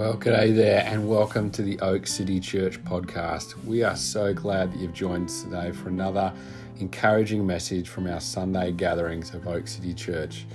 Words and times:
Well, 0.00 0.16
g'day 0.16 0.56
there, 0.56 0.82
and 0.86 1.06
welcome 1.06 1.50
to 1.50 1.60
the 1.60 1.78
Oak 1.80 2.06
City 2.06 2.40
Church 2.40 2.82
podcast. 2.84 3.62
We 3.66 3.82
are 3.82 3.96
so 3.96 4.32
glad 4.32 4.72
that 4.72 4.78
you've 4.78 4.94
joined 4.94 5.28
us 5.28 5.42
today 5.42 5.72
for 5.72 5.90
another 5.90 6.32
encouraging 6.78 7.46
message 7.46 7.86
from 7.86 8.06
our 8.06 8.18
Sunday 8.18 8.72
gatherings 8.72 9.34
of 9.34 9.46
Oak 9.46 9.68
City 9.68 9.92
Church. 9.92 10.46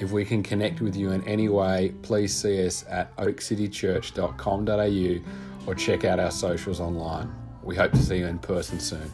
If 0.00 0.12
we 0.12 0.24
can 0.24 0.42
connect 0.42 0.80
with 0.80 0.96
you 0.96 1.10
in 1.10 1.22
any 1.28 1.50
way, 1.50 1.92
please 2.00 2.34
see 2.34 2.66
us 2.66 2.86
at 2.88 3.14
oakcitychurch.com.au 3.18 5.70
or 5.70 5.74
check 5.74 6.06
out 6.06 6.18
our 6.18 6.30
socials 6.30 6.80
online. 6.80 7.30
We 7.62 7.76
hope 7.76 7.92
to 7.92 7.98
see 7.98 8.20
you 8.20 8.26
in 8.26 8.38
person 8.38 8.80
soon. 8.80 9.12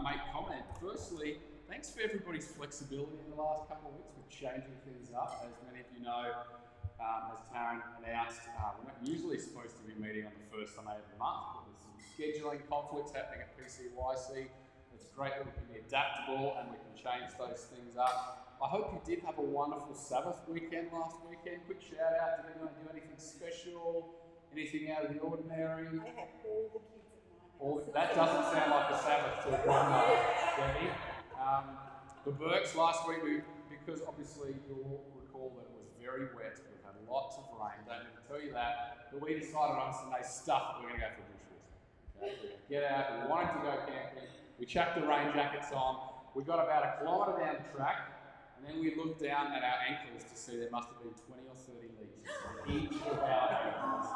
Make 0.00 0.22
comment. 0.32 0.64
Firstly, 0.80 1.36
thanks 1.68 1.92
for 1.92 2.00
everybody's 2.00 2.48
flexibility 2.48 3.20
in 3.20 3.28
the 3.28 3.40
last 3.40 3.68
couple 3.68 3.92
of 3.92 4.00
weeks 4.00 4.12
with 4.16 4.28
changing 4.32 4.78
things 4.88 5.12
up. 5.12 5.44
As 5.44 5.52
many 5.68 5.84
of 5.84 5.90
you 5.92 6.00
know, 6.00 6.32
um, 6.96 7.36
as 7.36 7.44
Taryn 7.52 7.84
announced, 8.00 8.40
uh, 8.56 8.72
we're 8.80 8.88
not 8.88 9.00
usually 9.04 9.36
supposed 9.36 9.76
to 9.76 9.84
be 9.84 9.92
meeting 10.00 10.24
on 10.24 10.32
the 10.32 10.48
first 10.48 10.72
Sunday 10.72 10.96
of 10.96 11.06
the 11.10 11.18
month, 11.18 11.58
but 11.58 11.68
there's 11.68 11.82
some 11.84 11.96
scheduling 12.00 12.64
conflicts 12.70 13.12
happening 13.12 13.44
at 13.44 13.52
PCYC. 13.58 14.48
It's 14.94 15.08
great 15.12 15.36
that 15.36 15.44
we 15.44 15.52
can 15.52 15.66
be 15.68 15.82
adaptable 15.82 16.56
and 16.56 16.70
we 16.70 16.78
can 16.78 16.94
change 16.94 17.34
those 17.36 17.68
things 17.68 17.98
up. 17.98 18.56
I 18.62 18.68
hope 18.70 18.94
you 18.94 19.02
did 19.02 19.24
have 19.26 19.38
a 19.38 19.42
wonderful 19.42 19.92
Sabbath 19.92 20.38
weekend 20.46 20.94
last 20.94 21.16
weekend. 21.26 21.66
Quick 21.66 21.82
shout 21.82 22.14
out, 22.14 22.46
did 22.46 22.54
anyone 22.54 22.72
do 22.78 22.86
anything 22.94 23.18
special? 23.18 24.14
Anything 24.54 24.92
out 24.92 25.04
of 25.04 25.12
the 25.12 25.18
ordinary? 25.18 25.88
I 25.88 26.22
all 26.46 26.70
the 26.70 27.01
All, 27.62 27.78
that 27.94 28.10
doesn't 28.10 28.42
sound 28.50 28.74
like 28.74 28.90
a 28.90 28.98
Sabbath 28.98 29.46
to 29.46 29.50
grandma, 29.62 30.02
Debbie. 30.58 30.90
Um, 31.38 31.78
the 32.26 32.32
Burkes 32.32 32.74
last 32.74 33.06
week, 33.06 33.22
we, 33.22 33.38
because 33.70 34.02
obviously 34.02 34.58
you'll 34.66 35.06
recall 35.14 35.54
that 35.54 35.70
it 35.70 35.78
was 35.78 35.86
very 36.02 36.26
wet, 36.34 36.58
we've 36.58 36.82
had 36.82 36.98
lots 37.06 37.38
of 37.38 37.46
rain, 37.54 37.78
don't 37.86 38.02
need 38.02 38.18
to 38.18 38.24
tell 38.26 38.42
you 38.42 38.50
that, 38.50 39.14
but 39.14 39.22
we 39.22 39.38
decided 39.38 39.78
on 39.78 39.94
Sunday 39.94 40.26
stuff 40.26 40.82
we're 40.82 40.90
going 40.90 40.98
to 40.98 41.06
go 41.06 41.10
for 41.14 41.22
bush 41.30 41.46
cruising. 41.46 41.78
Okay? 42.18 42.34
We're 42.34 42.50
gonna 42.50 42.66
Get 42.66 42.82
out, 42.82 43.22
we 43.22 43.30
wanted 43.30 43.54
to 43.54 43.62
go 43.62 43.74
camping, 43.86 44.26
we 44.58 44.66
chucked 44.66 44.98
the 44.98 45.06
rain 45.06 45.30
jackets 45.30 45.70
on, 45.70 46.18
we 46.34 46.42
got 46.42 46.58
about 46.58 46.82
a 46.82 46.90
kilometre 46.98 47.38
down 47.38 47.62
the 47.62 47.66
track, 47.70 48.10
and 48.58 48.66
then 48.66 48.82
we 48.82 48.90
looked 48.98 49.22
down 49.22 49.54
at 49.54 49.62
our 49.62 49.78
ankles 49.86 50.26
to 50.26 50.34
see 50.34 50.58
there 50.58 50.70
must 50.74 50.90
have 50.90 50.98
been 50.98 51.14
20 51.14 51.46
or 51.46 51.54
30 51.54 51.94
leaves 51.94 52.26
on 52.26 52.54
each 52.74 52.98
of 53.06 53.22
our 53.22 53.54
ankles. 53.54 54.06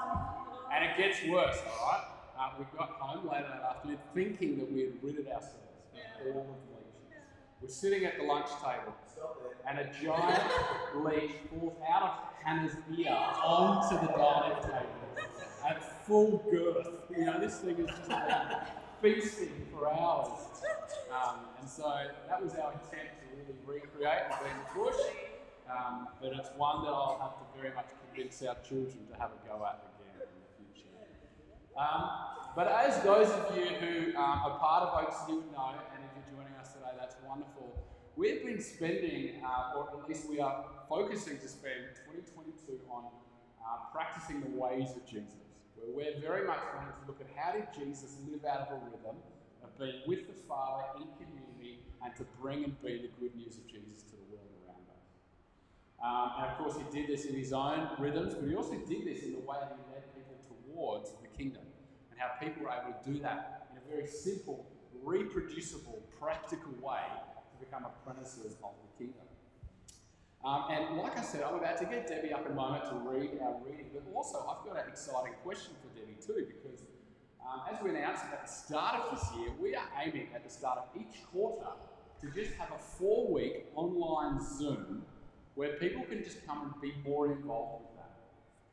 And 0.75 0.83
it 0.83 0.99
gets 0.99 1.23
worse, 1.31 1.63
all 1.63 1.95
right? 1.95 2.16
Uh, 2.39 2.51
we 2.59 2.65
got 2.77 2.91
home 3.01 3.29
later 3.29 3.47
that 3.49 3.77
afternoon 3.77 3.99
thinking 4.15 4.59
that 4.59 4.71
we 4.71 4.81
had 4.81 4.93
ridded 5.03 5.27
ourselves 5.27 5.57
of 5.95 6.37
all 6.37 6.41
of 6.43 6.47
the 6.47 6.77
leeches. 6.77 7.25
We're 7.63 7.69
sitting 7.69 8.05
at 8.05 8.19
the 8.19 8.25
lunch 8.25 8.49
table, 8.63 8.95
and 9.67 9.79
a 9.79 9.91
giant 10.03 10.43
leech 11.05 11.33
falls 11.49 11.79
out 11.89 12.03
of 12.03 12.13
Hannah's 12.45 12.77
ear 12.97 13.17
onto 13.43 13.95
the 14.07 14.13
dining 14.13 14.63
table 14.63 15.07
at 15.67 16.07
full 16.07 16.45
girth. 16.51 16.89
You 17.11 17.25
know, 17.25 17.41
this 17.41 17.59
thing 17.59 17.79
is 17.79 17.87
just 17.87 18.09
been 18.09 18.21
feasting 19.01 19.67
for 19.73 19.91
hours. 19.91 20.39
Um, 21.11 21.41
and 21.61 21.69
so 21.69 22.07
that 22.29 22.43
was 22.43 22.53
our 22.55 22.73
attempt 22.73 23.17
to 23.21 23.37
really 23.37 23.59
recreate 23.65 24.23
and 24.31 24.35
be 24.41 24.51
in 24.51 24.57
the 24.59 24.91
bush. 24.91 25.01
Um, 25.71 26.09
but 26.21 26.33
it's 26.33 26.51
one 26.57 26.85
that 26.85 26.91
I'll 26.91 27.19
have 27.21 27.39
to 27.41 27.61
very 27.61 27.75
much 27.75 27.87
convince 28.07 28.43
our 28.43 28.57
children 28.69 29.07
to 29.11 29.19
have 29.19 29.31
a 29.31 29.49
go 29.49 29.65
at 29.65 29.83
again 29.99 30.23
in 30.23 30.39
the 30.39 30.73
future. 30.75 30.91
Um, 31.77 32.09
but 32.57 32.73
as 32.73 33.03
those 33.05 33.29
of 33.29 33.55
you 33.55 33.69
who 33.77 34.17
um, 34.17 34.41
are 34.49 34.59
part 34.59 34.89
of 34.89 35.05
Oak 35.05 35.13
City 35.13 35.37
would 35.37 35.53
know, 35.53 35.77
and 35.77 36.01
if 36.09 36.11
you're 36.17 36.41
joining 36.41 36.57
us 36.57 36.73
today, 36.73 36.97
that's 36.99 37.17
wonderful. 37.29 37.85
We've 38.17 38.43
been 38.43 38.63
spending, 38.65 39.45
uh, 39.45 39.77
or 39.77 40.01
at 40.01 40.09
least 40.09 40.25
we 40.27 40.41
are 40.41 40.65
focusing 40.89 41.37
to 41.37 41.49
spend 41.49 42.01
2022 42.09 42.81
on 42.89 43.13
uh, 43.61 43.93
practicing 43.93 44.41
the 44.41 44.49
ways 44.57 44.97
of 44.97 45.05
Jesus, 45.05 45.37
where 45.77 45.93
we're 45.93 46.17
very 46.19 46.49
much 46.49 46.65
wanting 46.73 46.97
to 46.97 47.05
look 47.05 47.21
at 47.21 47.29
how 47.37 47.53
did 47.53 47.69
Jesus 47.77 48.17
live 48.25 48.41
out 48.49 48.73
of 48.73 48.81
a 48.81 48.81
rhythm 48.89 49.21
of 49.61 49.69
being 49.77 50.01
with 50.09 50.25
the 50.27 50.39
Father 50.49 50.97
in 50.97 51.05
community 51.21 51.85
and 52.01 52.17
to 52.17 52.25
bring 52.41 52.65
and 52.65 52.73
be 52.81 53.05
the 53.05 53.13
good 53.21 53.37
news 53.37 53.61
of 53.61 53.69
Jesus 53.69 54.01
to 54.09 54.17
the 54.17 54.33
world 54.33 54.49
around 54.65 54.89
us. 54.97 55.13
Um, 56.01 56.41
and 56.41 56.45
of 56.49 56.57
course, 56.57 56.81
he 56.81 56.89
did 56.89 57.05
this 57.13 57.27
in 57.27 57.37
his 57.37 57.53
own 57.53 57.85
rhythms, 57.99 58.33
but 58.33 58.49
he 58.49 58.57
also 58.57 58.81
did 58.89 59.05
this 59.05 59.29
in 59.29 59.37
the 59.37 59.45
way 59.45 59.61
that 59.61 59.77
he 59.77 59.93
led 59.93 60.09
people 60.17 60.41
towards 60.49 61.13
the 61.21 61.29
kingdom 61.37 61.66
and 62.17 62.23
how 62.23 62.35
people 62.41 62.63
were 62.63 62.71
able 62.71 62.97
to 62.97 63.11
do 63.11 63.19
that 63.21 63.69
in 63.71 63.77
a 63.77 63.95
very 63.95 64.09
simple, 64.09 64.67
reproducible, 65.03 66.03
practical 66.19 66.73
way 66.81 67.03
to 67.53 67.65
become 67.65 67.85
apprentices 67.85 68.57
of 68.65 68.71
the 68.81 69.05
kingdom. 69.05 69.27
Um, 70.45 70.65
and 70.71 70.97
like 70.97 71.19
I 71.19 71.23
said, 71.23 71.43
I'm 71.43 71.57
about 71.57 71.79
to 71.79 71.85
get 71.87 72.07
Debbie 72.07 72.33
up 72.33 72.47
in 72.47 72.53
a 72.53 72.55
moment 72.55 72.85
to 72.85 72.95
read 72.95 73.39
our 73.43 73.57
reading, 73.65 73.87
but 73.93 74.05
also 74.15 74.39
I've 74.39 74.65
got 74.67 74.83
an 74.83 74.89
exciting 74.89 75.33
question 75.43 75.73
for 75.83 75.99
Debbie 75.99 76.17
too, 76.25 76.47
because 76.47 76.85
um, 77.45 77.63
as 77.73 77.83
we 77.83 77.91
announced 77.91 78.25
at 78.33 78.47
the 78.47 78.53
start 78.53 79.01
of 79.01 79.19
this 79.19 79.29
year, 79.37 79.51
we 79.61 79.75
are 79.75 79.87
aiming 80.05 80.29
at 80.35 80.45
the 80.45 80.51
start 80.51 80.79
of 80.79 81.01
each 81.01 81.23
quarter 81.33 81.71
to 82.21 82.31
just 82.31 82.53
have 82.57 82.71
a 82.71 82.79
four 82.79 83.33
week 83.33 83.67
online 83.75 84.39
Zoom 84.41 85.03
where 85.55 85.75
people 85.75 86.03
can 86.05 86.23
just 86.23 86.47
come 86.47 86.63
and 86.63 86.83
be 86.83 86.95
more 87.09 87.33
involved 87.33 87.85
with. 87.85 87.96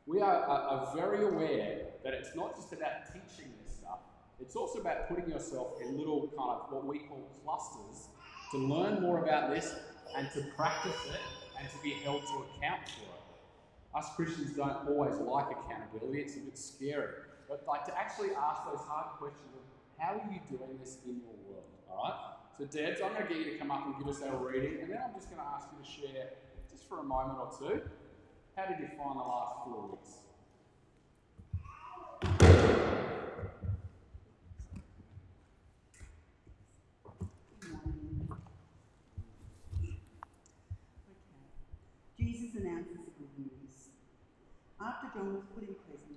We 0.06 0.20
are, 0.20 0.34
are, 0.34 0.60
are 0.60 0.96
very 0.96 1.24
aware 1.24 1.78
that 2.04 2.12
it's 2.12 2.36
not 2.36 2.54
just 2.54 2.72
about 2.74 3.06
teaching 3.06 3.52
this 3.64 3.76
stuff, 3.80 4.00
it's 4.38 4.54
also 4.54 4.80
about 4.80 5.08
putting 5.08 5.30
yourself 5.30 5.80
in 5.82 5.96
little 5.96 6.28
kind 6.36 6.60
of 6.60 6.72
what 6.72 6.84
we 6.84 6.98
call 6.98 7.26
clusters 7.42 8.08
to 8.50 8.58
learn 8.58 9.00
more 9.00 9.24
about 9.24 9.48
this 9.48 9.74
and 10.14 10.30
to 10.32 10.42
practice 10.54 10.96
it 11.08 11.20
and 11.58 11.68
to 11.70 11.76
be 11.82 11.92
held 12.04 12.20
to 12.20 12.44
account 12.44 12.86
for 12.86 13.02
it. 13.02 13.24
Us 13.94 14.10
Christians 14.14 14.54
don't 14.54 14.86
always 14.88 15.16
like 15.16 15.46
accountability, 15.50 16.20
it's 16.20 16.36
a 16.36 16.40
bit 16.40 16.58
scary. 16.58 17.14
But 17.48 17.64
like 17.66 17.86
to 17.86 17.98
actually 17.98 18.30
ask 18.36 18.62
those 18.66 18.84
hard 18.86 19.16
questions 19.18 19.54
of 19.54 19.62
how 19.98 20.20
are 20.20 20.32
you 20.32 20.40
doing 20.50 20.76
this 20.80 20.98
in 21.06 21.20
your 21.20 21.32
world? 21.48 21.64
Alright? 21.90 22.14
So 22.58 22.64
Debs, 22.66 23.00
I'm 23.02 23.14
going 23.14 23.26
to 23.26 23.34
get 23.34 23.46
you 23.46 23.52
to 23.52 23.58
come 23.58 23.70
up 23.70 23.86
and 23.86 23.96
give 23.98 24.08
us 24.08 24.20
our 24.22 24.36
reading, 24.36 24.80
and 24.82 24.90
then 24.90 24.98
I'm 25.02 25.14
just 25.14 25.30
going 25.30 25.40
to 25.40 25.48
ask 25.48 25.68
you 25.72 25.82
to 25.82 25.88
share, 25.88 26.28
just 26.70 26.88
for 26.88 27.00
a 27.00 27.02
moment 27.02 27.38
or 27.38 27.50
two, 27.58 27.80
how 28.56 28.66
did 28.66 28.78
you 28.78 28.86
find 28.96 29.18
the 29.18 29.22
last 29.22 29.64
four 29.64 29.88
weeks? 29.90 30.18
Jesus 42.16 42.54
announces 42.54 42.94
the 42.94 43.10
good 43.18 43.34
news. 43.38 43.90
After 44.80 45.18
John 45.18 45.34
was 45.34 45.42
put 45.52 45.64
in 45.64 45.74
prison, 45.74 46.14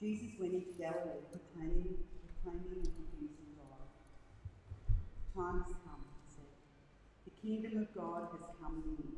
Jesus 0.00 0.40
went 0.40 0.54
into 0.54 0.72
Galilee 0.78 1.20
proclaiming, 1.30 1.98
proclaiming 2.42 2.80
the 2.80 2.88
good 2.88 3.12
news 3.20 3.36
of 3.38 3.48
God. 3.60 3.84
Time 5.36 5.62
has 5.62 5.74
come, 5.84 6.00
he 6.00 6.32
said. 6.32 6.50
The 7.28 7.34
kingdom 7.42 7.82
of 7.82 7.94
God 7.94 8.28
has 8.32 8.56
come 8.58 8.82
near. 8.86 9.13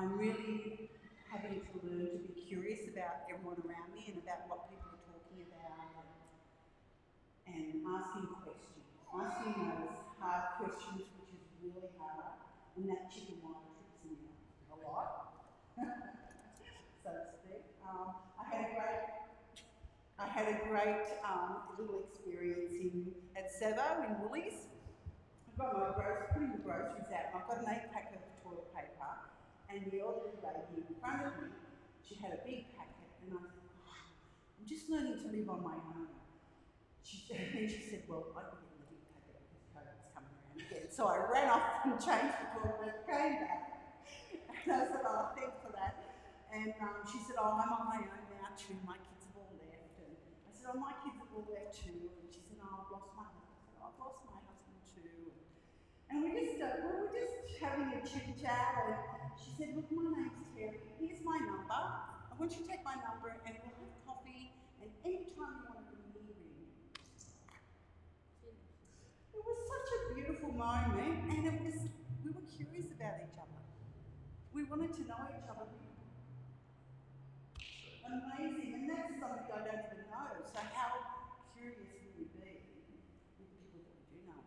I'm 0.00 0.16
really 0.16 0.88
having 1.28 1.60
to 1.60 1.72
learn 1.84 2.08
to 2.08 2.18
be 2.24 2.32
curious 2.48 2.88
about 2.88 3.28
everyone 3.28 3.60
around 3.68 3.92
me 3.92 4.08
and 4.08 4.16
about 4.24 4.48
what 4.48 4.64
people 4.72 4.96
are 4.96 5.04
talking 5.04 5.44
about 5.44 5.92
and, 7.44 7.52
and 7.52 7.84
asking 7.84 8.32
questions. 8.40 8.80
Asking 9.12 9.60
those 9.60 9.92
hard 10.16 10.56
questions, 10.56 11.04
which 11.20 11.36
is 11.36 11.44
really 11.60 11.92
hard, 12.00 12.32
and 12.80 12.88
that 12.88 13.12
chicken 13.12 13.44
wire 13.44 13.60
trips 13.76 14.00
me 14.08 14.16
out 14.24 14.72
a 14.72 14.88
lot, 14.88 15.36
so 17.04 17.10
to 17.12 17.24
speak. 17.36 17.68
Um, 17.84 18.16
I 18.40 18.44
had 18.48 18.64
a 18.64 18.72
great 18.72 19.04
I 20.16 20.26
had 20.32 20.48
a 20.48 20.56
great 20.64 21.12
um, 21.28 21.76
little 21.76 22.08
experience 22.08 22.72
in 22.72 23.12
at 23.36 23.52
Sevo 23.52 24.08
in 24.08 24.16
Woolies. 24.24 24.64
I've 25.44 25.60
got 25.60 25.76
my 25.76 25.92
groceries, 25.92 26.32
putting 26.32 26.52
the 26.56 26.64
groceries 26.64 27.12
out, 27.12 27.36
I've 27.36 27.44
got 27.44 27.60
an 27.60 27.68
eight 27.68 27.92
pack 27.92 28.16
of 28.16 28.24
toilet 28.40 28.64
paper 28.72 28.99
and 29.72 29.90
the 29.90 30.00
elderly 30.00 30.34
lady 30.42 30.82
in 30.82 30.94
front 31.00 31.22
of 31.26 31.38
me, 31.38 31.50
she 32.02 32.14
had 32.18 32.32
a 32.32 32.40
big 32.44 32.74
packet, 32.74 33.10
and 33.22 33.32
I 33.34 33.42
said, 33.46 33.70
oh, 33.78 33.94
I'm 34.58 34.66
just 34.66 34.90
learning 34.90 35.18
to 35.22 35.26
live 35.30 35.48
on 35.48 35.62
my 35.62 35.78
own. 35.78 36.10
She 37.02 37.26
and 37.56 37.66
she 37.70 37.80
said, 37.80 38.02
Well, 38.06 38.30
I 38.36 38.42
can 38.46 38.60
get 38.62 38.78
a 38.82 38.86
big 38.86 39.02
packet 39.10 39.40
because 39.42 39.66
COVID's 39.72 40.06
coming 40.14 40.30
around 40.30 40.58
again. 40.62 40.86
So 40.90 41.08
I 41.08 41.18
ran 41.26 41.48
off 41.50 41.66
and 41.86 41.96
changed 41.98 42.36
the 42.38 42.46
toilet 42.54 42.76
paper, 42.78 42.94
came 43.08 43.34
back. 43.42 43.62
And 44.66 44.70
I 44.70 44.84
said, 44.86 45.02
Oh, 45.06 45.32
thanks 45.34 45.58
for 45.64 45.72
that. 45.74 45.94
And 46.54 46.74
um, 46.82 47.02
she 47.08 47.18
said, 47.24 47.38
Oh, 47.40 47.58
I'm 47.58 47.70
on 47.72 47.84
my 47.88 48.00
own 48.04 48.24
now 48.30 48.50
too. 48.54 48.78
My 48.86 48.98
kids 49.00 49.26
have 49.26 49.42
all 49.42 49.54
left. 49.58 49.96
And 49.98 50.14
I 50.46 50.50
said, 50.54 50.70
Oh, 50.70 50.78
my 50.78 50.94
kids 51.02 51.18
have 51.18 51.30
all 51.34 51.46
left 51.50 51.74
too. 51.74 52.10
And 52.20 52.26
she 52.30 52.42
said, 52.46 52.58
Oh, 52.62 52.70
I've 52.84 52.90
lost 52.94 53.10
my 53.16 53.26
husband. 53.26 53.50
I 53.50 53.62
said, 53.64 53.74
oh, 53.80 53.86
I've 53.90 53.98
lost 53.98 54.20
my 54.28 54.38
husband 54.44 54.78
too. 54.86 55.34
And 56.10 56.16
we 56.22 56.28
just 56.36 56.62
uh, 56.62 56.78
we 56.84 56.90
were 56.94 57.10
just 57.10 57.34
having 57.58 57.90
a 57.96 58.00
chit 58.06 58.38
chat. 58.38 59.19
She 59.44 59.50
said, 59.58 59.74
Look, 59.76 59.90
my 59.92 60.04
name's 60.16 60.48
Terry. 60.56 60.80
Here's 61.00 61.22
my 61.24 61.38
number. 61.38 61.72
I 61.72 62.32
want 62.38 62.52
you 62.52 62.62
to 62.64 62.68
take 62.68 62.84
my 62.84 62.94
number 63.00 63.32
and 63.44 63.54
we'll 63.60 63.74
have 63.76 63.96
coffee. 64.06 64.52
And 64.80 64.90
anytime 65.04 65.60
you 65.60 65.64
want 65.68 65.84
to 65.88 65.94
ring 65.96 66.12
me. 66.14 66.70
It 69.34 69.42
was 69.44 69.58
such 69.68 69.88
a 69.96 70.14
beautiful 70.14 70.52
moment, 70.52 71.16
and 71.30 71.46
it 71.46 71.56
was 71.64 71.76
we 72.24 72.30
were 72.32 72.44
curious 72.56 72.92
about 72.92 73.16
each 73.24 73.36
other. 73.40 73.60
We 74.52 74.64
wanted 74.64 74.92
to 74.94 75.02
know 75.08 75.20
each 75.32 75.48
other. 75.48 75.66
Amazing, 78.10 78.74
and 78.74 78.90
that's 78.90 79.14
something 79.22 79.46
I 79.54 79.60
don't 79.62 79.86
even 79.86 80.04
know. 80.10 80.26
So 80.50 80.58
how 80.74 80.90
curious 81.54 81.78
will 81.78 81.86
we 81.94 82.26
be 82.26 82.26
with 82.26 82.66
people 83.38 83.70
that 83.70 83.86
we 83.86 84.02
do 84.10 84.18
know 84.26 84.42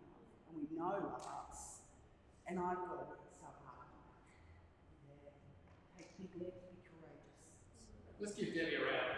and 0.51 0.53
we 0.59 0.67
know 0.75 1.15
us? 1.15 1.79
And 2.45 2.59
I've 2.59 2.75
got 2.83 2.99
to 2.99 3.07
work 3.07 3.23
so 3.39 3.47
hard. 3.63 3.87
Yeah, 5.07 5.31
take 5.95 6.11
big 6.19 6.35
leaps, 6.35 6.59
be 6.67 6.83
courageous. 6.91 7.39
Let's 8.23 8.35
give 8.35 8.55
Debbie 8.55 8.75
a 8.75 8.79
round. 8.79 9.09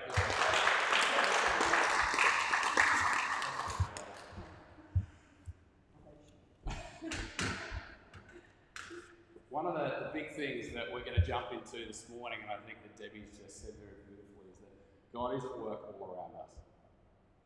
One 9.52 9.68
of 9.68 9.76
the, 9.76 10.08
the 10.08 10.10
big 10.12 10.36
things 10.36 10.74
that 10.74 10.86
we're 10.92 11.02
going 11.06 11.14
to 11.14 11.22
jump 11.22 11.52
into 11.52 11.86
this 11.86 12.10
morning, 12.10 12.40
and 12.42 12.50
I 12.50 12.56
think 12.66 12.82
that 12.82 12.98
Debbie's 12.98 13.30
just 13.38 13.62
said 13.62 13.74
very 13.78 13.94
beautifully, 14.08 14.50
is 14.52 14.58
that 14.62 14.74
God 15.14 15.36
is 15.36 15.44
at 15.44 15.56
work 15.56 15.82
all 16.02 16.08
around 16.10 16.42
us. 16.42 16.50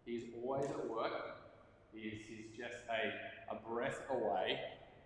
He's 0.05 0.23
always 0.41 0.69
at 0.69 0.89
work. 0.89 1.41
He 1.91 2.07
is, 2.07 2.21
he's 2.25 2.57
just 2.57 2.77
a, 2.87 3.53
a 3.53 3.59
breath 3.69 3.99
away, 4.09 4.61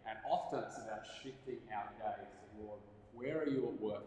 and 0.07 0.19
often 0.29 0.59
it's 0.67 0.77
about 0.77 1.01
shifting 1.23 1.57
our 1.75 1.89
gaze 1.97 2.29
to 2.29 2.63
Lord, 2.63 2.79
where 3.11 3.41
are 3.41 3.49
you 3.49 3.73
at 3.73 3.81
work? 3.81 4.05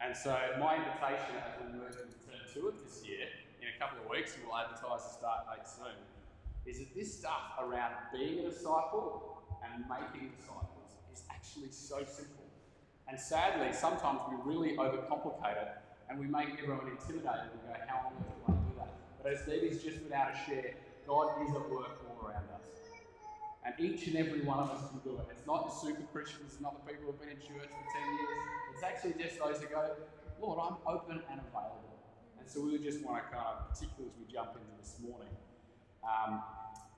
And 0.00 0.16
so 0.16 0.32
my 0.58 0.76
invitation 0.76 1.36
as 1.44 1.52
we 1.60 1.76
move 1.76 1.92
into 1.92 2.16
term 2.24 2.40
two 2.52 2.68
of 2.68 2.74
this 2.82 3.04
year, 3.04 3.28
in 3.60 3.68
a 3.68 3.76
couple 3.78 4.00
of 4.00 4.08
weeks, 4.08 4.34
and 4.34 4.48
we'll 4.48 4.56
advertise 4.56 5.04
the 5.04 5.12
start 5.12 5.44
date 5.44 5.68
soon, 5.68 5.92
is 6.64 6.80
that 6.80 6.94
this 6.96 7.18
stuff 7.20 7.60
around 7.60 7.92
being 8.12 8.40
a 8.40 8.48
disciple 8.48 9.44
and 9.60 9.84
making 9.84 10.32
disciples 10.36 10.96
is 11.12 11.22
actually 11.28 11.70
so 11.70 12.00
simple. 12.00 12.48
And 13.08 13.20
sadly, 13.20 13.72
sometimes 13.72 14.20
we 14.30 14.40
really 14.40 14.76
overcomplicate 14.76 15.60
it 15.60 15.68
and 16.08 16.18
we 16.18 16.26
make 16.26 16.48
everyone 16.56 16.88
intimidated 16.88 17.52
and 17.52 17.60
go, 17.68 17.76
how 17.86 18.08
on 18.08 18.12
earth 18.24 18.40
do 18.46 18.52
I 18.52 18.56
do 18.56 18.72
that? 18.78 18.92
But 19.22 19.32
as 19.32 19.40
Debbie's 19.44 19.82
just 19.82 20.00
been 20.00 20.16
able 20.16 20.32
to 20.32 20.38
share, 20.48 20.74
God 21.06 21.44
is 21.44 21.50
at 21.54 21.68
work 21.68 22.00
all 22.08 22.24
around 22.24 22.48
us. 22.56 22.66
And 23.64 23.74
each 23.78 24.06
and 24.06 24.16
every 24.16 24.40
one 24.40 24.58
of 24.58 24.70
us 24.70 24.88
can 24.88 25.00
do 25.04 25.18
it. 25.18 25.26
It's 25.30 25.46
not 25.46 25.68
the 25.68 25.74
super 25.74 26.02
Christians, 26.12 26.54
it's 26.54 26.62
not 26.62 26.80
the 26.80 26.92
people 26.92 27.12
who've 27.12 27.20
been 27.20 27.36
in 27.36 27.42
church 27.42 27.68
for 27.68 27.84
10 27.92 28.16
years. 28.16 28.59
It's 28.80 28.88
actually 28.88 29.22
just 29.22 29.38
those 29.38 29.60
who 29.60 29.66
go, 29.68 29.92
Lord, 30.40 30.58
I'm 30.58 30.80
open 30.88 31.20
and 31.30 31.40
available. 31.52 32.00
And 32.38 32.48
so 32.48 32.64
we 32.64 32.78
just 32.78 33.04
want 33.04 33.22
to 33.22 33.28
kind 33.28 33.44
of, 33.44 33.68
particularly 33.68 34.08
as 34.08 34.16
we 34.16 34.32
jump 34.32 34.56
into 34.56 34.72
this 34.80 34.96
morning, 35.04 35.28
um, 36.00 36.40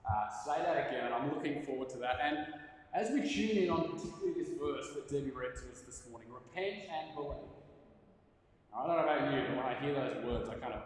uh, 0.06 0.30
say 0.46 0.62
that 0.62 0.86
again. 0.86 1.10
I'm 1.12 1.34
looking 1.34 1.60
forward 1.64 1.88
to 1.88 1.98
that. 1.98 2.22
And 2.22 2.46
as 2.94 3.10
we 3.10 3.26
tune 3.28 3.64
in 3.64 3.68
on 3.68 3.90
particularly 3.90 4.38
this 4.38 4.54
verse 4.54 4.94
that 4.94 5.08
Debbie 5.10 5.34
read 5.34 5.58
to 5.58 5.74
us 5.74 5.82
this 5.84 6.06
morning, 6.08 6.28
repent 6.30 6.86
and 6.86 7.16
believe. 7.16 7.50
Now, 8.70 8.84
I 8.84 8.86
don't 8.86 8.96
know 8.98 9.02
about 9.02 9.34
you, 9.34 9.42
but 9.48 9.56
when 9.56 9.66
I 9.66 9.74
hear 9.82 9.92
those 9.92 10.24
words, 10.24 10.48
I 10.50 10.54
kind 10.62 10.74
of. 10.74 10.82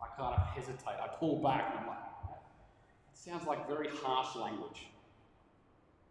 I 0.00 0.06
kind 0.16 0.32
of 0.32 0.46
hesitate. 0.56 0.96
I 0.96 1.08
pull 1.20 1.42
back 1.42 1.72
and 1.72 1.80
I'm 1.80 1.88
like, 1.88 1.98
that 2.24 3.18
sounds 3.18 3.46
like 3.46 3.68
very 3.68 3.88
harsh 4.02 4.34
language. 4.34 4.86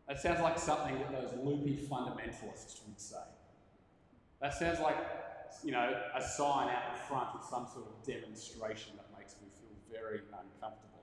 That 0.08 0.22
sounds 0.22 0.42
like 0.42 0.60
something 0.60 1.00
that 1.00 1.12
those 1.12 1.34
loopy 1.44 1.88
fundamentalists 1.90 2.86
would 2.86 3.00
say. 3.00 3.18
That 4.42 4.54
sounds 4.54 4.80
like, 4.80 4.98
you 5.64 5.72
know, 5.72 5.94
a 6.16 6.22
sign 6.22 6.70
out 6.70 6.94
in 6.94 7.00
front 7.08 7.30
of 7.34 7.44
some 7.44 7.68
sort 7.68 7.88
of 7.88 8.06
demonstration 8.06 8.94
that 8.98 9.08
makes 9.18 9.36
me 9.42 9.48
feel 9.60 10.00
very 10.00 10.20
uncomfortable. 10.20 11.02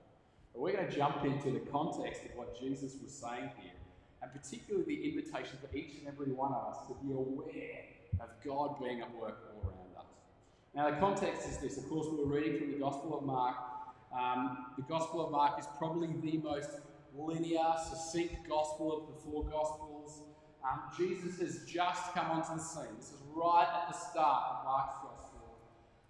But 0.53 0.61
we're 0.61 0.73
going 0.73 0.87
to 0.87 0.95
jump 0.95 1.25
into 1.25 1.51
the 1.51 1.59
context 1.71 2.23
of 2.25 2.35
what 2.35 2.57
Jesus 2.59 2.95
was 3.03 3.11
saying 3.11 3.51
here, 3.61 3.73
and 4.21 4.31
particularly 4.31 4.85
the 4.85 5.09
invitation 5.09 5.57
for 5.61 5.75
each 5.75 5.97
and 5.99 6.07
every 6.07 6.31
one 6.31 6.53
of 6.53 6.73
us 6.73 6.87
to 6.87 6.95
be 7.05 7.11
aware 7.11 7.83
of 8.21 8.29
God 8.45 8.79
being 8.79 9.01
at 9.01 9.13
work 9.15 9.51
all 9.51 9.69
around 9.69 9.97
us. 9.97 10.05
Now, 10.73 10.89
the 10.89 10.97
context 10.97 11.47
is 11.49 11.57
this. 11.57 11.77
Of 11.77 11.89
course, 11.89 12.07
we 12.09 12.17
were 12.17 12.25
reading 12.25 12.57
from 12.57 12.71
the 12.71 12.79
Gospel 12.79 13.17
of 13.17 13.25
Mark. 13.25 13.55
Um, 14.17 14.67
the 14.77 14.83
Gospel 14.83 15.25
of 15.25 15.31
Mark 15.31 15.59
is 15.59 15.65
probably 15.77 16.07
the 16.07 16.37
most 16.37 16.69
linear, 17.17 17.73
succinct 17.89 18.47
gospel 18.47 18.91
of 18.93 19.07
the 19.07 19.21
four 19.29 19.43
Gospels. 19.45 19.94
Um, 20.65 20.81
Jesus 20.97 21.39
has 21.39 21.63
just 21.65 22.13
come 22.13 22.31
onto 22.31 22.55
the 22.55 22.59
scene. 22.59 22.95
This 22.97 23.09
is 23.09 23.21
right 23.35 23.67
at 23.71 23.93
the 23.93 23.97
start 23.97 24.43
of 24.49 24.65
Mark's 24.65 24.95
Gospel. 24.95 25.59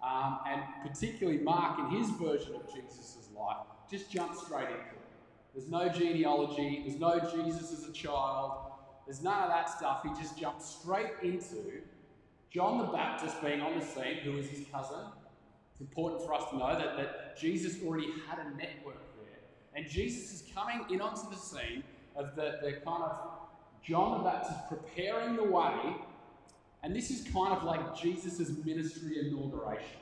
Um, 0.02 0.40
and 0.48 0.62
particularly 0.88 1.40
Mark, 1.40 1.80
in 1.80 1.98
his 1.98 2.10
version 2.12 2.56
of 2.56 2.74
Jesus' 2.74 3.28
life, 3.36 3.58
just 3.92 4.10
jumps 4.10 4.46
straight 4.46 4.70
into 4.70 4.78
it. 4.78 5.06
There's 5.54 5.70
no 5.70 5.90
genealogy, 5.90 6.84
there's 6.86 7.00
no 7.00 7.20
Jesus 7.20 7.74
as 7.74 7.90
a 7.90 7.92
child, 7.92 8.72
there's 9.06 9.22
none 9.22 9.44
of 9.44 9.50
that 9.50 9.70
stuff. 9.70 10.04
He 10.04 10.10
just 10.22 10.38
jumps 10.38 10.78
straight 10.82 11.12
into 11.22 11.82
John 12.50 12.78
the 12.78 12.86
Baptist 12.86 13.42
being 13.42 13.62
on 13.62 13.78
the 13.78 13.86
scene, 13.86 14.18
who 14.24 14.38
is 14.38 14.50
his 14.50 14.66
cousin. 14.72 15.06
It's 15.72 15.82
important 15.82 16.26
for 16.26 16.34
us 16.34 16.50
to 16.52 16.58
know 16.58 16.78
that, 16.78 16.96
that 16.96 17.38
Jesus 17.38 17.84
already 17.86 18.08
had 18.28 18.40
a 18.40 18.50
network 18.58 19.02
there. 19.18 19.40
And 19.76 19.90
Jesus 19.90 20.34
is 20.34 20.44
coming 20.54 20.86
in 20.90 21.02
onto 21.02 21.30
the 21.30 21.36
scene 21.36 21.84
of 22.16 22.36
the, 22.36 22.60
the 22.64 22.72
kind 22.86 23.04
of 23.04 23.45
John 23.88 24.18
the 24.18 24.30
Baptist 24.30 24.68
preparing 24.68 25.36
the 25.36 25.44
way. 25.44 25.96
And 26.84 26.96
this 26.96 27.10
is 27.10 27.28
kind 27.32 27.54
of 27.54 27.64
like 27.64 27.96
Jesus' 27.96 28.52
ministry 28.64 29.20
inauguration. 29.20 30.00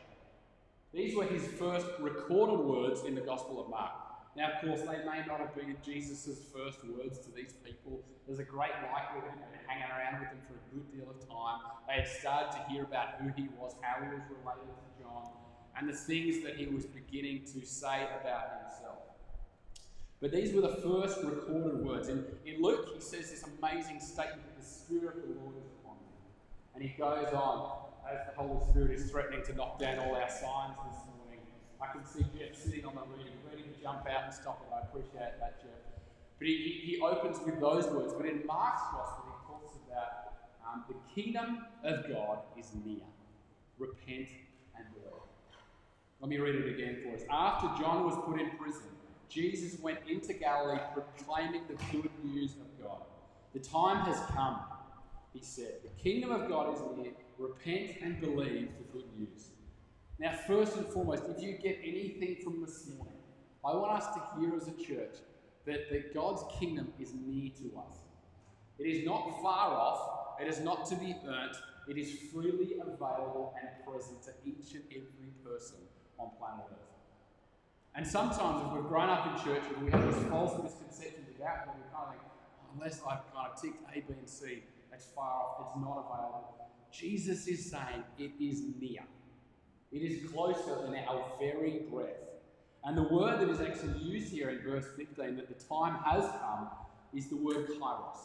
These 0.94 1.16
were 1.16 1.26
his 1.26 1.48
first 1.60 1.88
recorded 2.00 2.60
words 2.60 3.04
in 3.04 3.16
the 3.16 3.22
Gospel 3.22 3.62
of 3.62 3.70
Mark. 3.70 3.92
Now, 4.36 4.52
of 4.52 4.62
course, 4.66 4.82
they 4.82 4.98
may 5.06 5.24
not 5.28 5.40
have 5.40 5.56
been 5.56 5.76
Jesus' 5.84 6.40
first 6.54 6.80
words 6.86 7.20
to 7.20 7.32
these 7.32 7.54
people. 7.64 8.04
There's 8.26 8.40
a 8.40 8.44
great 8.44 8.72
likelihood 8.92 9.32
they've 9.38 9.60
been 9.60 9.68
hanging 9.68 9.90
around 9.92 10.22
with 10.22 10.30
him 10.30 10.42
for 10.48 10.56
a 10.56 10.66
good 10.74 10.92
deal 10.92 11.10
of 11.10 11.20
time. 11.28 11.60
They 11.88 12.02
had 12.02 12.08
started 12.08 12.52
to 12.58 12.70
hear 12.70 12.84
about 12.84 13.22
who 13.22 13.30
he 13.36 13.48
was, 13.60 13.76
how 13.82 14.02
he 14.02 14.10
was 14.10 14.22
related 14.30 14.74
to 14.74 15.04
John, 15.04 15.30
and 15.78 15.88
the 15.88 15.94
things 15.94 16.44
that 16.44 16.56
he 16.56 16.66
was 16.66 16.86
beginning 16.86 17.46
to 17.54 17.66
say 17.66 18.08
about 18.22 18.64
himself. 18.64 19.03
But 20.24 20.32
these 20.32 20.54
were 20.54 20.62
the 20.62 20.78
first 20.78 21.22
recorded 21.22 21.84
words. 21.86 22.08
In, 22.08 22.24
in 22.46 22.62
Luke, 22.62 22.92
he 22.96 23.02
says 23.02 23.30
this 23.30 23.44
amazing 23.60 24.00
statement 24.00 24.56
the 24.58 24.64
Spirit 24.64 25.18
of 25.18 25.24
the 25.24 25.36
Lord 25.44 25.58
is 25.60 25.68
upon 25.68 25.98
me. 25.98 26.16
And 26.74 26.82
he 26.82 26.96
goes 26.98 27.28
on, 27.34 27.92
as 28.10 28.20
the 28.32 28.42
Holy 28.42 28.58
Spirit 28.72 28.92
is 28.92 29.12
threatening 29.12 29.44
to 29.44 29.54
knock 29.54 29.80
down 29.80 30.00
all 30.00 30.16
our 30.16 30.30
signs 30.30 30.78
this 30.88 31.04
morning. 31.20 31.44
I 31.82 31.92
can 31.92 32.06
see 32.06 32.24
Jeff 32.40 32.56
sitting 32.56 32.86
on 32.86 32.96
the 32.96 33.02
reading, 33.12 33.34
ready 33.52 33.64
to 33.64 33.82
jump 33.84 34.08
out 34.08 34.24
and 34.24 34.34
stop 34.34 34.64
it. 34.64 34.74
I 34.74 34.88
appreciate 34.88 35.36
that, 35.42 35.60
Jeff. 35.62 35.76
But 36.40 36.48
he, 36.48 36.56
he, 36.56 36.96
he 36.96 37.02
opens 37.02 37.46
with 37.46 37.60
those 37.60 37.88
words. 37.88 38.14
But 38.14 38.26
in 38.26 38.46
Mark's 38.48 38.82
Gospel, 38.94 39.26
he 39.28 39.52
talks 39.52 39.76
about 39.92 40.40
um, 40.64 40.86
the 40.88 40.96
kingdom 41.22 41.66
of 41.84 42.08
God 42.08 42.40
is 42.58 42.72
near. 42.86 43.04
Repent 43.78 44.30
and 44.78 44.86
believe. 44.94 45.20
Let 46.22 46.30
me 46.30 46.38
read 46.38 46.56
it 46.56 46.74
again 46.74 47.04
for 47.04 47.14
us. 47.14 47.24
After 47.30 47.68
John 47.84 48.06
was 48.06 48.16
put 48.26 48.40
in 48.40 48.52
prison, 48.52 48.88
Jesus 49.30 49.80
went 49.80 50.00
into 50.08 50.34
Galilee 50.34 50.80
proclaiming 50.94 51.64
the 51.68 51.76
good 51.92 52.12
news 52.24 52.54
of 52.54 52.84
God. 52.84 53.02
The 53.54 53.60
time 53.60 54.06
has 54.06 54.20
come, 54.36 54.60
he 55.34 55.42
said. 55.42 55.76
The 55.84 56.04
kingdom 56.04 56.32
of 56.32 56.48
God 56.50 56.74
is 56.74 56.82
near. 56.98 57.14
Repent 57.38 57.98
and 58.02 58.20
believe 58.20 58.70
the 58.78 58.98
good 58.98 59.06
news. 59.18 59.50
Now, 60.20 60.34
first 60.48 60.78
and 60.78 60.86
foremost, 60.88 61.24
if 61.28 61.42
you 61.42 61.54
get 61.54 61.80
anything 61.84 62.38
from 62.44 62.62
this 62.62 62.88
morning, 62.88 63.14
I 63.66 63.76
want 63.76 63.92
us 64.02 64.14
to 64.14 64.40
hear 64.40 64.56
as 64.56 64.68
a 64.68 64.72
church 64.72 65.16
that, 65.66 65.90
that 65.90 66.14
God's 66.14 66.44
kingdom 66.60 66.94
is 67.00 67.14
near 67.14 67.50
to 67.58 67.78
us. 67.80 67.98
It 68.78 68.86
is 68.88 69.06
not 69.06 69.42
far 69.42 69.72
off, 69.72 70.42
it 70.42 70.48
is 70.48 70.60
not 70.60 70.86
to 70.88 70.96
be 70.96 71.16
earned, 71.28 71.56
it 71.88 71.98
is 71.98 72.12
freely 72.32 72.76
available 72.80 73.54
and 73.62 73.70
present 73.86 74.24
to 74.24 74.32
each 74.46 74.74
and 74.74 74.84
every 74.92 75.32
person 75.44 75.78
on 76.20 76.30
planet 76.40 76.66
Earth. 76.72 76.93
And 77.96 78.08
sometimes, 78.08 78.66
if 78.66 78.74
we've 78.74 78.88
grown 78.88 79.10
up 79.10 79.28
in 79.28 79.46
church 79.46 79.64
and 79.76 79.86
we 79.86 79.92
have 79.92 80.06
this 80.14 80.24
false 80.30 80.62
misconception 80.64 81.26
about 81.40 81.66
God, 81.66 81.76
we 81.76 81.84
kind 81.94 82.08
of 82.08 82.12
think, 82.12 82.22
oh, 82.26 82.74
unless 82.76 83.02
I've 83.08 83.34
kind 83.34 83.52
of 83.52 83.62
ticked 83.62 83.84
A, 83.92 84.00
B, 84.00 84.06
and 84.18 84.28
C, 84.28 84.64
that's 84.90 85.06
far 85.16 85.30
off, 85.30 85.68
it's 85.68 85.80
not 85.80 86.06
available. 86.06 86.56
Jesus 86.92 87.48
is 87.48 87.70
saying 87.70 88.04
it 88.18 88.32
is 88.40 88.64
near. 88.80 89.04
It 89.92 90.02
is 90.02 90.32
closer 90.32 90.82
than 90.82 90.96
our 91.08 91.24
very 91.40 91.82
breath. 91.92 92.08
And 92.84 92.98
the 92.98 93.04
word 93.04 93.40
that 93.40 93.50
is 93.50 93.62
actually 93.62 94.00
used 94.00 94.34
here 94.34 94.50
in 94.50 94.60
verse 94.60 94.86
15, 94.98 95.38
that 95.38 95.48
the 95.48 95.66
time 95.66 95.98
has 96.04 96.24
come, 96.42 96.70
is 97.16 97.28
the 97.28 97.38
word 97.38 97.68
kairos. 97.68 98.18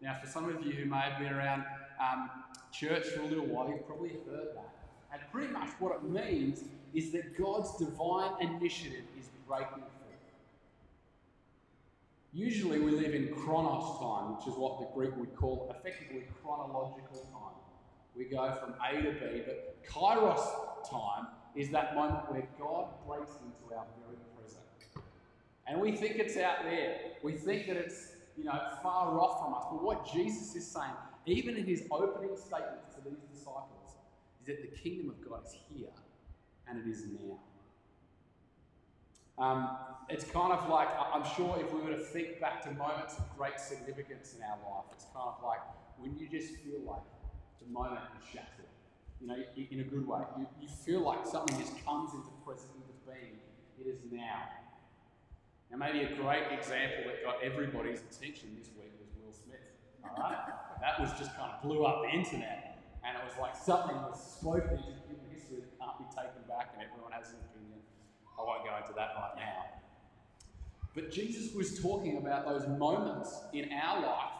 Now, 0.00 0.16
for 0.22 0.28
some 0.28 0.48
of 0.48 0.64
you 0.64 0.72
who 0.72 0.84
may 0.86 0.98
have 0.98 1.18
been 1.18 1.32
around 1.32 1.64
um, 2.00 2.30
church 2.72 3.06
for 3.08 3.22
a 3.22 3.26
little 3.26 3.46
while, 3.46 3.68
you've 3.68 3.86
probably 3.86 4.10
heard 4.10 4.54
that. 4.54 4.70
And 5.12 5.22
pretty 5.32 5.52
much 5.52 5.70
what 5.78 5.96
it 5.96 6.04
means 6.04 6.64
is 6.94 7.12
that 7.12 7.36
God's 7.36 7.76
divine 7.76 8.32
initiative 8.40 9.04
is 9.18 9.28
breaking 9.46 9.68
through. 9.74 10.06
Usually 12.32 12.80
we 12.80 12.90
live 12.90 13.14
in 13.14 13.34
chronos 13.34 13.98
time, 13.98 14.36
which 14.36 14.46
is 14.46 14.54
what 14.58 14.78
the 14.78 14.86
Greek 14.94 15.16
would 15.16 15.34
call 15.34 15.74
effectively 15.74 16.24
chronological 16.42 17.26
time. 17.32 17.56
We 18.14 18.24
go 18.24 18.52
from 18.60 18.74
A 18.84 19.02
to 19.02 19.12
B, 19.12 19.42
but 19.46 19.76
kairos 19.88 20.44
time 20.90 21.28
is 21.54 21.70
that 21.70 21.94
moment 21.94 22.30
where 22.30 22.46
God 22.58 22.88
breaks 23.06 23.30
into 23.30 23.74
our 23.74 23.86
very 24.04 24.18
present. 24.36 24.62
And 25.66 25.80
we 25.80 25.92
think 25.92 26.16
it's 26.16 26.36
out 26.36 26.64
there. 26.64 26.96
We 27.22 27.32
think 27.32 27.66
that 27.68 27.76
it's, 27.76 28.12
you 28.36 28.44
know, 28.44 28.60
far 28.82 29.18
off 29.18 29.42
from 29.42 29.54
us. 29.54 29.64
But 29.70 29.82
what 29.82 30.06
Jesus 30.12 30.54
is 30.54 30.66
saying, 30.66 30.92
even 31.24 31.56
in 31.56 31.64
his 31.64 31.84
opening 31.90 32.36
statements 32.36 32.94
to 32.96 33.00
these 33.02 33.20
disciples, 33.32 33.96
is 34.40 34.46
that 34.46 34.60
the 34.60 34.76
kingdom 34.76 35.08
of 35.08 35.26
God 35.26 35.40
is 35.46 35.56
here 35.74 35.88
and 36.68 36.78
it 36.78 36.90
is 36.90 37.04
now. 37.06 37.38
Um, 39.38 39.76
it's 40.08 40.24
kind 40.24 40.52
of 40.52 40.68
like, 40.68 40.88
I'm 41.12 41.24
sure 41.36 41.58
if 41.60 41.72
we 41.72 41.80
were 41.80 41.90
to 41.90 42.02
think 42.02 42.40
back 42.40 42.62
to 42.64 42.70
moments 42.72 43.18
of 43.18 43.24
great 43.36 43.60
significance 43.60 44.34
in 44.36 44.42
our 44.42 44.56
life, 44.64 44.86
it's 44.92 45.04
kind 45.12 45.28
of 45.28 45.42
like 45.44 45.60
when 45.98 46.16
you 46.16 46.28
just 46.28 46.54
feel 46.56 46.80
like 46.86 47.02
the 47.60 47.72
moment 47.72 48.00
is 48.18 48.28
shattered. 48.28 48.70
You 49.20 49.28
know, 49.28 49.36
in 49.56 49.80
a 49.80 49.84
good 49.84 50.06
way. 50.06 50.20
You, 50.38 50.46
you 50.60 50.68
feel 50.68 51.00
like 51.00 51.26
something 51.26 51.58
just 51.58 51.72
comes 51.84 52.12
into 52.12 52.28
present, 52.44 52.70
into 52.76 52.92
being. 53.08 53.40
It 53.80 53.88
is 53.88 54.00
now. 54.12 54.44
Now, 55.70 55.78
maybe 55.78 56.04
a 56.04 56.14
great 56.14 56.52
example 56.52 57.08
that 57.08 57.24
got 57.24 57.42
everybody's 57.42 58.00
attention 58.00 58.54
this 58.58 58.68
week 58.78 58.92
was 59.00 59.08
Will 59.18 59.32
Smith. 59.32 59.64
All 60.04 60.22
right? 60.22 60.36
that 60.80 61.00
was 61.00 61.10
just 61.18 61.34
kind 61.36 61.50
of 61.50 61.62
blew 61.62 61.84
up 61.84 62.02
the 62.02 62.10
internet. 62.12 62.78
And 63.04 63.16
it 63.16 63.22
was 63.24 63.34
like 63.40 63.56
something 63.56 63.96
was 63.96 64.20
spoken 64.20 64.76
into 64.84 64.92
human 65.08 65.26
history 65.32 65.64
that 65.64 65.72
can't 65.80 65.98
be 65.98 66.06
taken 66.12 66.44
back, 66.56 66.72
and 66.72 66.82
everyone 66.82 67.12
has 67.12 67.30
an 67.30 67.38
opinion. 67.52 67.80
I 68.38 68.42
won't 68.42 68.64
go 68.64 68.72
into 68.76 68.94
that 68.96 69.12
right 69.16 69.36
now. 69.36 69.76
But 70.94 71.12
Jesus 71.12 71.54
was 71.54 71.78
talking 71.80 72.16
about 72.16 72.46
those 72.46 72.66
moments 72.66 73.36
in 73.52 73.70
our 73.72 74.00
life 74.00 74.32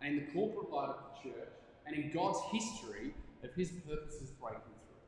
and 0.00 0.16
in 0.16 0.24
the 0.24 0.32
corporate 0.32 0.72
life 0.72 0.96
of 0.96 1.04
the 1.12 1.30
church 1.30 1.52
and 1.86 1.94
in 1.94 2.10
God's 2.10 2.40
history 2.50 3.14
of 3.44 3.52
his 3.54 3.70
purposes 3.86 4.30
breaking 4.40 4.72
through, 4.88 5.04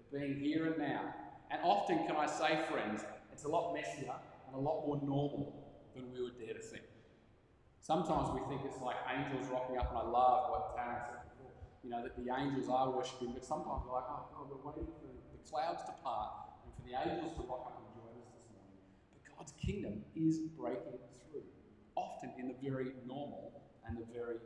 of 0.00 0.10
being 0.10 0.40
here 0.40 0.66
and 0.66 0.78
now. 0.78 1.14
And 1.50 1.60
often, 1.62 2.06
can 2.06 2.16
I 2.16 2.26
say, 2.26 2.66
friends, 2.70 3.04
it's 3.32 3.44
a 3.44 3.48
lot 3.48 3.74
messier 3.74 4.14
and 4.46 4.56
a 4.56 4.58
lot 4.58 4.86
more 4.86 4.96
normal 4.96 5.54
than 5.94 6.10
we 6.12 6.22
would 6.22 6.38
dare 6.38 6.54
to 6.54 6.60
think. 6.60 6.82
Sometimes 7.80 8.28
we 8.34 8.40
think 8.48 8.62
it's 8.64 8.80
like 8.80 8.96
angels 9.06 9.46
rocking 9.52 9.76
up, 9.78 9.90
and 9.90 9.98
I 9.98 10.06
love 10.06 10.50
what 10.50 10.76
Taryn 10.76 11.02
said 11.06 11.22
before, 11.30 11.50
you 11.84 11.90
know, 11.90 12.02
that 12.02 12.16
the 12.16 12.32
angels 12.32 12.68
are 12.68 12.90
worshipping, 12.90 13.32
but 13.34 13.44
sometimes 13.44 13.82
we're 13.86 13.94
like, 13.94 14.08
oh 14.08 14.26
God, 14.34 14.46
we're 14.50 14.70
waiting 14.70 14.86
for 14.86 15.11
clouds 15.50 15.82
to 15.84 15.92
part 16.02 16.32
and 16.64 16.72
for 16.74 16.82
the 16.86 16.94
angels 16.94 17.34
to 17.36 17.42
rock 17.48 17.72
up 17.72 17.82
and 17.82 17.88
join 17.94 18.14
us 18.20 18.30
this 18.34 18.46
morning. 18.52 18.82
But 19.10 19.20
God's 19.36 19.52
kingdom 19.58 20.04
is 20.14 20.38
breaking 20.58 21.00
through, 21.30 21.46
often 21.96 22.32
in 22.38 22.48
the 22.48 22.56
very 22.62 22.92
normal 23.06 23.62
and 23.86 23.96
the 23.96 24.06
very 24.12 24.36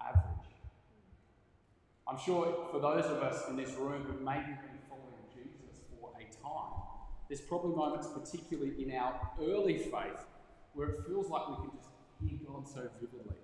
average. 0.00 0.40
I'm 2.08 2.18
sure 2.18 2.68
for 2.72 2.80
those 2.80 3.04
of 3.06 3.22
us 3.22 3.48
in 3.48 3.56
this 3.56 3.70
room 3.78 4.02
who 4.02 4.24
maybe 4.24 4.50
been 4.66 4.82
following 4.88 5.22
Jesus 5.32 5.86
for 5.94 6.10
a 6.18 6.24
time, 6.42 6.80
there's 7.28 7.40
probably 7.40 7.76
moments, 7.76 8.08
particularly 8.12 8.82
in 8.82 8.92
our 8.96 9.30
early 9.40 9.78
faith, 9.78 10.26
where 10.74 10.88
it 10.88 11.06
feels 11.06 11.30
like 11.30 11.48
we 11.48 11.54
can 11.56 11.70
just 11.76 11.90
hear 12.20 12.38
God 12.44 12.66
so 12.66 12.90
vividly. 13.00 13.36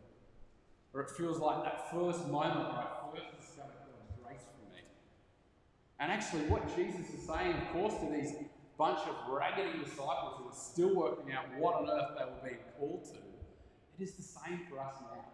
Or 0.92 1.02
it 1.02 1.10
feels 1.10 1.38
like 1.38 1.62
that 1.62 1.92
first 1.92 2.26
moment 2.26 2.72
where 2.72 2.82
I 2.82 3.06
first 3.14 3.38
discovered 3.38 3.78
God's 3.86 4.10
grace 4.20 4.42
for 4.50 4.74
me. 4.74 4.80
And 5.98 6.12
actually, 6.12 6.42
what 6.42 6.62
Jesus 6.76 7.08
is 7.10 7.26
saying, 7.26 7.54
of 7.54 7.68
course, 7.72 7.94
to 8.00 8.10
these 8.10 8.34
bunch 8.76 9.00
of 9.08 9.32
raggedy 9.32 9.78
disciples 9.78 10.34
who 10.38 10.48
are 10.48 10.54
still 10.54 10.94
working 10.94 11.32
out 11.32 11.44
what 11.56 11.74
on 11.74 11.88
earth 11.88 12.18
they 12.18 12.24
were 12.24 12.42
being 12.44 12.62
called 12.78 13.04
to, 13.04 13.16
it 13.16 14.02
is 14.04 14.12
the 14.12 14.22
same 14.22 14.60
for 14.68 14.78
us 14.80 14.96
now. 15.00 15.24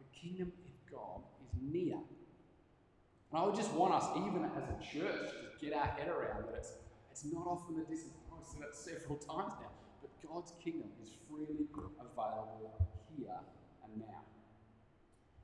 The 0.00 0.18
kingdom 0.18 0.52
of 0.64 0.92
God 0.92 1.22
is 1.40 1.60
near. 1.62 1.94
And 1.94 3.40
I 3.40 3.44
would 3.44 3.54
just 3.54 3.72
want 3.72 3.94
us, 3.94 4.04
even 4.16 4.44
as 4.44 4.64
a 4.64 4.82
church, 4.82 5.30
to 5.30 5.64
get 5.64 5.76
our 5.76 5.86
head 5.86 6.08
around 6.08 6.46
that 6.46 6.56
it's, 6.56 6.72
it's 7.10 7.24
not 7.26 7.46
off 7.46 7.62
in 7.68 7.76
the 7.76 7.82
distance. 7.82 8.14
I've 8.32 8.46
said 8.46 8.62
it 8.62 8.74
several 8.74 9.18
times 9.30 9.52
now. 9.60 9.70
But 10.00 10.10
God's 10.26 10.52
kingdom 10.62 10.88
is 11.00 11.10
freely 11.28 11.68
available 11.74 12.88
here 13.16 13.36
and 13.84 14.00
now. 14.00 14.22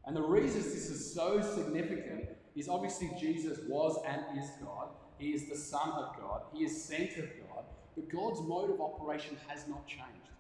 And 0.07 0.17
the 0.17 0.23
reason 0.23 0.63
this 0.63 0.91
is 0.91 1.15
so 1.15 1.41
significant 1.41 2.29
is 2.55 2.69
obviously 2.69 3.11
Jesus 3.19 3.59
was 3.69 3.99
and 4.07 4.39
is 4.39 4.51
God. 4.63 4.89
He 5.19 5.33
is 5.33 5.49
the 5.49 5.57
Son 5.57 5.91
of 5.91 6.17
God. 6.21 6.43
He 6.53 6.65
is 6.65 6.85
sent 6.85 7.17
of 7.17 7.29
God. 7.49 7.65
But 7.97 8.09
God's 8.09 8.41
mode 8.43 8.71
of 8.71 8.81
operation 8.81 9.37
has 9.49 9.69
not 9.69 9.87
changed. 9.87 10.31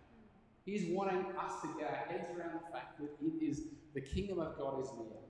He 0.65 0.73
is 0.73 0.91
wanting 0.91 1.27
us 1.39 1.61
to 1.63 1.69
get 1.79 1.91
our 1.91 1.97
heads 2.09 2.27
around 2.37 2.55
the 2.55 2.73
fact 2.73 2.99
that 2.99 3.11
it 3.21 3.45
is 3.45 3.63
the 3.93 4.01
kingdom 4.01 4.41
of 4.41 4.57
God 4.59 4.81
is 4.81 4.89
near. 4.97 5.21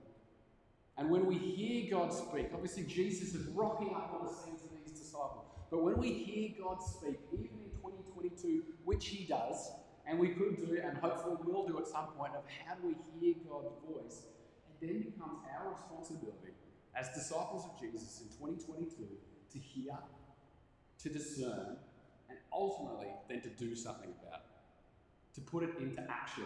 And 0.97 1.09
when 1.09 1.25
we 1.25 1.37
hear 1.37 1.91
God 1.91 2.13
speak, 2.13 2.47
obviously 2.53 2.83
Jesus 2.83 3.35
is 3.35 3.47
rocking 3.47 3.89
up 3.89 4.17
on 4.17 4.25
the 4.25 4.33
scene 4.33 4.55
to 4.55 4.63
these 4.73 4.97
disciples. 4.97 5.45
But 5.69 5.83
when 5.83 5.97
we 5.97 6.13
hear 6.13 6.51
God 6.63 6.81
speak, 6.81 7.19
even 7.33 7.59
in 7.65 7.71
2022, 7.81 8.63
which 8.85 9.07
He 9.07 9.25
does, 9.25 9.71
and 10.07 10.17
we 10.19 10.29
could 10.29 10.55
do, 10.55 10.79
and 10.81 10.97
hopefully 10.97 11.35
will 11.43 11.67
do 11.67 11.77
at 11.79 11.87
some 11.87 12.07
point, 12.17 12.33
of 12.33 12.43
how 12.65 12.75
do 12.75 12.87
we 12.87 12.95
hear 13.19 13.35
God's 13.49 13.73
voice, 13.85 14.23
it 14.81 14.87
then 14.87 14.99
becomes 14.99 15.39
our 15.51 15.73
responsibility 15.73 16.54
as 16.95 17.09
disciples 17.09 17.65
of 17.65 17.79
Jesus 17.79 18.21
in 18.21 18.27
2022 18.29 19.07
to 19.51 19.59
hear, 19.59 19.97
to 20.99 21.09
discern, 21.09 21.77
and 22.29 22.37
ultimately 22.51 23.07
then 23.29 23.41
to 23.41 23.49
do 23.49 23.75
something 23.75 24.09
about 24.21 24.41
it, 24.41 25.35
to 25.35 25.41
put 25.41 25.63
it 25.63 25.71
into 25.79 26.01
action 26.09 26.45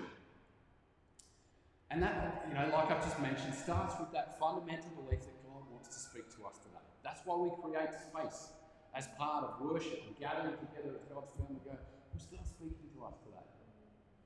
and 1.90 2.04
that, 2.04 2.46
you 2.48 2.54
know, 2.54 2.70
like 2.70 2.94
I've 2.94 3.02
just 3.02 3.18
mentioned, 3.20 3.54
starts 3.54 3.98
with 3.98 4.14
that 4.14 4.38
fundamental 4.38 4.94
belief 4.94 5.26
that 5.26 5.38
God 5.42 5.66
wants 5.74 5.90
to 5.90 5.98
speak 5.98 6.30
to 6.38 6.46
us 6.46 6.62
today. 6.62 6.86
That's 7.02 7.26
why 7.26 7.34
we 7.34 7.50
create 7.58 7.90
space 7.98 8.54
as 8.94 9.10
part 9.18 9.46
of 9.46 9.58
worship 9.58 10.06
and 10.06 10.14
gathering 10.22 10.54
together 10.62 10.94
as 10.94 11.02
God's 11.10 11.34
family 11.34 11.62
go, 11.66 11.74
who's 12.14 12.30
God 12.30 12.46
speaking 12.46 12.94
to 12.94 13.10
us 13.10 13.18
today? 13.26 13.42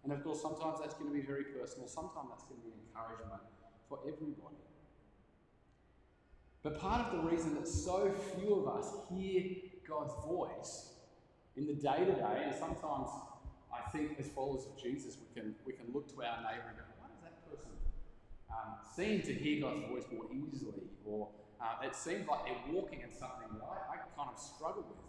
And 0.04 0.12
of 0.12 0.20
course, 0.28 0.44
sometimes 0.44 0.84
that's 0.84 0.96
going 1.00 1.08
to 1.08 1.16
be 1.16 1.24
very 1.24 1.48
personal, 1.56 1.88
sometimes 1.88 2.36
that's 2.36 2.44
going 2.52 2.60
to 2.60 2.68
be 2.68 2.76
encouragement 2.76 3.48
for 3.88 4.04
everybody. 4.04 4.60
But 6.64 6.80
part 6.80 7.08
of 7.08 7.12
the 7.12 7.30
reason 7.30 7.56
that 7.56 7.68
so 7.68 8.14
few 8.36 8.56
of 8.56 8.68
us 8.78 8.88
hear 9.14 9.44
God's 9.88 10.14
voice 10.26 10.94
in 11.58 11.68
the 11.68 11.74
day 11.74 12.06
to 12.06 12.14
day, 12.14 12.44
and 12.46 12.56
sometimes 12.56 13.10
I 13.72 13.90
think 13.92 14.18
as 14.18 14.30
followers 14.30 14.66
of 14.66 14.82
Jesus, 14.82 15.18
we 15.20 15.42
can, 15.42 15.56
we 15.66 15.74
can 15.74 15.86
look 15.94 16.08
to 16.16 16.24
our 16.24 16.38
neighbour 16.38 16.70
and 16.70 16.78
go, 16.78 16.84
why 17.00 17.08
does 17.12 17.22
that 17.22 17.52
person 17.52 17.72
um, 18.50 18.80
seem 18.96 19.22
to 19.24 19.34
hear 19.34 19.62
God's 19.62 19.86
voice 19.90 20.06
more 20.12 20.26
easily, 20.32 20.88
or 21.06 21.28
uh, 21.62 21.86
it 21.86 21.96
seems 21.96 22.28
like 22.28 22.46
they're 22.46 22.74
walking 22.74 23.02
in 23.02 23.12
something 23.12 23.52
that 23.52 23.64
I, 23.64 23.96
I 23.96 23.98
kind 24.16 24.30
of 24.34 24.40
struggle 24.40 24.86
with. 24.88 25.00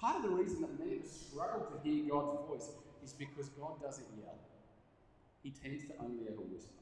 Part 0.00 0.16
of 0.16 0.22
the 0.22 0.30
reason 0.30 0.62
that 0.62 0.78
many 0.78 0.96
of 0.96 1.04
us 1.04 1.26
struggle 1.28 1.60
to 1.60 1.88
hear 1.88 2.08
God's 2.10 2.48
voice 2.48 2.70
is 3.04 3.12
because 3.12 3.48
God 3.50 3.80
doesn't 3.82 4.06
yell. 4.18 4.38
He 5.42 5.50
tends 5.50 5.84
to 5.84 5.92
only 6.00 6.24
ever 6.26 6.40
whisper. 6.40 6.72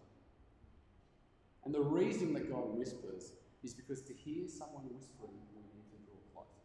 And 1.64 1.75
the 1.75 1.82
reason 1.82 2.32
that 2.34 2.50
God 2.50 2.78
whispers 2.78 3.32
is 3.62 3.75
because 3.75 4.02
to 4.02 4.14
hear 4.14 4.49
someone 4.49 4.88
whispering, 4.88 5.37
we 5.52 5.62
need 5.69 5.87
to 5.93 5.99
draw 6.05 6.21
close. 6.33 6.61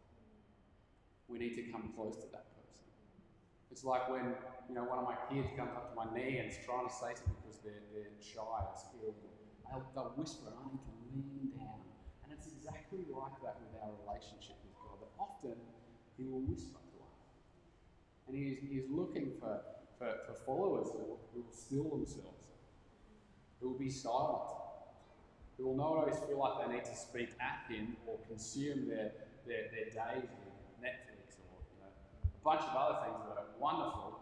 We 1.28 1.38
need 1.38 1.54
to 1.56 1.64
come 1.70 1.92
close 1.94 2.16
to 2.24 2.28
that 2.32 2.48
person. 2.56 2.88
It's 3.70 3.84
like 3.84 4.08
when 4.08 4.34
you 4.68 4.74
know 4.74 4.84
one 4.84 4.98
of 4.98 5.04
my 5.04 5.18
kids 5.28 5.48
comes 5.56 5.76
up 5.76 5.92
to 5.92 5.94
my 5.96 6.08
knee 6.16 6.38
and 6.38 6.48
is 6.48 6.58
trying 6.64 6.88
to 6.88 6.92
say 6.92 7.12
something 7.12 7.36
because 7.44 7.60
they're, 7.60 7.84
they're 7.92 8.16
shy 8.20 8.60
scared 8.74 9.14
They'll, 9.70 9.86
they'll 9.94 10.14
whisper, 10.16 10.52
I 10.54 10.62
need 10.70 10.82
to 10.82 10.94
lean 11.10 11.50
down. 11.58 11.82
And 12.22 12.32
it's 12.32 12.46
exactly 12.46 13.02
like 13.10 13.34
that 13.42 13.58
with 13.58 13.74
our 13.82 13.90
relationship 14.06 14.56
with 14.62 14.74
God, 14.78 15.02
that 15.02 15.12
often 15.18 15.58
He 16.16 16.24
will 16.24 16.42
whisper 16.46 16.78
to 16.78 16.96
us. 17.02 17.18
And 18.26 18.36
He 18.36 18.54
is, 18.54 18.58
he 18.62 18.74
is 18.78 18.86
looking 18.90 19.32
for, 19.38 19.60
for, 19.98 20.14
for 20.26 20.34
followers 20.46 20.88
who 20.94 21.18
will 21.34 21.50
still 21.50 21.90
themselves, 21.90 22.46
who 23.60 23.70
will 23.70 23.78
be 23.78 23.90
silent, 23.90 24.42
who 25.56 25.68
will 25.68 25.76
not 25.76 25.86
always 25.86 26.16
feel 26.28 26.38
like 26.38 26.66
they 26.66 26.74
need 26.74 26.84
to 26.84 26.96
speak 26.96 27.30
at 27.40 27.72
Him 27.72 27.96
or 28.06 28.18
consume 28.28 28.88
their, 28.88 29.12
their, 29.46 29.72
their 29.72 29.88
days 29.88 30.28
with 30.28 30.84
Netflix 30.84 31.40
or 31.48 31.64
a 31.84 32.44
bunch 32.44 32.60
of 32.60 32.76
other 32.76 32.98
things 33.04 33.16
that 33.28 33.38
are 33.40 33.50
wonderful. 33.58 34.20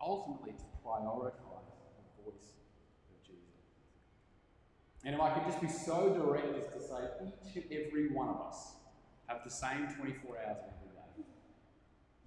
Ultimately, 0.00 0.52
to 0.52 0.64
prioritize 0.84 1.70
the 1.94 2.22
voice 2.24 2.58
of 3.06 3.22
Jesus. 3.22 3.62
And 5.04 5.14
if 5.14 5.20
I 5.20 5.30
could 5.30 5.44
just 5.46 5.60
be 5.60 5.68
so 5.68 6.10
direct 6.10 6.58
as 6.58 6.66
to 6.74 6.80
say, 6.80 7.06
each 7.22 7.54
and 7.54 7.64
every 7.70 8.10
one 8.10 8.28
of 8.28 8.40
us 8.40 8.74
have 9.26 9.44
the 9.44 9.50
same 9.50 9.86
24 9.94 10.38
hours 10.42 10.58
in 10.58 10.74
every 10.74 11.22
day. 11.22 11.24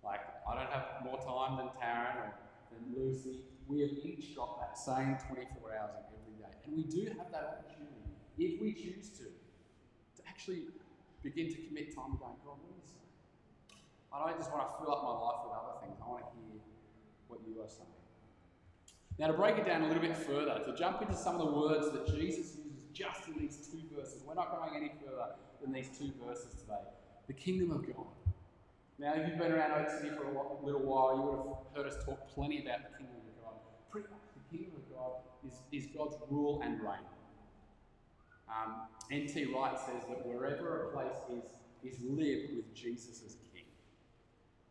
Like, 0.03 0.21
I 0.47 0.55
don't 0.55 0.71
have 0.71 1.03
more 1.03 1.19
time 1.19 1.57
than 1.57 1.67
Taryn 1.75 2.15
or 2.15 2.33
than 2.71 2.95
Lucy. 2.95 3.43
We 3.67 3.81
have 3.81 3.91
each 3.91 4.35
got 4.35 4.59
that 4.61 4.77
same 4.77 5.17
24 5.27 5.75
hours 5.75 5.99
in 5.99 6.15
every 6.15 6.35
day. 6.39 6.53
And 6.65 6.77
we 6.77 6.83
do 6.83 7.11
have 7.17 7.31
that 7.31 7.59
opportunity, 7.59 7.74
if 8.37 8.61
we 8.61 8.73
choose 8.73 9.09
to, 9.17 9.23
to 9.23 10.21
actually 10.27 10.63
begin 11.23 11.49
to 11.49 11.57
commit 11.67 11.95
time 11.95 12.11
to 12.11 12.17
going, 12.17 12.37
God, 12.43 12.57
what 12.59 12.71
are? 12.71 12.85
I 14.15 14.29
don't 14.29 14.39
just 14.39 14.51
want 14.51 14.63
to 14.63 14.71
fill 14.79 14.93
up 14.95 15.03
my 15.03 15.11
life 15.11 15.43
with 15.43 15.53
other 15.59 15.75
things. 15.83 15.99
I 15.99 16.07
want 16.07 16.23
to 16.23 16.31
hear 16.39 16.55
what 17.27 17.39
you 17.43 17.59
are 17.61 17.67
saying. 17.67 17.91
Now, 19.19 19.27
to 19.27 19.33
break 19.33 19.57
it 19.57 19.65
down 19.65 19.83
a 19.83 19.87
little 19.87 20.01
bit 20.01 20.15
further, 20.15 20.61
to 20.65 20.75
jump 20.75 21.01
into 21.01 21.15
some 21.15 21.39
of 21.39 21.47
the 21.47 21.51
words 21.51 21.91
that 21.91 22.05
Jesus 22.07 22.55
uses 22.55 22.87
just 22.93 23.27
in 23.27 23.39
these 23.39 23.67
two 23.71 23.83
verses, 23.95 24.23
we're 24.25 24.35
not 24.35 24.51
going 24.51 24.75
any 24.75 24.91
further 25.03 25.35
than 25.61 25.73
these 25.73 25.89
two 25.97 26.11
verses 26.25 26.53
today. 26.61 26.83
The 27.27 27.33
kingdom 27.33 27.71
of 27.71 27.87
God. 27.87 28.07
Now, 28.99 29.13
if 29.15 29.27
you've 29.27 29.37
been 29.37 29.51
around 29.51 29.71
Oak 29.81 29.89
City 29.89 30.09
for 30.15 30.23
a 30.23 30.65
little 30.65 30.83
while, 30.83 31.15
you 31.15 31.21
would 31.23 31.39
have 31.39 31.75
heard 31.75 31.91
us 31.91 32.05
talk 32.05 32.27
plenty 32.33 32.63
about 32.63 32.79
the 32.91 32.97
kingdom 32.97 33.19
of 33.19 33.43
God. 33.43 33.53
Pretty 33.91 34.07
much 34.07 34.23
the 34.35 34.57
kingdom 34.57 34.79
of 34.79 34.95
God 34.95 35.11
is, 35.45 35.59
is 35.71 35.91
God's 35.91 36.15
rule 36.29 36.61
and 36.63 36.81
reign. 36.81 37.03
Um, 38.49 38.87
N.T. 39.11 39.53
Wright 39.53 39.77
says 39.77 40.03
that 40.09 40.25
wherever 40.25 40.89
a 40.89 40.93
place 40.93 41.17
is, 41.29 41.93
is 41.93 42.01
lived 42.03 42.55
with 42.55 42.73
Jesus 42.73 43.23
as 43.25 43.35
king. 43.53 43.65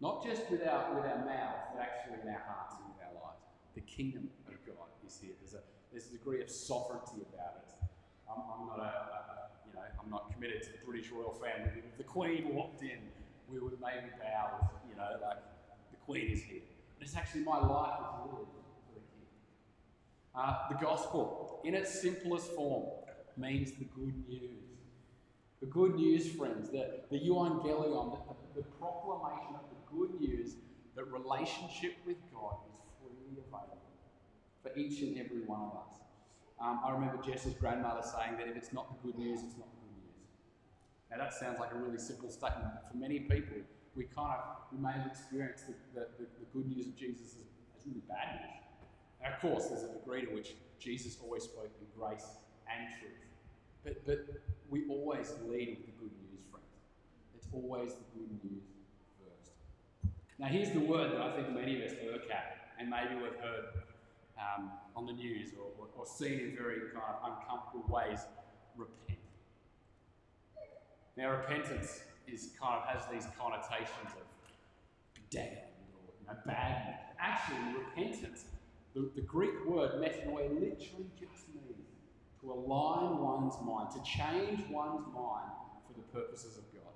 Not 0.00 0.24
just 0.24 0.50
with 0.50 0.62
our, 0.66 0.94
with 0.94 1.04
our 1.04 1.24
mouths, 1.24 1.70
but 1.74 1.82
actually 1.82 2.22
in 2.22 2.28
our 2.28 2.42
hearts 2.46 2.74
and 2.78 2.92
with 2.92 3.02
our 3.02 3.14
lives. 3.14 3.42
The 3.74 3.82
kingdom 3.82 4.28
of 4.46 4.54
God 4.66 4.90
is 5.06 5.18
here. 5.20 5.32
There's 5.40 5.54
a, 5.54 5.62
there's 5.92 6.08
a 6.08 6.12
degree 6.12 6.42
of 6.42 6.50
sovereignty 6.50 7.22
about 7.32 7.62
it. 7.62 7.70
I'm, 8.30 8.42
I'm 8.42 8.66
not 8.66 8.78
a, 8.78 8.90
a, 8.90 9.20
you 9.66 9.74
know, 9.74 9.86
I'm 10.02 10.10
not 10.10 10.32
committed 10.32 10.62
to 10.64 10.72
the 10.72 10.82
British 10.84 11.10
royal 11.10 11.32
family. 11.32 11.70
If 11.78 11.96
the 11.96 12.04
Queen 12.04 12.54
walked 12.54 12.82
in, 12.82 12.98
we 13.48 13.58
would 13.58 13.78
maybe 13.80 14.10
bow, 14.18 14.58
with, 14.60 14.90
you 14.90 14.96
know, 14.96 15.18
like 15.22 15.38
the 15.90 15.98
Queen 16.04 16.30
is 16.30 16.42
here. 16.42 16.62
But 16.98 17.06
it's 17.06 17.16
actually 17.16 17.42
my 17.42 17.58
life 17.58 18.00
is 18.00 18.32
lived 18.32 18.50
for 18.86 18.94
the 18.94 19.00
King. 19.00 19.26
Uh, 20.34 20.68
the 20.70 20.76
gospel, 20.84 21.60
in 21.64 21.74
its 21.74 22.00
simplest 22.00 22.50
form, 22.52 22.86
means 23.36 23.72
the 23.72 23.84
good 23.84 24.14
news. 24.28 24.64
The 25.60 25.66
good 25.66 25.94
news, 25.94 26.28
friends, 26.28 26.70
the, 26.70 27.00
the 27.10 27.18
euangelion, 27.18 28.18
the, 28.54 28.60
the 28.60 28.66
proclamation 28.78 29.54
of 29.54 29.64
the 29.70 29.96
good 29.96 30.20
news 30.20 30.56
that 30.94 31.10
relationship 31.10 31.96
with 32.06 32.16
God 32.32 32.56
is 32.68 32.80
freely 33.00 33.40
available 33.40 33.78
for 34.62 34.76
each 34.78 35.00
and 35.02 35.18
every 35.18 35.42
one 35.42 35.60
of 35.60 35.72
us. 35.76 35.94
Um, 36.60 36.80
I 36.84 36.92
remember 36.92 37.20
Jess's 37.22 37.54
grandmother 37.54 38.02
saying 38.02 38.36
that 38.38 38.48
if 38.48 38.56
it's 38.56 38.72
not 38.72 38.88
the 38.90 39.10
good 39.10 39.18
news, 39.18 39.40
it's 39.42 39.56
not 39.58 39.68
the 39.72 39.80
good 39.82 39.96
news. 40.04 40.24
Now 41.10 41.18
that 41.18 41.34
sounds 41.34 41.58
like 41.58 41.72
a 41.72 41.76
really 41.76 41.98
simple 41.98 42.30
statement, 42.30 42.70
but 42.74 42.90
for 42.90 42.96
many 42.96 43.20
people, 43.20 43.58
we 43.96 44.04
kind 44.04 44.38
of 44.38 44.72
we 44.72 44.78
may 44.78 44.92
have 44.92 45.06
experienced 45.06 45.66
the, 45.66 45.74
the, 45.94 46.06
the, 46.18 46.26
the 46.40 46.46
good 46.52 46.66
news 46.66 46.86
of 46.86 46.96
Jesus 46.96 47.34
as, 47.36 47.46
as 47.74 47.80
really 47.86 48.02
bad 48.08 48.40
news. 48.40 48.64
Now, 49.22 49.34
of 49.34 49.40
course, 49.40 49.68
there's 49.68 49.84
a 49.84 49.92
degree 49.92 50.26
to 50.26 50.34
which 50.34 50.54
Jesus 50.78 51.16
always 51.22 51.44
spoke 51.44 51.70
in 51.80 51.86
grace 51.98 52.26
and 52.68 52.88
truth. 53.00 53.23
But, 53.84 54.06
but 54.06 54.26
we 54.70 54.88
always 54.88 55.34
lead 55.46 55.68
with 55.68 55.86
the 55.86 55.92
good 56.00 56.10
news, 56.10 56.40
friends. 56.50 56.66
It's 57.36 57.46
always 57.52 57.92
the 57.92 58.18
good 58.18 58.30
news 58.42 58.62
first. 59.20 59.52
Now, 60.38 60.46
here's 60.46 60.70
the 60.70 60.80
word 60.80 61.12
that 61.12 61.20
I 61.20 61.36
think 61.36 61.54
many 61.54 61.76
of 61.76 61.90
us 61.90 61.96
look 62.10 62.30
at, 62.30 62.72
and 62.80 62.88
maybe 62.88 63.14
we've 63.14 63.38
heard 63.40 63.66
um, 64.38 64.70
on 64.96 65.06
the 65.06 65.12
news 65.12 65.50
or, 65.58 65.86
or, 65.96 66.06
seen 66.06 66.40
in 66.40 66.56
very 66.56 66.80
kind 66.92 67.04
of 67.08 67.32
uncomfortable 67.32 67.84
ways 67.88 68.20
repent. 68.76 69.18
Now, 71.16 71.30
repentance 71.30 72.00
is 72.26 72.50
kind 72.60 72.80
of 72.80 72.88
has 72.88 73.04
these 73.12 73.30
connotations 73.38 74.10
of 74.10 74.26
damned 75.30 75.50
or 75.94 76.12
you 76.20 76.26
know, 76.26 76.34
bad. 76.46 76.96
Actually, 77.18 77.58
repentance, 77.78 78.44
the, 78.94 79.10
the 79.14 79.22
Greek 79.22 79.64
word 79.66 79.92
metanoia 79.92 80.48
literally 80.52 81.06
just 81.18 81.43
to 82.44 82.52
align 82.52 83.18
one's 83.18 83.54
mind, 83.64 83.88
to 83.92 84.02
change 84.02 84.60
one's 84.70 85.04
mind 85.14 85.50
for 85.86 85.94
the 85.96 86.06
purposes 86.12 86.58
of 86.58 86.64
God. 86.72 86.92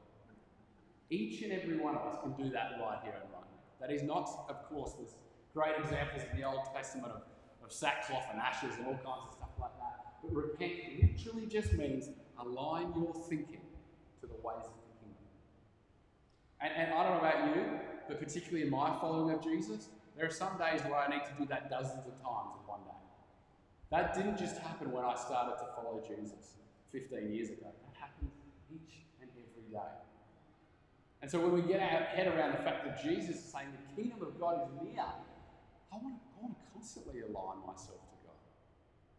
Each 1.10 1.42
and 1.42 1.52
every 1.52 1.78
one 1.78 1.94
of 1.94 2.02
us 2.02 2.18
can 2.22 2.32
do 2.32 2.50
that 2.50 2.72
right 2.80 2.98
here 3.02 3.14
and 3.14 3.32
right 3.32 3.48
now. 3.48 3.80
That 3.80 3.90
is 3.90 4.02
not, 4.02 4.28
of 4.48 4.68
course, 4.68 4.92
there's 4.98 5.14
great 5.54 5.74
examples 5.78 6.22
in 6.30 6.38
the 6.38 6.44
Old 6.46 6.60
Testament 6.74 7.12
of, 7.12 7.22
of 7.64 7.72
sackcloth 7.72 8.24
and 8.30 8.40
ashes 8.40 8.74
and 8.76 8.86
all 8.86 8.94
kinds 8.94 9.28
of 9.28 9.34
stuff 9.34 9.48
like 9.58 9.72
that. 9.78 10.20
But 10.22 10.34
repent 10.34 10.72
literally 11.00 11.46
just 11.46 11.72
means 11.72 12.10
align 12.38 12.92
your 12.94 13.14
thinking 13.28 13.62
to 14.20 14.26
the 14.26 14.34
ways 14.34 14.66
of 14.66 14.76
the 14.76 15.00
kingdom. 15.00 15.24
And, 16.60 16.72
and 16.76 16.92
I 16.92 17.02
don't 17.04 17.22
know 17.22 17.28
about 17.28 17.56
you, 17.56 17.64
but 18.06 18.18
particularly 18.18 18.64
in 18.64 18.70
my 18.70 18.98
following 19.00 19.34
of 19.34 19.42
Jesus, 19.42 19.88
there 20.14 20.26
are 20.26 20.30
some 20.30 20.58
days 20.58 20.82
where 20.82 20.96
I 20.96 21.08
need 21.08 21.24
to 21.24 21.32
do 21.38 21.46
that 21.46 21.70
dozens 21.70 22.06
of 22.06 22.12
times. 22.20 22.57
That 23.90 24.14
didn't 24.14 24.36
just 24.36 24.58
happen 24.58 24.92
when 24.92 25.04
I 25.04 25.16
started 25.16 25.56
to 25.64 25.66
follow 25.72 26.04
Jesus 26.04 26.60
15 26.92 27.32
years 27.32 27.48
ago. 27.48 27.72
That 27.72 27.96
happens 27.96 28.32
each 28.68 29.00
and 29.20 29.30
every 29.32 29.64
day. 29.72 29.96
And 31.20 31.30
so 31.30 31.40
when 31.40 31.52
we 31.52 31.62
get 31.62 31.80
our 31.80 32.04
head 32.04 32.28
around 32.28 32.52
the 32.52 32.62
fact 32.62 32.84
that 32.84 33.02
Jesus 33.02 33.36
is 33.36 33.48
saying 33.48 33.72
the 33.72 33.84
kingdom 33.96 34.22
of 34.22 34.38
God 34.38 34.60
is 34.60 34.68
near, 34.84 35.02
I 35.02 35.96
want 35.96 36.14
to, 36.14 36.24
I 36.36 36.38
want 36.44 36.52
to 36.52 36.60
constantly 36.72 37.24
align 37.24 37.64
myself 37.64 37.98
to 38.12 38.16
God. 38.28 38.38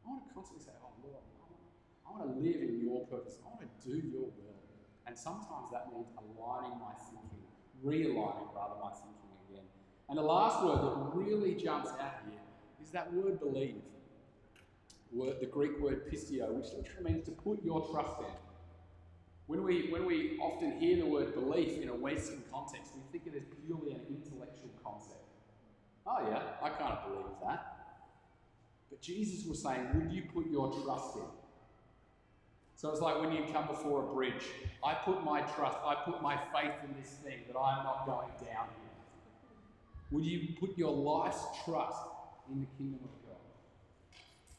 I 0.05 0.13
want 0.13 0.21
to 0.23 0.29
constantly 0.31 0.63
say, 0.63 0.77
oh 0.85 0.93
Lord, 1.01 1.17
I 1.17 1.33
want, 1.43 1.61
I 2.05 2.09
want 2.13 2.23
to 2.29 2.31
live 2.37 2.61
in 2.61 2.77
your 2.77 3.09
purpose. 3.09 3.41
I 3.41 3.49
want 3.49 3.65
to 3.65 3.71
do 3.81 3.97
your 4.05 4.29
will. 4.29 4.61
And 5.09 5.17
sometimes 5.17 5.73
that 5.73 5.89
means 5.89 6.07
aligning 6.13 6.77
my 6.77 6.93
thinking, 7.09 7.41
realigning 7.81 8.53
rather 8.53 8.77
my 8.77 8.93
thinking 8.93 9.33
again. 9.49 9.65
And 10.07 10.15
the 10.17 10.23
last 10.23 10.63
word 10.63 10.85
that 10.85 10.93
really 11.17 11.57
jumps 11.57 11.89
out 11.99 12.21
here 12.29 12.39
is 12.81 12.91
that 12.91 13.11
word 13.11 13.41
believe. 13.41 13.81
Word, 15.11 15.37
the 15.39 15.47
Greek 15.47 15.79
word 15.79 16.11
pisteuo, 16.11 16.51
which 16.53 16.67
literally 16.75 17.13
means 17.13 17.25
to 17.25 17.31
put 17.31 17.63
your 17.63 17.87
trust 17.89 18.19
in. 18.19 18.25
When 19.47 19.63
we, 19.63 19.89
when 19.89 20.05
we 20.05 20.37
often 20.39 20.79
hear 20.79 20.97
the 20.97 21.05
word 21.05 21.33
belief 21.33 21.81
in 21.81 21.89
a 21.89 21.95
Western 21.95 22.43
context, 22.51 22.93
we 22.95 23.01
think 23.11 23.33
it 23.33 23.37
is 23.37 23.45
purely 23.65 23.93
an 23.93 24.01
intellectual 24.07 24.69
concept. 24.83 25.25
Oh, 26.05 26.27
yeah, 26.29 26.41
I 26.61 26.69
kind 26.69 26.93
of 26.93 27.09
believe 27.09 27.25
that. 27.43 27.77
But 28.89 29.01
Jesus 29.01 29.47
was 29.47 29.61
saying, 29.61 29.87
Would 29.95 30.11
you 30.11 30.23
put 30.33 30.49
your 30.51 30.71
trust 30.83 31.15
in? 31.15 31.23
So 32.75 32.89
it's 32.89 33.01
like 33.01 33.19
when 33.19 33.33
you 33.33 33.43
come 33.51 33.67
before 33.67 34.09
a 34.09 34.13
bridge, 34.13 34.45
I 34.83 34.93
put 34.93 35.23
my 35.23 35.41
trust, 35.41 35.77
I 35.83 35.95
put 36.05 36.21
my 36.21 36.37
faith 36.53 36.71
in 36.83 36.95
this 37.01 37.11
thing 37.23 37.39
that 37.47 37.59
I'm 37.59 37.83
not 37.83 38.05
going 38.05 38.29
down 38.39 38.67
here. 38.67 38.89
Would 40.11 40.25
you 40.25 40.55
put 40.59 40.77
your 40.77 40.91
life's 40.91 41.43
trust 41.65 41.97
in 42.49 42.61
the 42.61 42.67
kingdom 42.77 42.99
of 43.03 43.11
God? 43.11 43.18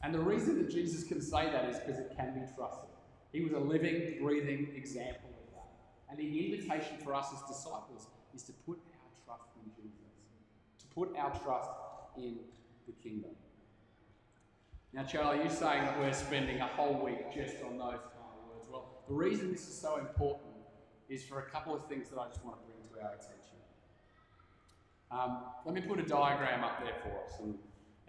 And 0.03 0.13
the 0.13 0.19
reason 0.19 0.57
that 0.57 0.69
Jesus 0.69 1.03
can 1.03 1.21
say 1.21 1.49
that 1.51 1.65
is 1.69 1.77
because 1.79 1.99
it 1.99 2.13
can 2.15 2.33
be 2.33 2.41
trusted. 2.55 2.89
He 3.31 3.41
was 3.41 3.53
a 3.53 3.59
living, 3.59 4.17
breathing 4.21 4.73
example 4.75 5.29
of 5.29 5.53
that. 5.53 5.69
And 6.09 6.19
the 6.19 6.45
invitation 6.45 6.97
for 7.03 7.13
us 7.13 7.27
as 7.33 7.41
disciples 7.47 8.07
is 8.33 8.43
to 8.43 8.53
put 8.65 8.79
our 8.79 9.25
trust 9.25 9.49
in 9.63 9.71
Jesus, 9.75 10.11
to 10.79 10.87
put 10.87 11.15
our 11.17 11.31
trust 11.39 11.69
in 12.17 12.37
the 12.87 12.93
kingdom. 13.03 13.31
Now, 14.93 15.03
Charlie, 15.03 15.37
you're 15.39 15.49
saying 15.49 15.83
that 15.83 15.97
we're 15.99 16.11
spending 16.11 16.59
a 16.59 16.67
whole 16.67 16.95
week 17.05 17.33
just 17.33 17.63
on 17.63 17.77
those 17.77 18.01
kind 18.01 18.33
of 18.35 18.49
words. 18.49 18.67
Well, 18.69 19.03
the 19.07 19.13
reason 19.13 19.51
this 19.51 19.67
is 19.67 19.77
so 19.77 19.97
important 19.97 20.51
is 21.07 21.23
for 21.23 21.39
a 21.39 21.49
couple 21.49 21.73
of 21.73 21.87
things 21.87 22.09
that 22.09 22.19
I 22.19 22.27
just 22.27 22.43
want 22.43 22.57
to 22.57 22.65
bring 22.65 22.77
to 22.93 23.07
our 23.07 23.13
attention. 23.13 23.37
Um, 25.11 25.43
let 25.65 25.75
me 25.75 25.81
put 25.81 25.99
a 25.99 26.03
diagram 26.03 26.63
up 26.63 26.83
there 26.83 26.95
for 27.03 27.23
us. 27.25 27.39
And, 27.39 27.57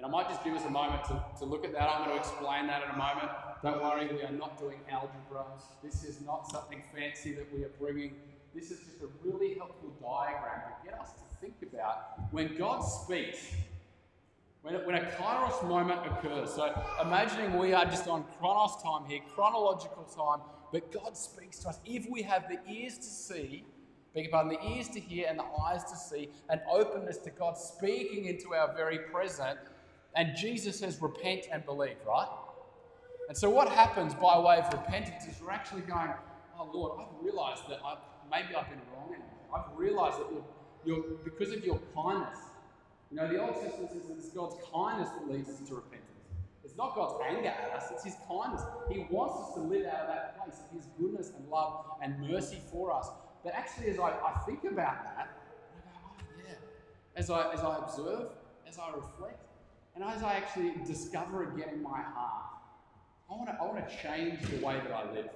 and 0.03 0.13
I 0.13 0.19
might 0.19 0.29
just 0.29 0.43
give 0.43 0.55
us 0.55 0.65
a 0.65 0.71
moment 0.71 1.05
to, 1.05 1.23
to 1.39 1.45
look 1.45 1.65
at 1.65 1.73
that. 1.75 1.89
I'm 1.89 2.05
going 2.05 2.17
to 2.17 2.21
explain 2.21 2.67
that 2.67 2.83
in 2.83 2.91
a 2.91 2.97
moment. 2.97 3.31
Don't 3.63 3.81
worry, 3.81 4.09
we 4.13 4.21
are 4.25 4.33
not 4.33 4.59
doing 4.59 4.81
algebra. 4.91 5.45
This 5.81 6.03
is 6.03 6.21
not 6.23 6.51
something 6.51 6.83
fancy 6.93 7.33
that 7.35 7.47
we 7.55 7.63
are 7.63 7.71
bringing. 7.79 8.17
This 8.53 8.73
is 8.73 8.81
just 8.81 9.01
a 9.03 9.09
really 9.23 9.55
helpful 9.55 9.91
diagram 10.03 10.63
to 10.67 10.91
get 10.91 10.99
us 10.99 11.13
to 11.13 11.37
think 11.41 11.55
about 11.63 12.33
when 12.33 12.57
God 12.57 12.81
speaks, 12.81 13.53
when, 14.63 14.75
when 14.85 14.97
a 14.97 15.03
kairos 15.03 15.63
moment 15.69 16.01
occurs. 16.05 16.53
So 16.55 16.75
imagining 17.01 17.57
we 17.57 17.73
are 17.73 17.85
just 17.85 18.09
on 18.09 18.25
chronos 18.41 18.83
time 18.83 19.05
here, 19.09 19.21
chronological 19.37 20.03
time, 20.03 20.41
but 20.73 20.91
God 20.91 21.17
speaks 21.17 21.61
to 21.61 21.69
us. 21.69 21.79
If 21.87 22.11
we 22.11 22.23
have 22.23 22.49
the 22.49 22.59
ears 22.69 22.97
to 22.97 23.05
see, 23.05 23.65
beg 24.17 24.25
your 24.25 24.33
pardon, 24.33 24.59
the 24.61 24.69
ears 24.69 24.89
to 24.89 24.99
hear 24.99 25.29
and 25.29 25.39
the 25.39 25.47
eyes 25.65 25.85
to 25.85 25.97
see, 25.97 26.29
and 26.51 26.61
openness 26.69 27.19
to 27.19 27.31
God 27.31 27.57
speaking 27.57 28.25
into 28.25 28.53
our 28.53 28.75
very 28.75 28.99
present, 28.99 29.61
and 30.15 30.37
Jesus 30.37 30.79
says, 30.79 31.01
repent 31.01 31.47
and 31.51 31.65
believe, 31.65 31.97
right? 32.07 32.29
And 33.29 33.37
so, 33.37 33.49
what 33.49 33.69
happens 33.69 34.15
by 34.15 34.39
way 34.39 34.59
of 34.59 34.71
repentance 34.73 35.25
is 35.27 35.41
we're 35.41 35.53
actually 35.53 35.83
going, 35.83 36.11
Oh 36.59 36.69
Lord, 36.73 37.01
I've 37.01 37.25
realized 37.25 37.63
that 37.69 37.79
I've, 37.85 37.99
maybe 38.31 38.55
I've 38.55 38.69
been 38.69 38.81
wrong. 38.95 39.09
Anymore. 39.09 39.31
I've 39.55 39.79
realized 39.79 40.19
that 40.19 40.27
your, 40.85 41.03
because 41.25 41.53
of 41.53 41.65
your 41.65 41.81
kindness. 41.95 42.39
You 43.11 43.19
know, 43.19 43.29
the 43.29 43.41
Old 43.41 43.55
Testament 43.55 43.91
says 43.91 44.03
it's 44.17 44.31
God's 44.31 44.57
kindness 44.73 45.09
that 45.11 45.31
leads 45.31 45.49
us 45.49 45.69
to 45.69 45.75
repentance. 45.75 46.09
It's 46.65 46.77
not 46.77 46.95
God's 46.95 47.23
anger 47.27 47.49
at 47.49 47.73
us, 47.77 47.91
it's 47.91 48.05
His 48.05 48.15
kindness. 48.29 48.63
He 48.91 49.07
wants 49.11 49.49
us 49.49 49.55
to 49.55 49.61
live 49.61 49.87
out 49.87 50.03
of 50.03 50.09
that 50.09 50.43
place 50.43 50.61
of 50.61 50.77
His 50.77 50.87
goodness 50.99 51.33
and 51.37 51.49
love 51.49 51.85
and 52.03 52.19
mercy 52.21 52.61
for 52.71 52.93
us. 52.93 53.09
But 53.45 53.55
actually, 53.55 53.91
as 53.91 53.99
I, 53.99 54.11
I 54.11 54.41
think 54.47 54.65
about 54.65 55.05
that, 55.05 55.29
I 55.79 55.83
go, 55.83 55.89
oh, 55.97 56.45
yeah. 56.47 56.55
As 57.17 57.29
I, 57.29 57.53
as 57.53 57.61
I 57.61 57.79
observe, 57.79 58.29
as 58.67 58.79
I 58.79 58.91
reflect, 58.95 59.45
and 59.95 60.05
as 60.05 60.23
I 60.23 60.35
actually 60.35 60.75
discover 60.87 61.53
again 61.53 61.69
in 61.75 61.83
my 61.83 62.01
heart, 62.01 62.45
I 63.31 63.35
want 63.35 63.49
to 63.49 63.57
I 63.61 63.65
want 63.65 63.89
to 63.89 63.97
change 63.97 64.41
the 64.43 64.65
way 64.65 64.81
that 64.83 64.93
I 64.93 65.11
live. 65.13 65.29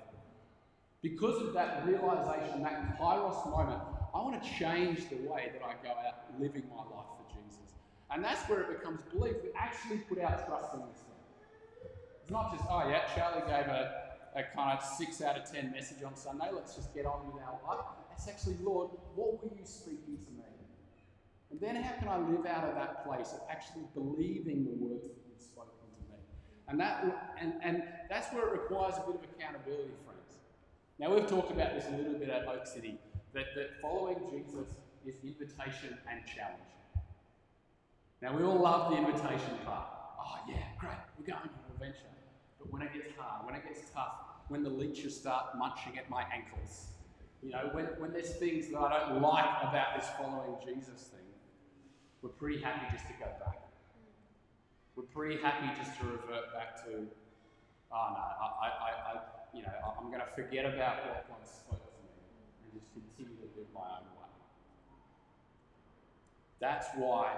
Because 1.02 1.40
of 1.42 1.52
that 1.54 1.86
realization, 1.86 2.62
that 2.62 2.98
kairos 2.98 3.48
moment, 3.50 3.82
I 4.14 4.18
want 4.18 4.42
to 4.42 4.48
change 4.58 5.08
the 5.08 5.16
way 5.16 5.52
that 5.52 5.62
I 5.62 5.74
go 5.82 5.90
out 5.90 6.40
living 6.40 6.64
my 6.70 6.82
life 6.82 7.06
for 7.16 7.34
Jesus. 7.34 7.74
And 8.10 8.24
that's 8.24 8.48
where 8.48 8.62
it 8.62 8.78
becomes 8.78 9.00
belief. 9.12 9.36
We 9.42 9.50
actually 9.56 9.98
put 9.98 10.18
our 10.18 10.42
trust 10.46 10.74
in 10.74 10.80
this 10.88 10.98
thing. 10.98 11.90
It's 12.22 12.30
not 12.30 12.50
just, 12.50 12.64
oh 12.68 12.88
yeah, 12.88 13.02
Charlie 13.14 13.42
gave 13.46 13.66
a, 13.68 14.16
a 14.34 14.42
kind 14.54 14.78
of 14.78 14.82
six 14.84 15.20
out 15.22 15.36
of 15.36 15.50
ten 15.50 15.70
message 15.70 16.02
on 16.02 16.16
Sunday, 16.16 16.48
let's 16.52 16.74
just 16.74 16.94
get 16.94 17.06
on 17.06 17.26
with 17.32 17.42
our 17.44 17.58
life. 17.68 17.86
It's 18.16 18.26
actually, 18.26 18.56
Lord, 18.62 18.90
what 19.14 19.42
were 19.42 19.50
you 19.56 19.64
speaking 19.64 20.18
to 20.24 20.30
me? 20.32 20.45
And 21.50 21.60
then 21.60 21.76
how 21.76 21.92
can 21.98 22.08
I 22.08 22.18
live 22.18 22.46
out 22.46 22.64
of 22.64 22.74
that 22.74 23.06
place 23.06 23.32
of 23.32 23.40
actually 23.50 23.84
believing 23.94 24.64
the 24.64 24.72
words 24.72 25.04
that 25.04 25.14
you've 25.28 25.40
spoken 25.40 25.72
to 25.78 26.12
me? 26.12 26.18
And 26.68 26.80
that 26.80 27.34
and, 27.40 27.54
and 27.62 27.82
that's 28.08 28.32
where 28.32 28.46
it 28.48 28.52
requires 28.52 28.94
a 28.96 29.06
bit 29.06 29.16
of 29.16 29.22
accountability, 29.36 29.94
friends. 30.04 30.38
Now 30.98 31.14
we've 31.14 31.26
talked 31.26 31.52
about 31.52 31.74
this 31.74 31.86
a 31.88 31.96
little 31.96 32.18
bit 32.18 32.28
at 32.28 32.46
Oak 32.48 32.66
City, 32.66 32.98
that, 33.34 33.46
that 33.54 33.80
following 33.80 34.16
Jesus 34.30 34.74
is 35.06 35.14
invitation 35.22 35.96
and 36.10 36.20
challenge. 36.26 36.72
Now 38.22 38.36
we 38.36 38.42
all 38.42 38.58
love 38.58 38.90
the 38.90 38.96
invitation 38.96 39.58
part. 39.64 39.86
Oh 40.18 40.38
yeah, 40.48 40.56
great, 40.80 40.96
we're 41.18 41.26
going 41.26 41.38
on 41.38 41.48
an 41.48 41.72
adventure. 41.74 42.10
But 42.58 42.72
when 42.72 42.82
it 42.82 42.92
gets 42.92 43.14
hard, 43.16 43.46
when 43.46 43.54
it 43.54 43.62
gets 43.64 43.90
tough, 43.94 44.14
when 44.48 44.62
the 44.62 44.70
leeches 44.70 45.14
start 45.16 45.58
munching 45.58 45.98
at 45.98 46.08
my 46.08 46.24
ankles, 46.32 46.86
you 47.42 47.50
know, 47.50 47.68
when, 47.72 47.84
when 47.98 48.12
there's 48.12 48.34
things 48.34 48.68
that 48.68 48.78
I 48.78 49.08
don't 49.08 49.20
like 49.20 49.44
about 49.62 50.00
this 50.00 50.08
following 50.18 50.56
Jesus 50.64 51.10
thing, 51.12 51.25
we're 52.26 52.32
pretty 52.32 52.60
happy 52.60 52.86
just 52.90 53.06
to 53.06 53.12
go 53.20 53.26
back. 53.38 53.62
We're 54.96 55.04
pretty 55.14 55.40
happy 55.40 55.70
just 55.78 55.96
to 56.00 56.06
revert 56.06 56.52
back 56.52 56.82
to, 56.84 57.06
oh 57.92 58.06
no, 58.10 58.18
I, 58.18 58.66
I, 58.66 58.90
I 58.90 59.20
you 59.54 59.62
know, 59.62 59.70
I'm 59.96 60.08
going 60.08 60.18
to 60.18 60.34
forget 60.34 60.64
about 60.64 61.06
what 61.06 61.28
God 61.28 61.46
spoke 61.46 61.86
to 61.86 62.02
me 62.02 62.10
and 62.64 62.74
just 62.74 62.90
continue 62.92 63.36
to 63.36 63.46
live 63.56 63.68
my 63.72 63.80
own 63.80 64.10
way. 64.18 64.30
That's 66.58 66.88
why 66.96 67.30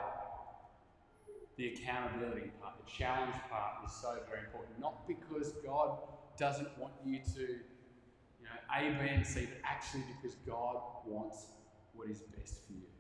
the 1.59 1.75
accountability 1.75 2.51
part, 2.63 2.75
the 2.83 2.91
challenge 2.91 3.35
part 3.51 3.85
is 3.85 3.93
so 3.93 4.17
very 4.27 4.47
important. 4.47 4.81
Not 4.81 5.07
because 5.07 5.53
God 5.67 5.99
doesn't 6.39 6.79
want 6.79 6.95
you 7.05 7.19
to, 7.35 7.41
you 7.43 8.45
know, 8.45 8.57
A, 8.75 9.03
B, 9.03 9.09
and 9.11 9.27
C, 9.27 9.49
but 9.53 9.59
actually 9.65 10.05
because 10.17 10.39
God 10.47 10.81
wants 11.05 11.49
what 11.93 12.09
is 12.09 12.23
best 12.39 12.67
for 12.67 12.73
you. 12.73 12.98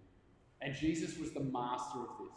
And 0.61 0.75
Jesus 0.75 1.19
was 1.19 1.31
the 1.33 1.41
master 1.41 2.01
of 2.01 2.09
this. 2.19 2.35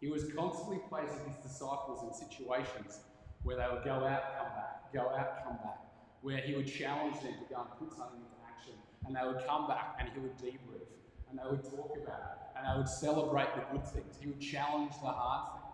He 0.00 0.08
was 0.08 0.30
constantly 0.32 0.78
placing 0.88 1.26
his 1.26 1.36
disciples 1.42 2.04
in 2.06 2.12
situations 2.14 3.00
where 3.42 3.56
they 3.56 3.66
would 3.72 3.84
go 3.84 4.06
out, 4.06 4.22
come 4.38 4.50
back, 4.54 4.92
go 4.92 5.00
out, 5.10 5.44
come 5.44 5.56
back, 5.56 5.78
where 6.22 6.38
he 6.38 6.54
would 6.54 6.66
challenge 6.66 7.16
them 7.20 7.34
to 7.34 7.54
go 7.54 7.60
and 7.60 7.70
put 7.78 7.96
something 7.96 8.20
into 8.20 8.38
action. 8.46 8.74
And 9.06 9.16
they 9.16 9.26
would 9.26 9.44
come 9.46 9.66
back 9.66 9.96
and 9.98 10.08
he 10.14 10.20
would 10.20 10.36
debrief 10.38 10.86
and 11.30 11.38
they 11.38 11.50
would 11.50 11.64
talk 11.64 11.92
about 11.96 12.22
it 12.32 12.38
and 12.56 12.66
they 12.66 12.78
would 12.78 12.88
celebrate 12.88 13.48
the 13.54 13.62
good 13.72 13.86
things. 13.86 14.16
He 14.20 14.28
would 14.28 14.40
challenge 14.40 14.92
the 15.02 15.10
hard 15.10 15.52
things. 15.52 15.68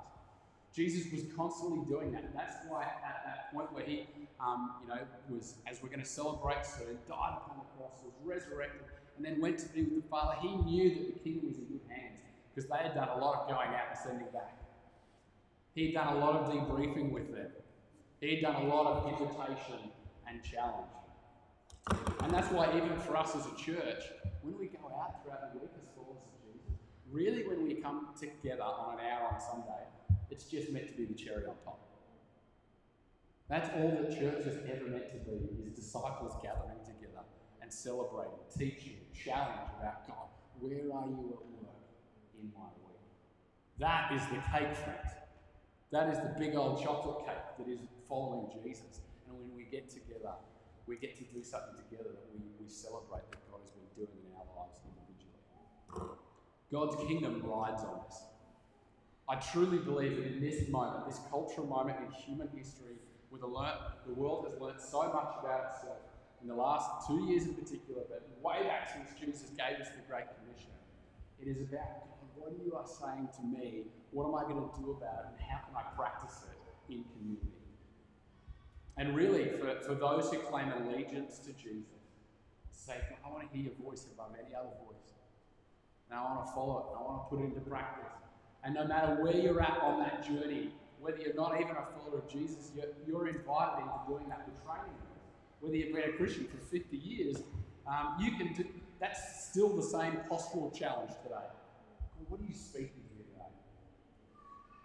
Jesus 0.75 1.11
was 1.13 1.23
constantly 1.37 1.85
doing 1.87 2.13
that. 2.13 2.25
And 2.25 2.35
that's 2.35 2.57
why 2.69 2.83
at 2.83 3.23
that 3.25 3.53
point 3.55 3.73
where 3.73 3.85
he, 3.85 4.09
um, 4.41 4.73
you 4.83 4.89
know, 4.89 4.99
was, 5.29 5.55
as 5.71 5.83
we're 5.83 5.89
going 5.89 6.03
to 6.03 6.07
celebrate 6.07 6.67
soon, 6.67 6.99
died 7.09 7.39
upon 7.39 7.63
the 7.63 7.69
cross, 7.77 8.03
was 8.03 8.15
resurrected, 8.25 8.83
and 9.17 9.25
then 9.25 9.41
went 9.41 9.59
to 9.59 9.69
be 9.69 9.83
with 9.83 10.03
the 10.03 10.09
Father, 10.09 10.37
he 10.41 10.57
knew 10.57 10.91
that 10.91 11.15
the 11.15 11.21
kingdom 11.21 11.49
was 11.49 11.59
in 11.59 11.65
good 11.65 11.81
hands 11.89 12.21
because 12.55 12.69
they 12.69 12.77
had 12.77 12.95
done 12.95 13.09
a 13.09 13.19
lot 13.19 13.41
of 13.41 13.49
going 13.49 13.69
out 13.69 13.89
and 13.91 13.99
sending 13.99 14.27
back. 14.33 14.59
He 15.75 15.87
had 15.87 15.95
done 15.95 16.17
a 16.17 16.19
lot 16.19 16.37
of 16.37 16.53
debriefing 16.53 17.11
with 17.11 17.33
them. 17.35 17.49
He 18.21 18.37
had 18.37 18.43
done 18.43 18.63
a 18.63 18.67
lot 18.67 18.87
of 18.87 19.21
invitation 19.21 19.91
and 20.29 20.43
challenge. 20.43 20.91
And 22.23 22.33
that's 22.33 22.51
why, 22.51 22.75
even 22.77 22.99
for 23.01 23.17
us 23.17 23.37
as 23.37 23.47
a 23.47 23.55
church, 23.57 24.03
when 24.43 24.59
we 24.59 24.67
go 24.67 24.87
out 25.01 25.23
throughout 25.23 25.53
the 25.53 25.59
week 25.59 25.71
as 25.77 25.89
followers 25.95 26.23
of 26.25 26.41
Jesus, 26.43 26.81
really 27.11 27.47
when 27.47 27.65
we 27.65 27.75
come 27.75 28.09
together 28.19 28.63
on 28.63 28.99
an 28.99 29.05
hour 29.05 29.35
on 29.35 29.41
Sunday, 29.41 29.85
it's 30.31 30.45
just 30.45 30.71
meant 30.71 30.89
to 30.89 30.95
be 30.95 31.05
the 31.05 31.15
cherry 31.15 31.45
on 31.45 31.55
top. 31.65 31.81
That's 33.49 33.69
all 33.77 33.91
that 33.91 34.19
church 34.19 34.47
is 34.47 34.59
ever 34.71 34.89
meant 34.89 35.11
to 35.13 35.19
be, 35.19 35.67
is 35.67 35.75
disciples 35.75 36.33
gathering 36.43 36.79
together 36.87 37.05
celebrating, 37.75 38.39
teaching, 38.57 38.97
challenge 39.13 39.71
about 39.81 40.07
God. 40.07 40.29
Where 40.61 40.87
are 40.95 41.07
you 41.07 41.35
at 41.35 41.47
work 41.59 41.83
in 42.39 42.53
my 42.55 42.71
week? 42.87 43.03
That 43.79 44.13
is 44.13 44.23
the 44.31 44.37
cake, 44.37 44.75
friends. 44.77 45.11
That 45.91 46.09
is 46.11 46.19
the 46.19 46.35
big 46.39 46.55
old 46.55 46.83
chocolate 46.83 47.27
cake 47.27 47.59
that 47.59 47.69
is 47.71 47.81
following 48.09 48.51
Jesus. 48.63 49.01
And 49.27 49.37
when 49.39 49.55
we 49.57 49.65
get 49.65 49.91
together, 49.91 50.35
we 50.87 50.97
get 50.97 51.17
to 51.19 51.25
do 51.25 51.43
something 51.43 51.77
together 51.89 52.11
that 52.11 52.27
we, 52.33 52.41
we 52.61 52.69
celebrate 52.69 53.27
that 53.31 53.43
God 53.51 53.61
has 53.63 53.71
been 53.71 53.89
doing 53.97 54.15
in 54.23 54.33
our 54.37 54.47
lives 54.55 54.79
individually. 54.87 56.19
God's 56.71 56.97
kingdom 57.07 57.43
rides 57.45 57.83
on 57.83 58.01
this. 58.07 58.23
I 59.29 59.37
truly 59.37 59.79
believe 59.79 60.17
that 60.17 60.27
in 60.27 60.41
this 60.41 60.69
moment, 60.69 61.07
this 61.07 61.21
cultural 61.31 61.67
moment 61.67 61.99
in 62.05 62.13
human 62.13 62.49
history, 62.55 62.97
where 63.31 63.41
the, 63.41 63.49
the 64.07 64.15
world 64.15 64.47
has 64.49 64.61
learnt 64.61 64.81
so 64.81 65.03
much 65.13 65.35
about 65.41 65.73
itself, 65.73 65.99
in 66.45 66.49
the 66.49 66.55
last 66.55 67.09
two 67.09 67.25
years 67.25 67.45
in 67.45 67.55
particular, 67.55 68.03
but 68.07 68.21
way 68.45 68.63
back 68.69 68.93
since 68.93 69.19
Jesus 69.19 69.49
gave 69.57 69.81
us 69.81 69.89
the 69.97 70.05
Great 70.07 70.29
Commission, 70.37 70.77
it 71.41 71.49
is 71.49 71.57
about 71.63 72.05
God, 72.05 72.29
what 72.37 72.53
are 72.53 72.63
you 72.63 72.77
are 72.77 72.85
saying 72.85 73.33
to 73.41 73.43
me, 73.49 73.89
what 74.13 74.29
am 74.29 74.37
I 74.37 74.45
going 74.45 74.61
to 74.61 74.77
do 74.77 74.93
about 74.93 75.25
it, 75.25 75.33
and 75.33 75.41
how 75.41 75.65
can 75.65 75.73
I 75.73 75.89
practice 75.97 76.45
it 76.45 76.93
in 76.93 77.03
community? 77.17 77.49
And 78.99 79.17
really, 79.17 79.49
for, 79.57 79.81
for 79.81 79.95
those 79.95 80.31
who 80.31 80.39
claim 80.39 80.71
allegiance 80.85 81.39
to 81.49 81.53
Jesus, 81.55 82.13
say, 82.71 83.01
I 83.25 83.31
want 83.33 83.49
to 83.49 83.57
hear 83.57 83.73
your 83.73 83.79
voice 83.83 84.05
above 84.13 84.37
any 84.37 84.55
other 84.55 84.69
voice. 84.85 85.17
And 86.11 86.21
I 86.21 86.23
want 86.23 86.45
to 86.45 86.53
follow 86.53 86.79
it, 86.79 86.85
and 86.93 87.01
I 87.01 87.03
want 87.09 87.25
to 87.25 87.27
put 87.33 87.41
it 87.41 87.57
into 87.57 87.65
practice. 87.65 88.13
And 88.63 88.75
no 88.75 88.85
matter 88.85 89.17
where 89.25 89.35
you're 89.35 89.63
at 89.63 89.81
on 89.81 89.99
that 90.01 90.21
journey, 90.23 90.77
whether 91.01 91.17
you're 91.19 91.35
not 91.35 91.57
even 91.57 91.73
a 91.73 91.89
follower 91.97 92.21
of 92.21 92.29
Jesus, 92.29 92.71
you're, 92.77 92.93
you're 93.09 93.29
invited 93.29 93.81
into 93.81 93.99
doing 94.07 94.29
that 94.29 94.45
with 94.45 94.61
training. 94.61 95.01
Whether 95.65 95.79
you've 95.79 95.95
been 95.95 96.11
a 96.11 96.13
Christian 96.13 96.45
for 96.45 96.59
50 96.59 96.95
years, 96.95 97.39
um, 97.87 98.17
you 98.21 98.33
can 98.33 98.53
do, 98.53 98.67
that's 99.01 99.47
still 99.49 99.75
the 99.75 99.83
same 99.83 100.19
postural 100.31 100.77
challenge 100.79 101.13
today. 101.23 101.49
What 102.29 102.39
are 102.39 102.45
you 102.45 102.53
speaking 102.53 103.01
here 103.17 103.25
today? 103.33 103.49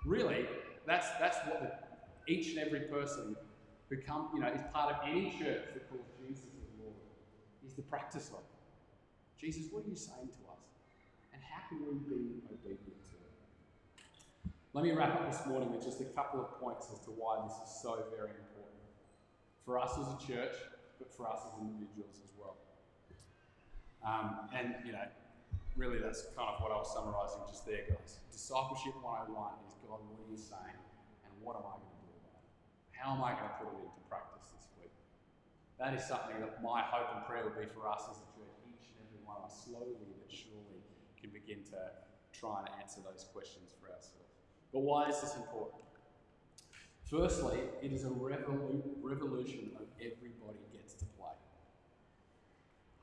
Really, 0.05 0.45
that's, 0.87 1.07
that's 1.19 1.37
what 1.47 1.59
the, 1.59 2.31
each 2.31 2.51
and 2.51 2.59
every 2.59 2.79
person 2.79 3.35
who 3.89 3.97
come, 3.97 4.29
you 4.33 4.39
know, 4.39 4.47
is 4.47 4.61
part 4.73 4.95
of 4.95 5.01
any 5.05 5.31
church 5.31 5.63
that 5.73 5.89
calls 5.89 6.05
Jesus 6.25 6.45
Lord, 6.79 6.93
is 7.67 7.73
the 7.73 7.81
practice 7.81 8.29
of. 8.29 8.39
Jesus, 9.37 9.69
what 9.73 9.83
are 9.83 9.89
you 9.89 9.97
saying 9.97 10.29
to 10.29 10.51
us? 10.53 10.63
And 11.33 11.41
how 11.43 11.67
can 11.67 11.79
we 11.79 11.99
be 12.07 12.39
obedient 12.53 13.03
to 13.11 13.15
it? 13.19 14.51
Let 14.71 14.85
me 14.85 14.93
wrap 14.93 15.15
up 15.15 15.29
this 15.29 15.45
morning 15.45 15.73
with 15.73 15.83
just 15.83 15.99
a 15.99 16.05
couple 16.05 16.39
of 16.39 16.57
points 16.57 16.87
as 16.93 16.99
to 16.99 17.11
why 17.11 17.45
this 17.45 17.67
is 17.67 17.81
so 17.81 18.01
very 18.15 18.29
important. 18.29 18.48
For 19.65 19.77
us 19.77 19.91
as 19.99 20.07
a 20.07 20.19
church, 20.25 20.55
but 20.97 21.13
for 21.13 21.27
us 21.27 21.41
as 21.45 21.61
individuals 21.61 22.19
as 22.23 22.31
well. 22.37 22.57
Um, 24.01 24.49
and, 24.55 24.75
you 24.85 24.91
know, 24.91 25.05
really 25.75 25.99
that's 25.99 26.27
kind 26.35 26.49
of 26.51 26.59
what 26.59 26.71
I 26.71 26.77
was 26.79 26.91
summarising 26.91 27.43
just 27.47 27.63
there, 27.67 27.87
guys. 27.87 28.19
Discipleship 28.31 28.95
101 28.99 29.31
is 29.67 29.75
God, 29.85 30.03
what 30.03 30.19
are 30.19 30.31
you 30.31 30.39
saying? 30.39 30.79
And 31.23 31.31
what 31.39 31.55
am 31.55 31.63
I 31.63 31.79
going 31.79 31.87
to 31.87 32.01
do 32.03 32.11
about 32.19 32.43
it? 32.43 32.51
how 32.99 33.15
am 33.15 33.23
I 33.23 33.31
going 33.31 33.47
to 33.47 33.55
put 33.63 33.71
it 33.71 33.79
into 33.79 34.03
practice 34.11 34.51
this 34.51 34.67
week? 34.75 34.91
That 35.79 35.95
is 35.95 36.03
something 36.03 36.35
that 36.43 36.59
my 36.59 36.83
hope 36.83 37.15
and 37.15 37.23
prayer 37.23 37.47
will 37.47 37.55
be 37.55 37.63
for 37.71 37.87
us 37.87 38.03
as 38.11 38.19
a 38.19 38.27
church, 38.35 38.59
each 38.67 38.91
and 38.91 38.99
every 39.07 39.23
one 39.23 39.39
of 39.39 39.47
us, 39.47 39.55
slowly 39.63 39.95
but 40.03 40.27
surely 40.27 40.83
can 41.15 41.31
begin 41.31 41.63
to 41.71 41.79
try 42.35 42.59
and 42.59 42.67
answer 42.83 42.99
those 42.99 43.23
questions 43.31 43.71
for 43.79 43.87
ourselves. 43.87 44.35
But 44.75 44.83
why 44.83 45.07
is 45.07 45.23
this 45.23 45.39
important? 45.39 45.88
Firstly, 47.09 47.57
it 47.81 47.91
is 47.91 48.05
a 48.05 48.09
revolu- 48.09 48.83
revolution 49.01 49.71
of 49.79 49.87
everybody 49.99 50.59
gets 50.71 50.93
to 50.93 51.05
play. 51.17 51.33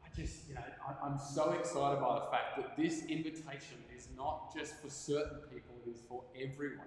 I 0.04 0.14
just, 0.14 0.48
you 0.48 0.54
know, 0.54 0.60
I, 0.86 1.04
I'm 1.04 1.18
so 1.18 1.50
excited 1.52 2.00
by 2.00 2.20
the 2.20 2.26
fact 2.30 2.56
that 2.56 2.76
this 2.76 3.04
invitation 3.06 3.78
is 3.96 4.06
not 4.16 4.54
just 4.54 4.80
for 4.80 4.90
certain 4.90 5.38
people, 5.52 5.74
it 5.84 5.90
is 5.90 6.02
for 6.08 6.22
everyone. 6.40 6.86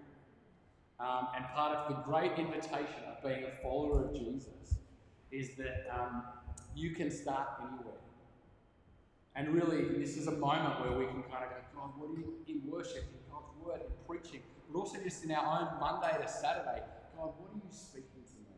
Um, 1.02 1.28
and 1.36 1.46
part 1.48 1.76
of 1.76 1.90
the 1.90 2.02
great 2.04 2.38
invitation 2.38 3.04
of 3.10 3.22
being 3.22 3.44
a 3.44 3.62
follower 3.62 4.06
of 4.06 4.14
Jesus 4.14 4.76
is 5.32 5.56
that 5.56 5.88
um, 5.94 6.24
you 6.74 6.92
can 6.92 7.12
start 7.12 7.48
anywhere. 7.60 8.00
And 9.36 9.50
really, 9.50 10.00
this 10.00 10.16
is 10.16 10.28
a 10.28 10.32
moment 10.32 10.80
where 10.82 10.98
we 10.98 11.06
can 11.06 11.24
kind 11.24 11.44
of 11.44 11.50
go, 11.50 11.56
God, 11.76 11.92
what 11.98 12.10
are 12.12 12.20
you 12.20 12.34
in 12.48 12.62
worship, 12.70 13.04
in 13.04 13.32
God's 13.32 13.52
word, 13.62 13.82
in 13.82 13.92
preaching, 14.08 14.42
but 14.72 14.80
also 14.80 14.98
just 15.04 15.24
in 15.26 15.32
our 15.32 15.62
own 15.62 15.80
Monday 15.80 16.18
to 16.22 16.28
Saturday, 16.28 16.82
God, 17.20 17.36
what 17.36 17.52
are 17.52 17.60
you 17.60 17.72
speaking 17.76 18.24
to 18.24 18.36
me? 18.48 18.56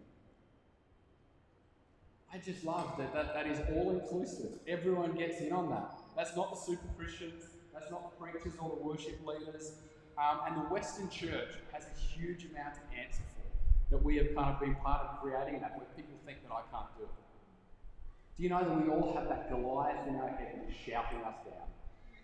I 2.32 2.38
just 2.38 2.64
love 2.64 2.94
that 3.00 3.12
that, 3.14 3.34
that 3.34 3.48
is 3.48 3.58
all 3.74 3.90
inclusive. 3.90 4.60
Everyone 4.68 5.14
gets 5.18 5.42
in 5.42 5.52
on 5.52 5.72
that. 5.72 5.90
That's 6.16 6.36
not 6.36 6.54
the 6.54 6.60
super 6.62 6.88
Christians, 6.96 7.42
that's 7.74 7.90
not 7.90 8.12
the 8.12 8.24
preachers 8.24 8.54
or 8.62 8.70
the 8.70 8.86
worship 8.86 9.18
leaders. 9.26 9.74
Um, 10.14 10.42
and 10.46 10.56
the 10.58 10.70
Western 10.70 11.10
Church 11.10 11.58
has 11.74 11.88
a 11.90 11.96
huge 11.98 12.46
amount 12.46 12.76
to 12.76 12.82
answer 12.94 13.24
for 13.34 13.50
that 13.90 14.04
we 14.04 14.18
have 14.18 14.36
kind 14.36 14.54
of 14.54 14.60
been 14.60 14.76
part 14.76 15.02
of 15.02 15.20
creating 15.22 15.60
that, 15.62 15.74
where 15.76 15.88
people 15.96 16.14
think 16.24 16.44
that 16.46 16.54
I 16.54 16.62
can't 16.70 16.92
do 16.98 17.04
it. 17.04 17.18
Do 18.38 18.44
you 18.44 18.50
know 18.50 18.62
that 18.62 18.78
we 18.78 18.92
all 18.94 19.16
have 19.16 19.28
that 19.30 19.50
Goliath 19.50 20.06
in 20.08 20.16
our 20.18 20.30
head 20.30 20.62
that 20.62 20.70
is 20.70 20.78
shouting 20.78 21.26
us 21.26 21.42
down, 21.50 21.66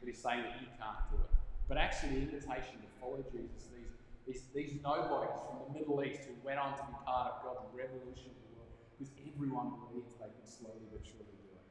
that 0.01 0.09
is 0.09 0.21
saying 0.21 0.43
that 0.43 0.61
you 0.61 0.67
can't 0.77 1.01
do 1.09 1.17
it? 1.17 1.31
But 1.67 1.77
actually, 1.77 2.21
the 2.21 2.21
invitation 2.29 2.77
to 2.85 2.89
follow 3.01 3.23
Jesus, 3.31 3.67
these, 3.73 3.96
these, 4.27 4.43
these 4.53 4.83
nobodies 4.83 5.31
from 5.47 5.63
the 5.63 5.79
Middle 5.79 6.03
East 6.03 6.27
who 6.27 6.35
went 6.43 6.59
on 6.59 6.75
to 6.77 6.83
be 6.83 6.93
part 7.05 7.31
of 7.31 7.43
God's 7.43 7.71
revolution 7.71 8.35
in 8.35 8.43
the 8.43 8.51
world, 8.59 8.75
because 8.91 9.13
everyone 9.23 9.71
believes 9.87 10.13
they 10.19 10.27
can 10.27 10.43
slowly 10.43 10.83
but 10.91 11.01
surely 11.07 11.31
do 11.39 11.55
it. 11.55 11.63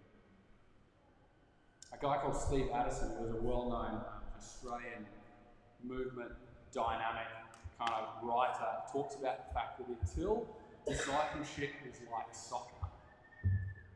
A 1.92 1.98
guy 2.00 2.16
called 2.18 2.36
Steve 2.36 2.72
Addison 2.72 3.20
was 3.20 3.30
a 3.30 3.36
well 3.36 3.68
known 3.68 4.00
Australian 4.36 5.04
movement 5.84 6.32
dynamic 6.72 7.28
kind 7.78 7.92
of 7.92 8.24
writer 8.24 8.80
talks 8.90 9.14
about 9.16 9.48
the 9.48 9.54
fact 9.54 9.78
that 9.78 9.86
until 9.88 10.48
discipleship 10.88 11.70
is 11.84 12.00
like 12.10 12.32
soccer, 12.32 12.88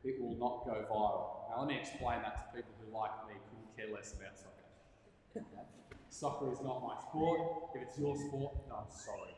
it 0.05 0.21
will 0.21 0.37
not 0.37 0.65
go 0.65 0.85
viral. 0.91 1.49
Now, 1.49 1.61
let 1.61 1.69
me 1.69 1.79
explain 1.81 2.21
that 2.23 2.37
to 2.37 2.57
people 2.57 2.73
who, 2.81 2.93
like 2.93 3.11
me, 3.29 3.35
couldn't 3.49 3.77
care 3.77 3.95
less 3.95 4.13
about 4.13 4.37
soccer. 4.37 5.57
Soccer 6.11 6.53
is 6.53 6.61
not 6.61 6.83
my 6.83 7.01
sport. 7.09 7.41
If 7.75 7.83
it's 7.83 7.99
your 7.99 8.17
sport, 8.17 8.55
no, 8.69 8.75
I'm 8.75 8.91
sorry. 8.91 9.35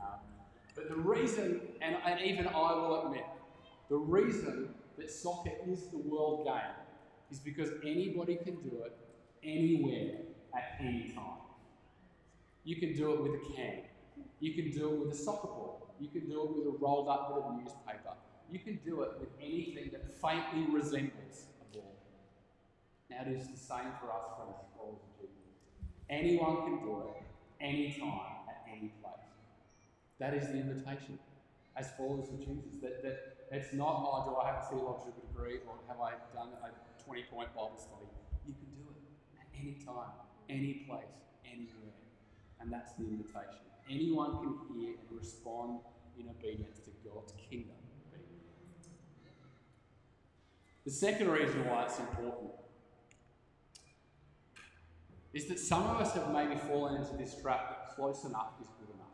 Um, 0.00 0.18
but 0.74 0.88
the 0.88 0.96
reason, 0.96 1.60
and, 1.80 1.96
and 2.04 2.20
even 2.20 2.46
I 2.48 2.74
will 2.74 3.06
admit, 3.06 3.24
the 3.88 3.96
reason 3.96 4.74
that 4.98 5.10
soccer 5.10 5.52
is 5.66 5.86
the 5.86 5.98
world 5.98 6.44
game 6.44 6.74
is 7.30 7.38
because 7.38 7.70
anybody 7.82 8.36
can 8.36 8.56
do 8.56 8.82
it 8.84 8.96
anywhere 9.42 10.18
at 10.54 10.76
any 10.80 11.12
time. 11.14 11.40
You 12.64 12.76
can 12.76 12.94
do 12.94 13.12
it 13.12 13.22
with 13.22 13.32
a 13.32 13.54
can. 13.56 13.78
You 14.40 14.54
can 14.54 14.70
do 14.70 14.90
it 14.90 14.98
with 14.98 15.12
a 15.12 15.16
soccer 15.16 15.48
ball. 15.48 15.94
You 16.00 16.08
can 16.08 16.28
do 16.28 16.42
it 16.42 16.56
with 16.56 16.74
a 16.74 16.78
rolled 16.78 17.08
up 17.08 17.34
bit 17.34 17.44
of 17.44 17.56
newspaper. 17.56 18.14
You 18.50 18.58
can 18.58 18.78
do 18.84 19.02
it 19.02 19.20
with 19.20 19.28
anything 19.40 19.90
that 19.92 20.20
faintly 20.20 20.66
resembles 20.72 21.46
a 21.60 21.74
ball. 21.74 21.94
Now, 23.10 23.22
it 23.26 23.32
is 23.32 23.48
the 23.48 23.56
same 23.56 23.92
for 24.00 24.10
us, 24.12 24.26
friends, 24.36 24.56
as 24.60 24.68
followers 24.76 25.00
of 25.22 25.28
Jesus. 25.30 25.42
Anyone 26.12 26.56
can 26.64 26.84
do 26.84 27.08
it, 27.08 27.22
anytime, 27.58 28.44
at 28.46 28.68
any 28.68 28.92
place. 29.00 29.32
That 30.20 30.34
is 30.34 30.46
the 30.48 30.60
invitation 30.60 31.18
as 31.74 31.90
followers 31.96 32.28
of 32.28 32.38
Jesus. 32.38 32.76
That, 32.82 33.02
that 33.02 33.48
it's 33.50 33.72
not, 33.72 34.04
oh, 34.04 34.28
do 34.28 34.36
I 34.36 34.52
have 34.52 34.62
a 34.62 34.68
theological 34.68 35.14
degree 35.26 35.60
or 35.66 35.80
have 35.88 36.00
I 36.00 36.12
done 36.36 36.50
a 36.62 37.02
20 37.02 37.22
point 37.32 37.48
Bible 37.56 37.78
study? 37.78 38.04
You 38.46 38.52
can 38.52 38.68
do 38.76 38.92
it 38.92 39.40
at 39.40 39.48
any 39.58 39.78
time, 39.80 40.12
any 40.50 40.84
place, 40.86 41.16
anywhere. 41.46 41.96
And 42.60 42.70
that's 42.70 42.92
the 42.92 43.04
invitation. 43.04 43.64
Anyone 43.90 44.36
can 44.36 44.58
hear 44.76 44.90
and 44.90 45.18
respond 45.18 45.80
in 46.18 46.28
obedience 46.28 46.80
to 46.80 46.90
God's 47.08 47.32
kingdom. 47.48 47.76
The 50.84 50.90
second 50.90 51.30
reason 51.30 51.64
why 51.70 51.84
it's 51.84 51.98
important 51.98 52.50
is 55.32 55.46
that 55.46 55.58
some 55.58 55.84
of 55.84 56.00
us 56.00 56.12
have 56.14 56.30
maybe 56.32 56.56
fallen 56.68 56.96
into 56.96 57.16
this 57.16 57.40
trap 57.40 57.70
that 57.70 57.96
close 57.96 58.24
enough 58.24 58.52
is 58.60 58.68
good 58.78 58.94
enough. 58.94 59.06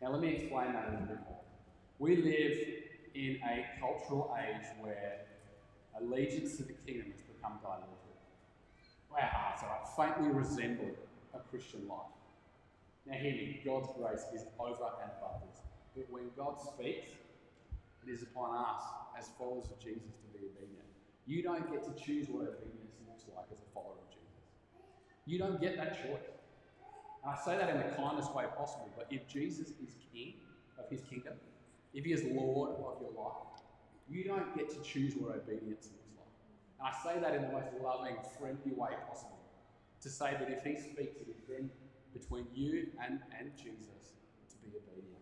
Now, 0.00 0.12
let 0.12 0.20
me 0.22 0.28
explain 0.28 0.72
that 0.72 0.88
a 0.88 0.90
little 0.92 1.06
bit 1.06 1.18
more. 1.28 1.40
We 1.98 2.16
live 2.16 2.58
in 3.14 3.38
a 3.44 3.66
cultural 3.78 4.34
age 4.38 4.66
where 4.80 5.26
allegiance 6.00 6.56
to 6.56 6.62
the 6.62 6.72
kingdom 6.72 7.12
has 7.12 7.20
become 7.22 7.58
diluted. 7.62 7.98
Our 9.12 9.20
hearts 9.20 9.62
are 9.64 9.82
faintly 9.96 10.30
resemble 10.30 10.90
a 11.34 11.38
Christian 11.50 11.86
life. 11.88 12.14
Now, 13.06 13.14
hear 13.14 13.32
me, 13.32 13.60
God's 13.64 13.88
grace 13.98 14.24
is 14.34 14.46
over 14.58 14.88
and 15.02 15.10
above 15.18 15.42
this. 15.48 15.60
But 15.96 16.06
when 16.10 16.30
God 16.36 16.60
speaks, 16.60 17.08
it 18.06 18.10
is 18.10 18.22
upon 18.22 18.54
us 18.56 18.82
as 19.18 19.28
followers 19.36 19.66
of 19.66 19.78
Jesus 19.80 20.14
to 20.22 20.38
be 20.38 20.46
obedient. 20.46 20.88
You 21.26 21.42
don't 21.42 21.70
get 21.72 21.84
to 21.84 21.92
choose 22.02 22.28
what 22.28 22.48
obedience 22.48 22.96
looks 23.08 23.24
like 23.34 23.46
as 23.52 23.58
a 23.58 23.74
follower. 23.74 24.07
You 25.28 25.38
don't 25.38 25.60
get 25.60 25.76
that 25.76 25.92
choice. 25.92 26.24
And 27.22 27.34
I 27.34 27.36
say 27.44 27.58
that 27.58 27.68
in 27.68 27.76
the 27.76 27.94
kindest 27.96 28.34
way 28.34 28.44
possible, 28.56 28.88
but 28.96 29.06
if 29.10 29.28
Jesus 29.28 29.68
is 29.68 29.94
king 30.10 30.34
of 30.78 30.88
his 30.88 31.02
kingdom, 31.02 31.34
if 31.92 32.06
he 32.06 32.12
is 32.14 32.24
Lord 32.24 32.70
of 32.70 33.02
your 33.02 33.12
life, 33.12 33.60
you 34.08 34.24
don't 34.24 34.56
get 34.56 34.70
to 34.70 34.80
choose 34.80 35.14
what 35.16 35.36
obedience 35.36 35.90
looks 35.92 36.08
like. 36.16 36.32
And 36.80 36.88
I 36.88 36.92
say 37.04 37.20
that 37.20 37.34
in 37.34 37.42
the 37.42 37.48
most 37.48 37.68
loving, 37.84 38.16
friendly 38.40 38.72
way 38.72 38.92
possible. 39.06 39.38
To 40.00 40.08
say 40.08 40.34
that 40.40 40.48
if 40.48 40.64
he 40.64 40.80
speaks, 40.80 41.20
it 41.20 41.28
is 41.28 41.42
then 41.46 41.68
between 42.14 42.46
you 42.54 42.86
and, 43.04 43.20
and 43.38 43.50
Jesus 43.54 44.16
to 44.48 44.56
be 44.62 44.68
obedient. 44.68 45.20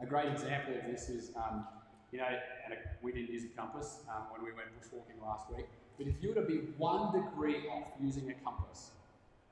A 0.00 0.06
great 0.06 0.32
example 0.32 0.74
of 0.78 0.90
this 0.90 1.10
is, 1.10 1.32
um, 1.36 1.66
you 2.10 2.18
know, 2.18 2.24
and 2.64 2.78
we 3.02 3.12
didn't 3.12 3.28
use 3.28 3.44
a 3.44 3.48
compass 3.48 3.98
um, 4.08 4.24
when 4.32 4.42
we 4.42 4.52
went 4.52 4.68
bushwalking 4.80 5.20
last 5.20 5.44
week, 5.54 5.66
but 5.98 6.06
if 6.06 6.14
you 6.22 6.30
were 6.30 6.34
to 6.36 6.46
be 6.46 6.58
one 6.76 7.12
degree 7.12 7.68
off 7.68 7.88
using 8.00 8.30
a 8.30 8.34
compass, 8.44 8.90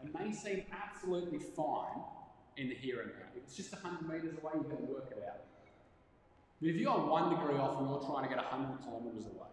it 0.03 0.13
may 0.19 0.33
seem 0.33 0.65
absolutely 0.73 1.39
fine 1.39 2.03
in 2.57 2.69
the 2.69 2.75
here 2.75 3.01
and 3.01 3.11
now. 3.11 3.27
If 3.37 3.45
it's 3.45 3.57
just 3.57 3.73
100 3.73 4.09
metres 4.09 4.37
away, 4.43 4.53
you 4.55 4.65
can 4.65 4.89
work 4.89 5.13
it 5.13 5.25
out. 5.29 5.45
But 6.61 6.71
if 6.71 6.77
you 6.77 6.89
are 6.91 6.99
one 6.99 7.31
degree 7.31 7.57
off 7.57 7.81
and 7.81 7.89
you're 7.89 8.05
trying 8.05 8.29
to 8.29 8.35
get 8.35 8.39
100 8.39 8.85
kilometres 8.85 9.27
away, 9.27 9.49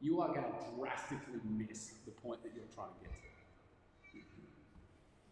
you 0.00 0.20
are 0.20 0.28
going 0.28 0.44
to 0.44 0.78
drastically 0.78 1.40
miss 1.44 1.92
the 2.04 2.12
point 2.12 2.42
that 2.42 2.52
you're 2.54 2.70
trying 2.74 2.94
to 2.94 3.00
get 3.04 3.12
to. 3.12 3.20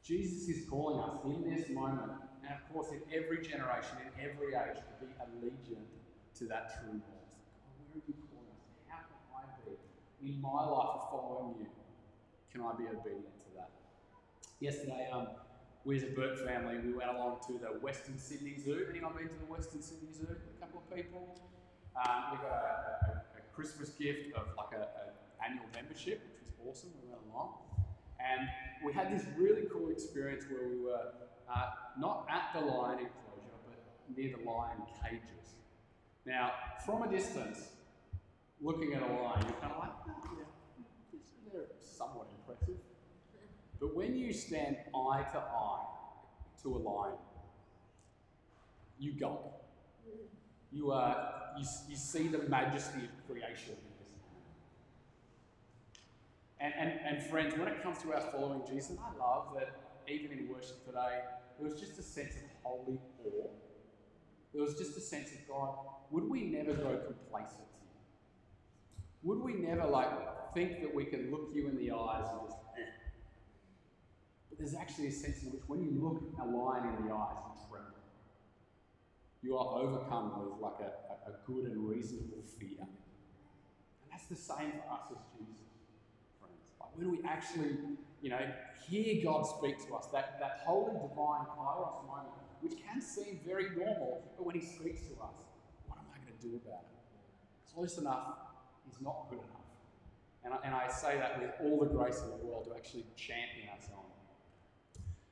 Jesus 0.08 0.48
is 0.48 0.64
calling 0.68 0.98
us 1.04 1.20
in 1.24 1.44
this 1.44 1.68
moment, 1.68 2.10
and 2.40 2.52
of 2.56 2.64
course 2.72 2.88
in 2.96 3.00
every 3.12 3.44
generation, 3.44 4.00
in 4.00 4.08
every 4.16 4.56
age, 4.56 4.80
to 4.80 4.94
be 5.04 5.12
allegiant 5.20 5.84
to 6.38 6.44
that 6.48 6.72
true. 6.80 6.96
God, 6.96 7.28
where 7.76 8.00
are 8.00 8.08
you 8.08 8.16
calling 8.32 8.48
us? 8.56 8.64
How 8.88 9.04
can 9.04 9.20
I 9.36 9.52
be 9.68 9.76
in 10.22 10.40
my 10.40 10.64
life 10.64 10.88
of 10.94 11.10
following 11.10 11.54
you? 11.60 11.66
Can 12.52 12.62
I 12.62 12.72
be 12.76 12.84
obedient 12.84 13.38
to 13.44 13.50
that? 13.56 13.70
Yesterday, 14.60 15.08
um, 15.12 15.28
we 15.84 15.96
as 15.96 16.02
a 16.02 16.06
Burke 16.06 16.44
family, 16.46 16.78
we 16.84 16.92
went 16.92 17.10
along 17.10 17.38
to 17.46 17.52
the 17.54 17.78
Western 17.78 18.18
Sydney 18.18 18.56
Zoo. 18.58 18.86
Anyone 18.90 19.12
been 19.14 19.28
to 19.28 19.38
the 19.38 19.50
Western 19.50 19.82
Sydney 19.82 20.12
Zoo? 20.12 20.26
A 20.28 20.60
couple 20.60 20.82
of 20.82 20.94
people. 20.94 21.40
Um, 21.96 22.24
we 22.32 22.38
got 22.38 22.52
a, 22.52 23.06
a, 23.06 23.38
a, 23.38 23.54
Christmas 23.54 23.90
gift 23.90 24.34
of 24.36 24.46
like 24.56 24.78
an 24.78 24.86
annual 25.44 25.66
membership, 25.74 26.22
which 26.22 26.46
was 26.46 26.68
awesome. 26.68 26.90
We 27.02 27.10
went 27.10 27.22
along. 27.32 27.54
And 28.20 28.48
we 28.84 28.92
had 28.92 29.12
this 29.12 29.26
really 29.36 29.62
cool 29.72 29.90
experience 29.90 30.44
where 30.50 30.68
we 30.68 30.78
were 30.78 31.10
uh, 31.52 31.70
not 31.98 32.26
at 32.30 32.52
the 32.54 32.66
lion 32.66 32.98
enclosure, 32.98 33.58
but 33.66 34.16
near 34.16 34.36
the 34.36 34.48
lion 34.48 34.78
cages. 35.02 35.54
Now, 36.26 36.52
from 36.84 37.02
a 37.02 37.10
distance, 37.10 37.70
looking 38.60 38.94
at 38.94 39.02
a 39.02 39.06
lion, 39.06 39.44
you're 39.46 39.60
kind 39.60 39.72
of 39.72 39.78
like, 39.78 39.90
oh, 40.08 40.12
yeah, 40.36 41.20
they're 41.52 41.66
somewhat 41.80 42.28
impressive. 42.38 42.76
But 43.80 43.94
when 43.94 44.16
you 44.16 44.32
stand 44.32 44.76
eye 44.94 45.24
to 45.32 45.38
eye 45.38 45.84
to 46.62 46.74
a 46.74 46.78
lion, 46.78 47.18
you 48.98 49.12
go. 49.12 49.52
You, 50.72 50.90
uh, 50.90 51.30
you, 51.56 51.64
you 51.88 51.96
see 51.96 52.28
the 52.28 52.40
majesty 52.40 53.04
of 53.04 53.26
creation 53.26 53.76
and, 56.60 56.74
and, 56.76 56.92
and 57.06 57.22
friends, 57.22 57.56
when 57.56 57.68
it 57.68 57.82
comes 57.82 58.02
to 58.02 58.12
our 58.12 58.20
following 58.20 58.62
Jesus, 58.68 58.96
I 58.98 59.16
love 59.18 59.54
that 59.54 59.74
even 60.08 60.32
in 60.32 60.48
worship 60.48 60.84
today, 60.84 61.20
there 61.58 61.68
was 61.68 61.78
just 61.78 61.98
a 61.98 62.02
sense 62.02 62.34
of 62.34 62.42
holy 62.62 62.98
awe. 63.24 63.50
There 64.52 64.62
was 64.62 64.74
just 64.74 64.96
a 64.96 65.00
sense 65.00 65.30
of 65.32 65.46
God, 65.46 65.76
would 66.10 66.28
we 66.28 66.42
never 66.42 66.72
grow 66.72 66.98
complacent? 66.98 67.67
Would 69.28 69.42
we 69.42 69.52
never 69.52 69.84
like 69.84 70.08
think 70.54 70.80
that 70.80 70.94
we 70.94 71.04
can 71.04 71.30
look 71.30 71.50
you 71.52 71.68
in 71.68 71.76
the 71.76 71.90
eyes 71.90 72.24
and 72.30 72.48
just 72.48 72.56
eh? 72.78 72.88
But 74.48 74.58
there's 74.58 74.74
actually 74.74 75.08
a 75.08 75.12
sense 75.12 75.42
in 75.42 75.50
which 75.50 75.60
when 75.66 75.82
you 75.82 75.90
look 76.00 76.22
a 76.40 76.46
lion 76.46 76.96
in 76.96 77.06
the 77.06 77.12
eyes, 77.12 77.36
you 77.44 77.68
tremble. 77.68 78.00
You 79.42 79.58
are 79.58 79.82
overcome 79.82 80.32
with 80.40 80.58
like 80.62 80.80
a, 80.80 81.28
a, 81.28 81.34
good 81.46 81.70
and 81.70 81.86
reasonable 81.86 82.42
fear. 82.58 82.80
And 82.80 84.08
that's 84.10 84.24
the 84.28 84.34
same 84.34 84.72
for 84.80 84.94
us 84.94 85.12
as 85.12 85.18
Jesus 85.36 85.76
friends. 86.40 86.72
Like 86.80 86.96
when 86.96 87.10
we 87.10 87.20
actually, 87.28 87.76
you 88.22 88.30
know, 88.30 88.40
hear 88.88 89.22
God 89.22 89.42
speak 89.42 89.76
to 89.88 89.94
us, 89.94 90.06
that, 90.06 90.40
that 90.40 90.62
holy 90.64 90.94
divine 90.94 91.44
kairos 91.52 92.06
moment, 92.06 92.32
which 92.62 92.80
can 92.80 93.02
seem 93.02 93.40
very 93.46 93.76
normal, 93.76 94.22
but 94.38 94.46
when 94.46 94.54
He 94.54 94.64
speaks 94.64 95.02
to 95.02 95.12
us, 95.20 95.36
what 95.86 95.98
am 95.98 96.06
I 96.14 96.16
going 96.24 96.32
to 96.32 96.48
do 96.48 96.56
about 96.64 96.80
it? 96.80 97.74
Close 97.74 97.98
enough 97.98 98.47
is 98.90 99.00
not 99.00 99.26
good 99.30 99.38
enough. 99.38 99.58
And 100.44 100.54
I, 100.54 100.58
and 100.64 100.74
I 100.74 100.88
say 100.88 101.16
that 101.18 101.40
with 101.40 101.50
all 101.62 101.78
the 101.78 101.86
grace 101.86 102.20
in 102.22 102.30
the 102.30 102.44
world 102.44 102.66
to 102.66 102.76
actually 102.76 103.04
champion 103.16 103.68
us 103.76 103.88
on. 103.92 104.04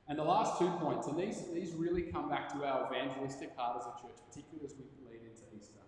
And 0.09 0.19
the 0.19 0.25
last 0.25 0.59
two 0.59 0.71
points, 0.79 1.09
and 1.09 1.19
these, 1.19 1.43
these 1.53 1.73
really 1.73 2.03
come 2.03 2.29
back 2.29 2.53
to 2.53 2.65
our 2.65 2.87
evangelistic 2.87 3.51
heart 3.57 3.79
as 3.81 3.87
a 3.87 3.95
church, 4.01 4.17
particularly 4.29 4.65
as 4.65 4.75
we 4.79 4.85
lead 5.03 5.23
into 5.23 5.43
Easter, 5.57 5.83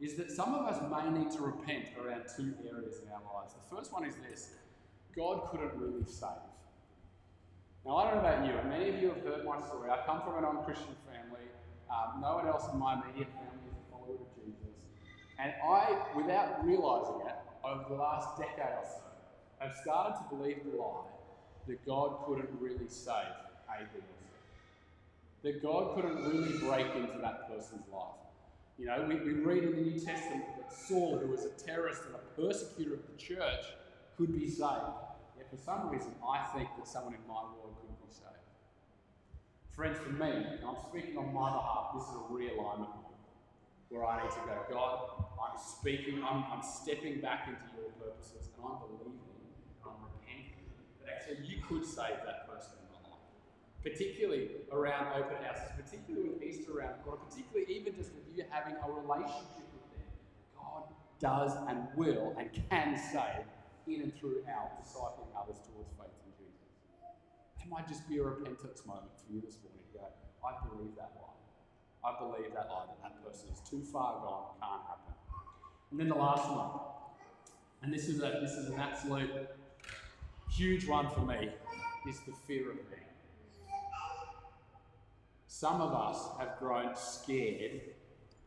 is 0.00 0.16
that 0.16 0.30
some 0.30 0.54
of 0.54 0.66
us 0.66 0.80
may 0.88 1.18
need 1.18 1.30
to 1.32 1.42
repent 1.42 1.84
around 2.00 2.24
two 2.34 2.54
areas 2.64 3.00
in 3.04 3.12
our 3.12 3.20
lives. 3.34 3.52
The 3.52 3.76
first 3.76 3.92
one 3.92 4.04
is 4.06 4.14
this 4.16 4.54
God 5.14 5.48
couldn't 5.50 5.74
really 5.76 6.04
save. 6.06 6.48
Now, 7.84 7.96
I 7.96 8.10
don't 8.10 8.22
know 8.22 8.28
about 8.28 8.46
you, 8.46 8.56
and 8.56 8.70
many 8.70 8.88
of 8.88 8.96
you 8.96 9.08
have 9.08 9.22
heard 9.22 9.44
my 9.44 9.60
story. 9.60 9.90
I 9.90 10.00
come 10.06 10.22
from 10.22 10.38
a 10.38 10.40
non 10.40 10.64
Christian 10.64 10.96
family. 11.04 11.44
Um, 11.92 12.22
no 12.22 12.40
one 12.40 12.48
else 12.48 12.64
in 12.72 12.78
my 12.78 12.94
immediate 12.94 13.28
family 13.36 13.68
is 13.68 13.76
a 13.76 13.86
follower 13.92 14.16
of 14.16 14.32
Jesus. 14.40 14.72
And 15.38 15.52
I, 15.62 15.96
without 16.14 16.64
realizing 16.64 17.26
it, 17.26 17.34
over 17.64 17.84
the 17.88 17.94
last 17.94 18.38
decade 18.38 18.74
or 18.78 18.84
so, 18.84 19.00
have 19.58 19.74
started 19.82 20.16
to 20.18 20.36
believe 20.36 20.60
the 20.70 20.76
lie 20.76 21.06
that 21.66 21.84
God 21.86 22.18
couldn't 22.26 22.50
really 22.60 22.88
save 22.88 23.14
A, 23.70 23.86
That 25.42 25.62
God 25.62 25.94
couldn't 25.94 26.16
really 26.28 26.58
break 26.58 26.94
into 26.94 27.18
that 27.22 27.48
person's 27.48 27.86
life. 27.92 28.20
You 28.78 28.86
know, 28.86 29.06
we, 29.08 29.14
we 29.16 29.40
read 29.40 29.64
in 29.64 29.76
the 29.76 29.82
New 29.82 29.98
Testament 29.98 30.44
that 30.58 30.72
Saul, 30.72 31.18
who 31.18 31.28
was 31.28 31.44
a 31.44 31.50
terrorist 31.50 32.02
and 32.06 32.14
a 32.16 32.40
persecutor 32.40 32.94
of 32.94 33.00
the 33.10 33.16
church, 33.16 33.64
could 34.18 34.38
be 34.38 34.48
saved. 34.48 34.92
Yet 35.36 35.48
for 35.50 35.56
some 35.56 35.88
reason, 35.88 36.12
I 36.26 36.44
think 36.54 36.68
that 36.76 36.86
someone 36.86 37.14
in 37.14 37.20
my 37.26 37.42
world 37.42 37.76
couldn't 37.80 38.00
be 38.06 38.12
saved. 38.12 38.44
Friends, 39.70 39.98
for 39.98 40.12
me, 40.12 40.30
and 40.30 40.58
I'm 40.66 40.76
speaking 40.90 41.16
on 41.16 41.32
my 41.32 41.50
behalf, 41.50 41.94
this 41.94 42.04
is 42.08 42.14
a 42.14 42.32
realignment 42.32 42.90
where 43.90 44.04
I 44.04 44.22
need 44.22 44.30
to 44.30 44.40
go, 44.46 44.58
God, 44.70 45.23
I'm 45.40 45.58
speaking, 45.58 46.22
I'm, 46.22 46.44
I'm 46.50 46.62
stepping 46.62 47.20
back 47.20 47.48
into 47.48 47.62
your 47.76 47.90
purposes, 48.00 48.50
and 48.56 48.64
I'm 48.64 48.78
believing, 48.82 49.18
I'm 49.84 49.98
repenting 50.02 50.66
that 51.02 51.14
actually 51.14 51.46
you 51.46 51.62
could 51.62 51.84
save 51.84 52.22
that 52.24 52.48
person 52.48 52.78
in 52.80 52.86
my 52.90 53.00
life. 53.10 53.22
Particularly 53.82 54.64
around 54.72 55.12
open 55.14 55.36
houses, 55.44 55.70
particularly 55.76 56.28
with 56.30 56.42
Easter 56.42 56.78
around 56.78 56.98
the 56.98 57.02
corner, 57.04 57.20
particularly 57.28 57.66
even 57.70 57.94
just 57.94 58.12
with 58.14 58.24
you 58.32 58.44
having 58.50 58.74
a 58.80 58.86
relationship 58.90 59.68
with 59.70 59.86
them. 59.92 60.08
God 60.56 60.88
does 61.20 61.52
and 61.68 61.86
will 61.96 62.34
and 62.38 62.48
can 62.70 62.96
save 62.96 63.44
in 63.86 64.02
and 64.02 64.12
through 64.16 64.42
our 64.48 64.72
discipling 64.80 65.28
others 65.36 65.60
towards 65.68 65.92
faith 66.00 66.16
in 66.24 66.32
Jesus. 66.40 66.72
That 67.60 67.68
might 67.68 67.86
just 67.86 68.08
be 68.08 68.18
a 68.18 68.24
repentance 68.24 68.86
moment 68.86 69.12
for 69.20 69.28
you 69.32 69.40
this 69.44 69.60
morning. 69.60 69.84
Go, 69.92 70.08
I 70.40 70.56
believe 70.64 70.96
that 70.96 71.12
lie. 71.20 71.36
I 72.04 72.16
believe 72.20 72.52
that 72.56 72.68
lie 72.72 72.88
that 72.88 73.00
that 73.04 73.14
person 73.24 73.52
is 73.52 73.60
too 73.68 73.84
far 73.84 74.20
gone, 74.24 74.56
can't 74.60 74.82
happen. 74.88 75.12
And 75.94 76.00
then 76.00 76.08
the 76.08 76.16
last 76.16 76.50
one, 76.50 76.70
and 77.80 77.94
this 77.94 78.08
is 78.08 78.18
a 78.18 78.40
this 78.42 78.50
is 78.50 78.68
an 78.68 78.80
absolute 78.80 79.30
huge 80.50 80.88
one 80.88 81.08
for 81.08 81.20
me, 81.20 81.50
is 82.08 82.18
the 82.26 82.32
fear 82.48 82.70
of 82.72 82.76
man. 82.90 82.98
Some 85.46 85.80
of 85.80 85.94
us 85.94 86.18
have 86.36 86.58
grown 86.58 86.96
scared 86.96 87.80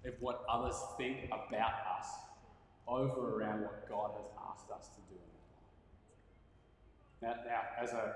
of 0.06 0.16
what 0.20 0.44
others 0.50 0.76
think 0.98 1.28
about 1.28 1.72
us 1.98 2.10
over 2.86 3.40
around 3.40 3.62
what 3.62 3.88
God 3.88 4.12
has 4.18 4.26
asked 4.52 4.70
us 4.70 4.90
to 4.90 5.02
do. 5.10 5.20
Now, 7.22 7.36
now 7.48 7.62
as 7.82 7.94
a 7.94 8.14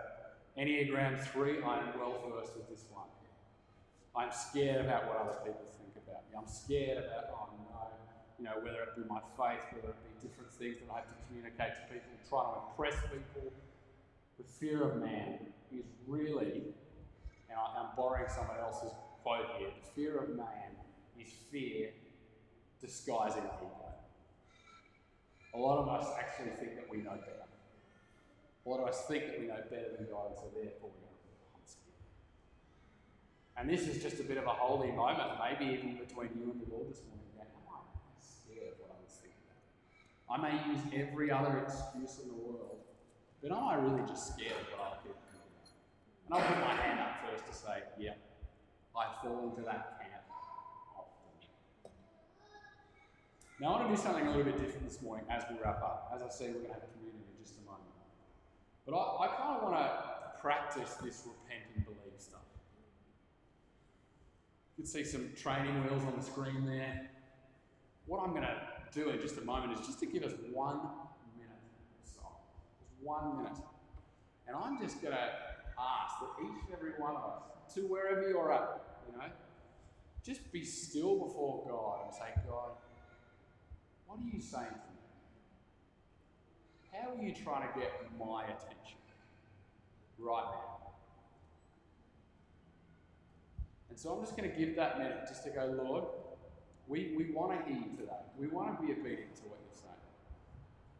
Enneagram 0.60 1.22
3, 1.22 1.64
I 1.64 1.80
am 1.80 1.98
well 1.98 2.18
versed 2.36 2.58
with 2.58 2.68
this 2.68 2.84
one. 2.92 3.08
I'm 4.14 4.34
scared 4.34 4.86
about 4.86 5.08
what 5.08 5.20
other 5.20 5.38
people 5.46 5.72
think 5.80 5.96
about 6.06 6.30
me. 6.30 6.38
I'm 6.38 6.54
scared 6.54 6.98
about, 6.98 7.30
oh 7.32 7.48
no, 7.58 8.01
you 8.42 8.50
know, 8.50 8.58
whether 8.58 8.82
it 8.82 8.98
be 8.98 9.06
my 9.06 9.22
faith, 9.38 9.62
whether 9.70 9.94
it 9.94 10.02
be 10.02 10.26
different 10.26 10.50
things 10.58 10.82
that 10.82 10.90
I 10.90 11.06
have 11.06 11.10
to 11.14 11.14
communicate 11.30 11.78
to 11.78 11.84
people, 11.94 12.10
trying 12.26 12.58
to 12.58 12.66
impress 12.74 12.98
people. 13.14 13.54
The 14.42 14.44
fear 14.58 14.82
of 14.82 14.98
man 14.98 15.46
is 15.70 15.86
really, 16.08 16.74
and 17.54 17.54
I, 17.54 17.86
am 17.86 17.94
borrowing 17.96 18.26
someone 18.34 18.58
else's 18.58 18.90
quote 19.22 19.46
here, 19.60 19.70
the 19.70 19.90
fear 19.94 20.18
of 20.18 20.30
man 20.34 20.74
is 21.22 21.30
fear 21.52 21.94
disguising 22.82 23.46
ego. 23.46 23.70
A 25.54 25.60
lot 25.60 25.78
of 25.78 25.88
us 25.90 26.10
actually 26.18 26.58
think 26.58 26.76
that 26.82 26.90
we 26.90 26.98
know 26.98 27.14
better. 27.22 27.46
A 28.66 28.70
lot 28.70 28.80
of 28.80 28.88
us 28.88 29.06
think 29.06 29.28
that 29.28 29.40
we 29.40 29.46
know 29.46 29.62
better 29.70 29.94
than 29.98 30.08
God, 30.10 30.34
and 30.34 30.38
so 30.38 30.50
therefore 30.56 30.90
we. 30.90 31.12
And 33.62 33.70
this 33.70 33.88
is 33.88 34.02
just 34.02 34.20
a 34.20 34.24
bit 34.24 34.40
of 34.40 34.46
a 34.46 34.56
holy 34.58 34.92
moment, 34.92 35.38
maybe 35.38 35.72
even 35.72 35.94
between 36.02 36.34
you 36.34 36.50
and 36.50 36.58
the 36.58 36.74
Lord 36.74 36.90
this 36.90 37.06
morning. 37.06 37.30
Going, 37.38 37.46
am 37.46 37.70
I 37.70 37.86
scared 38.18 38.74
of 38.74 38.80
what 38.82 38.98
others 38.98 39.22
think 39.22 39.38
about? 39.46 39.62
I 40.32 40.38
may 40.38 40.54
use 40.72 40.80
every 40.96 41.30
other 41.30 41.58
excuse 41.60 42.20
in 42.24 42.30
the 42.30 42.36
world, 42.36 42.80
but 43.44 43.52
am 43.52 43.64
I 43.64 43.76
really 43.76 44.08
just 44.08 44.34
scared 44.34 44.54
of 44.54 44.68
what 44.72 44.88
other 44.88 44.98
people 45.04 45.20
think? 45.28 45.44
And 46.26 46.34
I'll 46.34 46.48
put 46.48 46.58
my 46.64 46.74
hand 46.74 47.00
up 47.02 47.20
first 47.28 47.46
to 47.48 47.54
say, 47.54 47.84
yeah, 48.00 48.14
I 48.96 49.12
fall 49.22 49.52
into 49.52 49.62
that 49.68 50.00
camp 50.00 50.24
often. 50.32 51.92
Now, 53.60 53.68
I 53.68 53.72
want 53.72 53.90
to 53.90 53.96
do 53.96 54.02
something 54.02 54.26
a 54.26 54.30
little 54.30 54.46
bit 54.46 54.58
different 54.58 54.88
this 54.88 55.02
morning 55.02 55.26
as 55.30 55.44
we 55.50 55.58
wrap 55.62 55.84
up. 55.84 56.10
As 56.16 56.22
I 56.22 56.30
said, 56.30 56.56
we're 56.56 56.64
going 56.64 56.76
to 56.76 56.80
have 56.80 56.88
communion 56.96 57.28
in 57.28 57.44
just 57.44 57.60
a 57.60 57.66
moment. 57.66 57.92
But 58.86 58.96
I, 58.96 59.26
I 59.26 59.28
kind 59.36 59.58
of 59.58 59.64
want 59.64 59.76
to 59.76 60.40
practice 60.40 60.96
this 61.04 61.28
repent 61.28 61.68
and 61.76 61.84
believe 61.84 62.16
stuff. 62.18 62.48
You 64.78 64.84
can 64.84 64.86
see 64.86 65.04
some 65.04 65.30
training 65.36 65.84
wheels 65.84 66.04
on 66.04 66.16
the 66.16 66.24
screen 66.24 66.66
there. 66.66 67.10
What 68.06 68.24
I'm 68.24 68.32
going 68.32 68.44
to 68.44 68.71
do 68.94 69.10
in 69.10 69.20
just 69.22 69.38
a 69.38 69.42
moment 69.42 69.80
is 69.80 69.86
just 69.86 70.00
to 70.00 70.06
give 70.06 70.24
us 70.24 70.34
one 70.52 70.80
minute 71.38 71.62
song. 72.04 72.36
Just 72.80 72.92
one 73.02 73.38
minute. 73.38 73.58
And 74.48 74.56
I'm 74.56 74.80
just 74.80 75.02
going 75.02 75.14
to 75.14 75.22
ask 75.22 76.20
that 76.20 76.30
each 76.44 76.64
and 76.66 76.76
every 76.76 76.92
one 76.98 77.16
of 77.16 77.24
us, 77.24 77.74
to 77.76 77.82
wherever 77.82 78.28
you're 78.28 78.52
at, 78.52 78.82
you 79.10 79.18
know, 79.18 79.26
just 80.24 80.52
be 80.52 80.64
still 80.64 81.18
before 81.18 81.66
God 81.68 82.06
and 82.06 82.14
say, 82.14 82.42
God, 82.48 82.72
what 84.08 84.20
are 84.20 84.36
you 84.36 84.42
saying 84.42 84.66
to 84.66 84.74
me? 84.74 85.02
How 86.92 87.14
are 87.14 87.24
you 87.24 87.34
trying 87.34 87.72
to 87.72 87.80
get 87.80 87.92
my 88.20 88.44
attention 88.44 88.98
right 90.20 90.44
now? 90.44 90.92
And 93.90 93.98
so 93.98 94.12
I'm 94.12 94.22
just 94.22 94.36
going 94.38 94.50
to 94.52 94.56
give 94.58 94.76
that 94.76 94.98
minute 95.00 95.20
just 95.28 95.44
to 95.46 95.50
go, 95.50 95.66
Lord, 95.82 96.04
we, 96.92 97.16
we 97.16 97.32
want 97.32 97.56
to 97.56 97.64
hear 97.64 97.80
you 97.80 97.96
today. 97.96 98.20
We 98.38 98.48
want 98.48 98.76
to 98.76 98.86
be 98.86 98.92
obedient 98.92 99.34
to 99.40 99.44
what 99.48 99.64
you're 99.64 99.80
saying. 99.80 100.04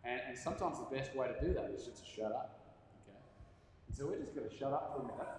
And, 0.08 0.22
and 0.30 0.40
sometimes 0.40 0.80
the 0.80 0.88
best 0.88 1.14
way 1.14 1.28
to 1.28 1.36
do 1.46 1.54
that 1.54 1.68
is 1.76 1.84
just 1.84 2.06
to 2.06 2.10
shut 2.10 2.32
up. 2.32 2.64
Okay? 3.04 3.20
And 3.88 3.92
so 3.92 4.08
we're 4.08 4.24
just 4.24 4.34
going 4.34 4.48
to 4.48 4.56
shut 4.56 4.72
up 4.72 4.96
for 4.96 5.04
a 5.04 5.12
minute. 5.12 5.36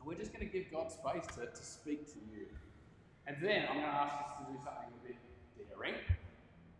And 0.00 0.08
we're 0.08 0.16
just 0.16 0.32
going 0.32 0.48
to 0.48 0.50
give 0.50 0.72
God 0.72 0.88
space 0.88 1.28
to, 1.36 1.52
to 1.52 1.62
speak 1.62 2.08
to 2.16 2.18
you. 2.32 2.48
And 3.28 3.36
then 3.44 3.68
I'm 3.68 3.76
going 3.76 3.92
to 3.92 4.00
ask 4.08 4.16
us 4.16 4.40
to 4.40 4.42
do 4.48 4.56
something 4.56 4.88
a 4.88 5.00
bit 5.04 5.20
daring, 5.60 6.00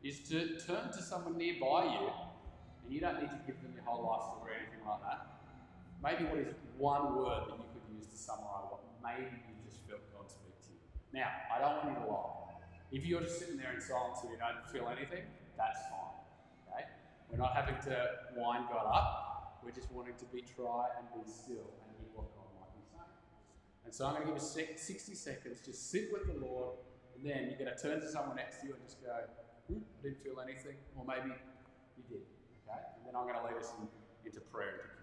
is 0.01 0.25
to 0.33 0.57
turn 0.65 0.89
to 0.89 1.03
someone 1.05 1.37
nearby 1.37 1.93
you, 1.93 2.09
and 2.09 2.89
you 2.89 3.05
don't 3.05 3.21
need 3.21 3.29
to 3.29 3.41
give 3.45 3.61
them 3.61 3.77
your 3.77 3.85
whole 3.85 4.01
life 4.09 4.33
story 4.33 4.57
or 4.57 4.65
anything 4.65 4.81
like 4.89 5.05
that. 5.05 5.45
Maybe 6.01 6.25
what 6.25 6.41
is 6.41 6.57
one 6.81 7.21
word 7.21 7.53
that 7.53 7.61
you 7.61 7.69
could 7.69 7.85
use 8.01 8.09
to 8.09 8.17
summarize 8.17 8.65
what 8.73 8.81
maybe 9.05 9.45
you 9.45 9.61
just 9.69 9.85
felt 9.85 10.01
God 10.17 10.25
speak 10.33 10.57
to 10.65 10.73
you. 10.73 10.81
Now, 11.13 11.29
I 11.53 11.61
don't 11.61 11.85
want 11.85 11.93
you 11.93 12.01
to 12.01 12.09
lie. 12.09 12.48
If 12.91 13.05
you're 13.05 13.21
just 13.21 13.39
sitting 13.39 13.59
there 13.59 13.73
in 13.75 13.81
silence 13.81 14.19
and 14.23 14.33
you 14.33 14.39
don't 14.41 14.65
feel 14.73 14.89
anything, 14.89 15.25
that's 15.57 15.81
fine. 15.93 16.17
Okay? 16.73 16.85
We're 17.29 17.37
not 17.37 17.53
having 17.53 17.77
to 17.85 17.97
wind 18.37 18.65
God 18.73 18.89
up. 18.89 19.61
We're 19.63 19.77
just 19.77 19.93
wanting 19.93 20.17
to 20.17 20.25
be 20.33 20.41
try 20.41 20.89
and 20.97 21.05
be 21.13 21.29
still 21.29 21.69
and 21.85 21.93
hear 22.01 22.09
what 22.17 22.33
God 22.33 22.49
might 22.57 22.73
be 22.73 22.81
saying. 22.89 23.13
And 23.85 23.93
so 23.93 24.07
I'm 24.07 24.17
going 24.17 24.25
to 24.25 24.33
give 24.33 24.41
you 24.41 24.79
60 24.79 25.15
seconds. 25.15 25.61
Just 25.61 25.91
sit 25.91 26.09
with 26.09 26.33
the 26.33 26.41
Lord, 26.41 26.81
and 27.13 27.21
then 27.29 27.53
you're 27.53 27.61
going 27.61 27.69
to 27.69 27.77
turn 27.77 28.01
to 28.01 28.09
someone 28.09 28.37
next 28.37 28.65
to 28.65 28.69
you 28.69 28.73
and 28.73 28.81
just 28.81 29.05
go, 29.05 29.13
hmm, 29.69 29.85
I 29.85 30.01
didn't 30.01 30.25
feel 30.25 30.41
anything. 30.41 30.81
Or 30.97 31.05
maybe 31.05 31.37
you 32.01 32.05
did. 32.09 32.25
Okay? 32.65 32.81
And 32.97 33.05
then 33.05 33.13
I'm 33.13 33.29
going 33.29 33.37
to 33.37 33.45
lead 33.45 33.61
us 33.61 33.77
in, 33.77 33.85
into 34.25 34.41
prayer 34.49 34.89
into 34.89 34.98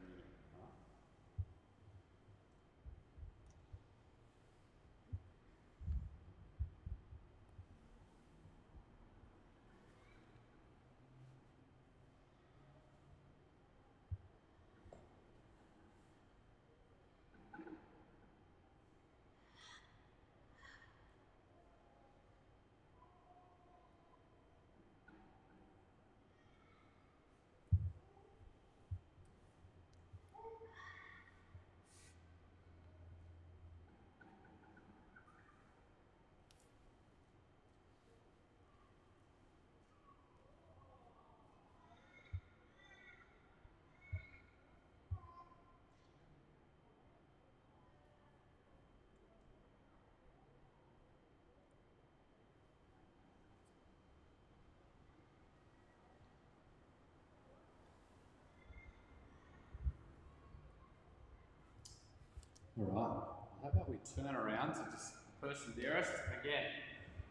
All 62.78 62.92
right. 62.92 63.64
How 63.64 63.70
about 63.70 63.90
we 63.90 63.96
turn 64.04 64.36
around 64.36 64.74
to 64.76 64.84
just 64.92 65.14
the 65.16 65.48
person 65.48 65.74
nearest? 65.78 66.12
Again, 66.42 66.66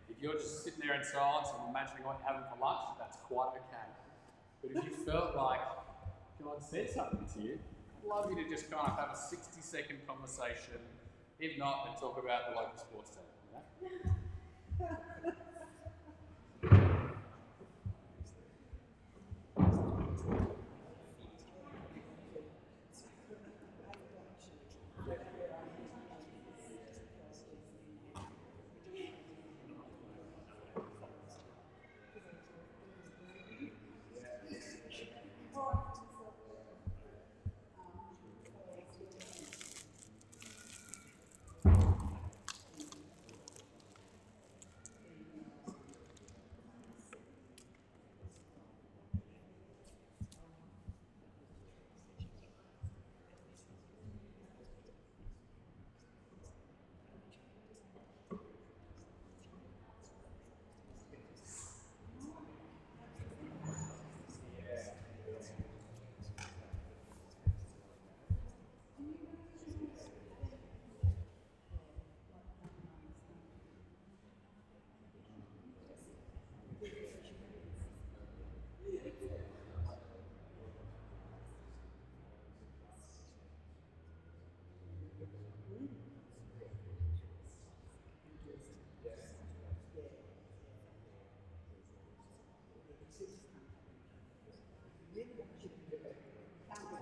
if 0.09 0.16
you're 0.22 0.34
just 0.34 0.64
sitting 0.64 0.80
there 0.80 0.95
in 0.97 1.05
silence 1.05 1.49
and 1.53 1.68
imagining 1.68 2.05
what 2.05 2.16
you're 2.18 2.32
having 2.32 2.49
for 2.49 2.57
lunch, 2.64 2.97
that's 2.99 3.18
quite 3.28 3.53
okay. 3.61 3.88
But 4.62 4.70
if 4.72 4.84
you 4.88 5.05
felt 5.05 5.36
like 5.36 5.61
God 6.42 6.64
said 6.64 6.88
something 6.88 7.26
to 7.34 7.40
you, 7.42 7.59
I'd 7.61 8.09
love 8.09 8.30
you 8.30 8.42
to 8.42 8.49
just 8.49 8.70
kind 8.70 8.88
of 8.88 8.97
have 8.99 9.11
a 9.12 9.16
60 9.16 9.61
second 9.61 9.99
conversation. 10.09 10.80
If 11.38 11.59
not, 11.59 11.84
then 11.84 12.01
talk 12.01 12.16
about 12.16 12.49
the 12.49 12.57
local 12.57 12.78
sports 12.78 13.11
team. 13.11 13.28
You 13.82 13.88
know? 14.01 14.97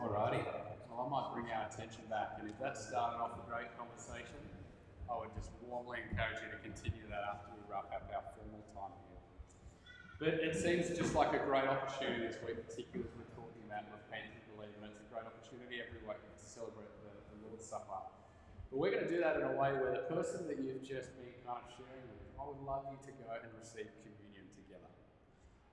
Alrighty. 0.02 0.42
Well, 0.90 0.98
I 0.98 1.06
might 1.06 1.28
bring 1.30 1.46
our 1.54 1.70
attention 1.70 2.02
back, 2.10 2.36
and 2.42 2.50
if 2.50 2.58
that 2.58 2.76
started 2.76 3.22
off 3.22 3.38
a 3.38 3.44
great 3.46 3.70
conversation, 3.78 4.38
I 5.06 5.14
would 5.14 5.30
just 5.38 5.54
warmly 5.62 6.02
encourage 6.02 6.42
you 6.42 6.50
to 6.50 6.60
continue 6.60 7.06
that 7.06 7.22
after 7.22 7.54
we 7.54 7.62
wrap 7.70 7.86
up 7.94 8.10
our 8.10 8.24
formal 8.34 8.66
time 8.74 8.92
here. 9.08 9.22
But 10.18 10.42
it 10.42 10.58
seems 10.58 10.90
just 10.92 11.14
like 11.14 11.30
a 11.34 11.42
great 11.46 11.70
opportunity 11.70 12.26
this 12.26 12.38
week, 12.42 12.60
particularly 12.66 13.06
as 13.06 13.14
we're 13.14 13.30
talking 13.34 13.62
about 13.66 13.86
repent 13.94 14.34
and 14.34 14.42
believe, 14.52 14.74
and 14.78 14.90
it's 14.90 14.98
a 14.98 15.08
great 15.10 15.26
opportunity 15.26 15.78
every 15.80 16.02
week 16.02 16.18
to 16.18 16.44
celebrate 16.44 16.90
the, 17.02 17.12
the 17.32 17.36
Lord's 17.46 17.62
Supper. 17.62 18.02
But 18.70 18.76
we're 18.80 18.92
going 18.92 19.06
to 19.06 19.12
do 19.12 19.20
that 19.20 19.38
in 19.38 19.44
a 19.46 19.54
way 19.54 19.76
where 19.76 19.92
the 19.92 20.06
person 20.10 20.48
that 20.48 20.58
you've 20.58 20.82
just 20.82 21.14
been 21.14 21.34
kind 21.46 21.62
of 21.62 21.66
sharing 21.72 22.10
with, 22.10 22.26
I 22.36 22.42
would 22.42 22.58
love 22.64 22.88
you 22.88 22.98
to 23.06 23.12
go 23.22 23.32
and 23.36 23.52
receive 23.54 23.86
communion 24.02 24.50
together. 24.56 24.90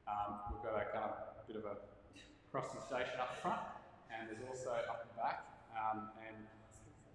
Um, 0.06 0.54
we've 0.54 0.64
got 0.64 0.76
a 0.76 0.86
kind 0.92 1.08
of 1.08 1.16
bit 1.48 1.56
of 1.56 1.66
a 1.66 1.80
crossing 2.52 2.82
station 2.82 3.20
up 3.22 3.38
front, 3.42 3.62
and 4.10 4.30
there's 4.30 4.42
also 4.50 4.72
up 4.90 5.06
the 5.06 5.14
back. 5.22 5.46
Um, 5.74 6.10
and 6.26 6.36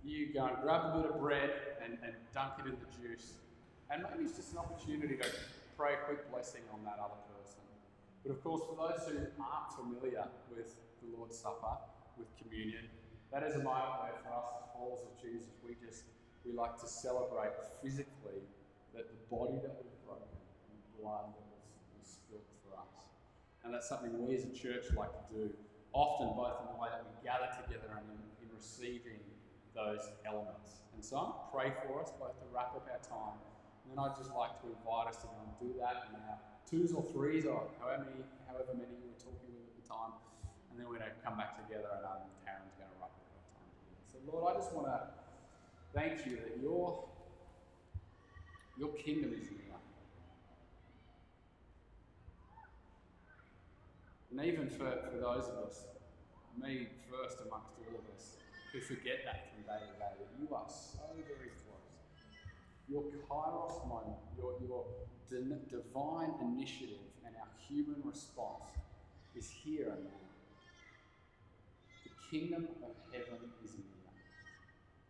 you 0.05 0.33
go 0.33 0.47
and 0.47 0.57
grab 0.63 0.95
a 0.95 1.01
bit 1.01 1.11
of 1.11 1.21
bread 1.21 1.51
and, 1.83 1.99
and 2.05 2.15
dunk 2.33 2.61
it 2.61 2.67
in 2.67 2.77
the 2.79 2.91
juice. 2.95 3.41
And 3.91 4.03
maybe 4.03 4.25
it's 4.25 4.37
just 4.37 4.53
an 4.53 4.59
opportunity 4.59 5.17
to 5.17 5.29
pray 5.77 5.95
a 5.95 6.01
quick 6.07 6.31
blessing 6.31 6.63
on 6.73 6.85
that 6.85 7.01
other 7.03 7.21
person. 7.35 7.61
But 8.23 8.33
of 8.33 8.43
course, 8.45 8.63
for 8.65 8.77
those 8.77 9.05
who 9.09 9.21
aren't 9.37 9.71
familiar 9.75 10.25
with 10.49 10.77
the 11.03 11.09
Lord's 11.17 11.37
Supper, 11.37 11.77
with 12.17 12.31
communion, 12.39 12.87
that 13.33 13.43
is 13.43 13.57
a 13.57 13.65
moment 13.65 14.07
where 14.07 14.15
for 14.23 14.31
us 14.31 14.47
as 14.63 14.71
followers 14.73 15.03
of 15.03 15.13
Jesus, 15.19 15.51
we 15.67 15.75
just 15.83 16.07
we 16.47 16.53
like 16.53 16.79
to 16.79 16.87
celebrate 16.87 17.57
physically 17.83 18.45
that 18.95 19.09
the 19.09 19.19
body 19.33 19.59
that 19.65 19.75
was 19.81 19.91
broken 20.07 20.39
and 20.71 20.77
the 20.79 21.03
blood 21.03 21.33
that 21.35 21.47
was, 21.51 21.65
was 21.99 22.07
spilled 22.07 22.47
for 22.63 22.79
us. 22.79 23.11
And 23.65 23.73
that's 23.73 23.89
something 23.89 24.13
we 24.21 24.37
as 24.37 24.45
a 24.45 24.53
church 24.53 24.93
like 24.95 25.13
to 25.13 25.25
do 25.33 25.51
often 25.95 26.37
both 26.37 26.61
in 26.61 26.69
the 26.75 26.79
way 26.79 26.91
that 26.91 27.07
we 27.07 27.15
gather 27.25 27.49
together 27.65 27.89
and 27.97 28.05
in, 28.13 28.21
in 28.45 28.49
receiving 28.53 29.23
those 29.73 30.11
elements. 30.27 30.85
And 30.93 31.03
so 31.03 31.17
I'm 31.17 31.33
pray 31.49 31.73
for 31.87 32.03
us 32.03 32.13
both 32.19 32.37
to 32.39 32.47
wrap 32.53 32.75
up 32.77 32.85
our 32.91 33.01
time. 33.01 33.39
And 33.87 33.95
then 33.95 33.99
I'd 34.03 34.19
just 34.19 34.35
like 34.35 34.59
to 34.63 34.69
invite 34.69 35.09
us 35.09 35.23
to 35.23 35.31
go 35.31 35.39
and 35.41 35.55
do 35.63 35.71
that 35.81 36.11
in 36.11 36.19
our 36.29 36.37
twos 36.69 36.93
or 36.93 37.07
threes 37.09 37.47
or 37.47 37.71
however 37.81 38.05
many, 38.11 38.27
however 38.51 38.75
many 38.75 38.91
you 39.01 39.09
were 39.09 39.23
talking 39.23 39.49
with 39.55 39.65
at 39.65 39.75
the 39.81 39.87
time. 39.87 40.13
And 40.71 40.77
then 40.77 40.91
we're 40.91 41.01
going 41.01 41.09
to 41.09 41.21
come 41.25 41.39
back 41.39 41.57
together 41.57 41.89
and 41.95 42.05
um, 42.05 42.27
Taryn's 42.45 42.75
going 42.77 42.91
to 42.91 42.99
wrap 43.01 43.17
up 43.17 43.25
our 43.33 43.45
time. 43.49 43.71
So 44.11 44.19
Lord, 44.29 44.45
I 44.51 44.53
just 44.59 44.75
want 44.75 44.91
to 44.93 44.99
thank 45.95 46.27
you 46.27 46.43
that 46.43 46.59
your, 46.61 47.07
your 48.77 48.93
kingdom 48.99 49.33
is 49.33 49.49
near. 49.49 49.64
And 54.37 54.45
even 54.45 54.69
for, 54.69 54.91
for 55.13 55.17
those 55.17 55.47
of 55.47 55.65
us, 55.65 55.85
me 56.61 56.89
first 57.09 57.39
amongst 57.47 57.71
all 57.79 57.95
of 57.95 58.17
us, 58.17 58.35
who 58.73 58.81
forget 58.81 59.23
that 59.25 59.47
from 59.55 59.63
day 59.63 59.79
to 59.79 59.95
day, 59.95 60.27
you 60.41 60.53
are 60.53 60.67
so 60.67 61.07
very 61.15 61.51
close. 61.63 61.95
Your 62.89 63.05
kairos 63.31 63.87
moment, 63.87 64.19
your, 64.37 64.55
your 64.61 64.87
divine 65.71 66.35
initiative 66.43 67.07
and 67.25 67.37
our 67.37 67.47
human 67.69 68.03
response 68.05 68.71
is 69.37 69.49
here 69.49 69.95
and 69.95 70.05
now. 70.05 70.11
The 72.03 72.37
kingdom 72.37 72.67
of 72.83 72.97
heaven 73.13 73.39
is 73.65 73.75
near. 73.75 74.11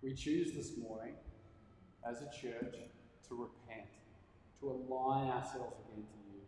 We 0.02 0.12
choose 0.12 0.52
this 0.52 0.76
morning 0.76 1.14
as 2.06 2.18
a 2.20 2.26
church 2.26 2.74
to 3.28 3.34
repent, 3.34 3.88
to 4.60 4.68
align 4.68 5.30
ourselves 5.30 5.76
again 5.88 6.04
to 6.04 6.18
you, 6.28 6.40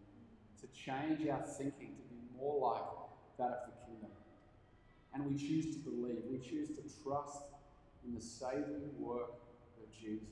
to 0.60 0.66
change 0.76 1.26
our 1.26 1.42
thinking, 1.42 1.96
to 1.96 2.05
more 2.39 2.72
like 2.72 2.87
that 3.39 3.64
of 3.64 3.72
the 3.72 3.76
kingdom. 3.87 4.11
And 5.14 5.24
we 5.24 5.34
choose 5.37 5.74
to 5.74 5.78
believe, 5.80 6.22
we 6.30 6.39
choose 6.39 6.68
to 6.76 6.82
trust 7.03 7.43
in 8.05 8.14
the 8.14 8.20
saving 8.20 8.93
work 8.99 9.32
of 9.82 9.93
Jesus 9.93 10.28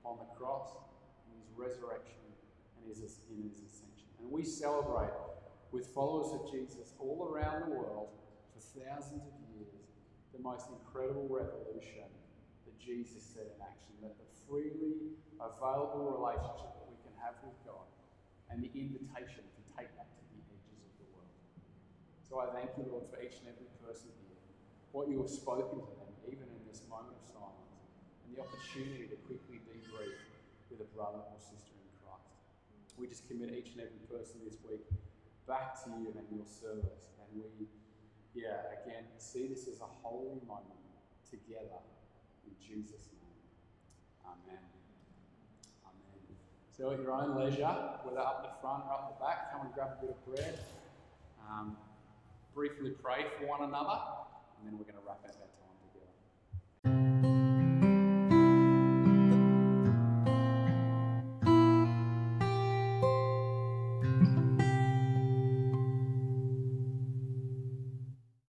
upon 0.00 0.18
the 0.18 0.28
cross, 0.36 0.68
and 1.26 1.36
his 1.40 1.52
resurrection, 1.56 2.24
and 2.76 2.88
his, 2.88 3.00
in 3.30 3.42
his 3.42 3.58
ascension. 3.60 4.08
And 4.20 4.30
we 4.30 4.44
celebrate 4.44 5.12
with 5.72 5.86
followers 5.88 6.32
of 6.32 6.50
Jesus 6.50 6.94
all 6.98 7.30
around 7.30 7.70
the 7.70 7.76
world 7.76 8.08
for 8.52 8.60
thousands 8.80 9.22
of 9.22 9.34
years 9.54 9.60
the 10.34 10.42
most 10.42 10.66
incredible 10.70 11.28
revolution 11.28 12.06
that 12.64 12.76
Jesus 12.78 13.22
set 13.22 13.44
in 13.44 13.60
action, 13.60 13.92
that 14.02 14.16
the 14.16 14.28
freely 14.48 15.12
available 15.36 16.16
relationship 16.16 16.70
that 16.80 16.88
we 16.88 16.96
can 17.04 17.14
have 17.20 17.34
with 17.42 17.56
God 17.66 17.86
and 18.50 18.62
the 18.62 18.70
invitation 18.72 19.44
to 19.46 19.62
take 19.76 19.90
that 20.00 20.09
so 22.30 22.38
I 22.38 22.46
thank 22.54 22.70
you, 22.78 22.86
Lord, 22.86 23.10
for 23.10 23.18
each 23.18 23.42
and 23.42 23.50
every 23.50 23.66
person 23.82 24.14
here, 24.22 24.38
what 24.94 25.10
you 25.10 25.18
have 25.18 25.34
spoken 25.34 25.82
to 25.82 25.92
them, 25.98 26.14
even 26.30 26.46
in 26.46 26.62
this 26.62 26.86
moment 26.86 27.18
of 27.18 27.26
silence, 27.26 27.74
and 28.22 28.30
the 28.30 28.38
opportunity 28.38 29.10
to 29.10 29.18
quickly 29.26 29.58
debrief 29.66 30.14
with 30.70 30.78
a 30.78 30.88
brother 30.94 31.26
or 31.26 31.38
sister 31.42 31.74
in 31.74 31.90
Christ. 32.06 32.38
We 32.94 33.10
just 33.10 33.26
commit 33.26 33.50
each 33.50 33.74
and 33.74 33.82
every 33.82 33.98
person 34.06 34.46
this 34.46 34.62
week 34.62 34.86
back 35.50 35.74
to 35.82 35.90
you 35.90 36.14
and 36.14 36.22
your 36.30 36.46
service. 36.46 37.10
And 37.18 37.26
we, 37.34 37.66
yeah, 38.38 38.78
again, 38.78 39.10
see 39.18 39.50
this 39.50 39.66
as 39.66 39.82
a 39.82 39.90
holy 40.06 40.38
moment 40.46 40.86
together 41.26 41.82
in 42.46 42.54
Jesus' 42.62 43.10
name. 43.10 43.42
Amen. 44.22 44.62
Amen. 45.82 46.22
So 46.70 46.94
at 46.94 47.02
your 47.02 47.10
own 47.10 47.34
leisure, 47.34 47.74
whether 48.06 48.22
up 48.22 48.46
the 48.46 48.54
front 48.62 48.86
or 48.86 48.94
up 48.94 49.18
the 49.18 49.18
back, 49.18 49.50
come 49.50 49.66
and 49.66 49.74
grab 49.74 49.98
a 49.98 50.06
bit 50.06 50.14
of 50.14 50.22
bread. 50.30 50.58
Um, 51.42 51.74
briefly 52.60 52.90
pray 53.02 53.24
for 53.38 53.46
one 53.46 53.62
another, 53.62 53.96
and 54.58 54.68
then 54.68 54.76
we're 54.76 54.84
going 54.84 55.00
to 55.00 55.06
wrap 55.06 55.24
up 55.24 55.34
our. 55.40 55.49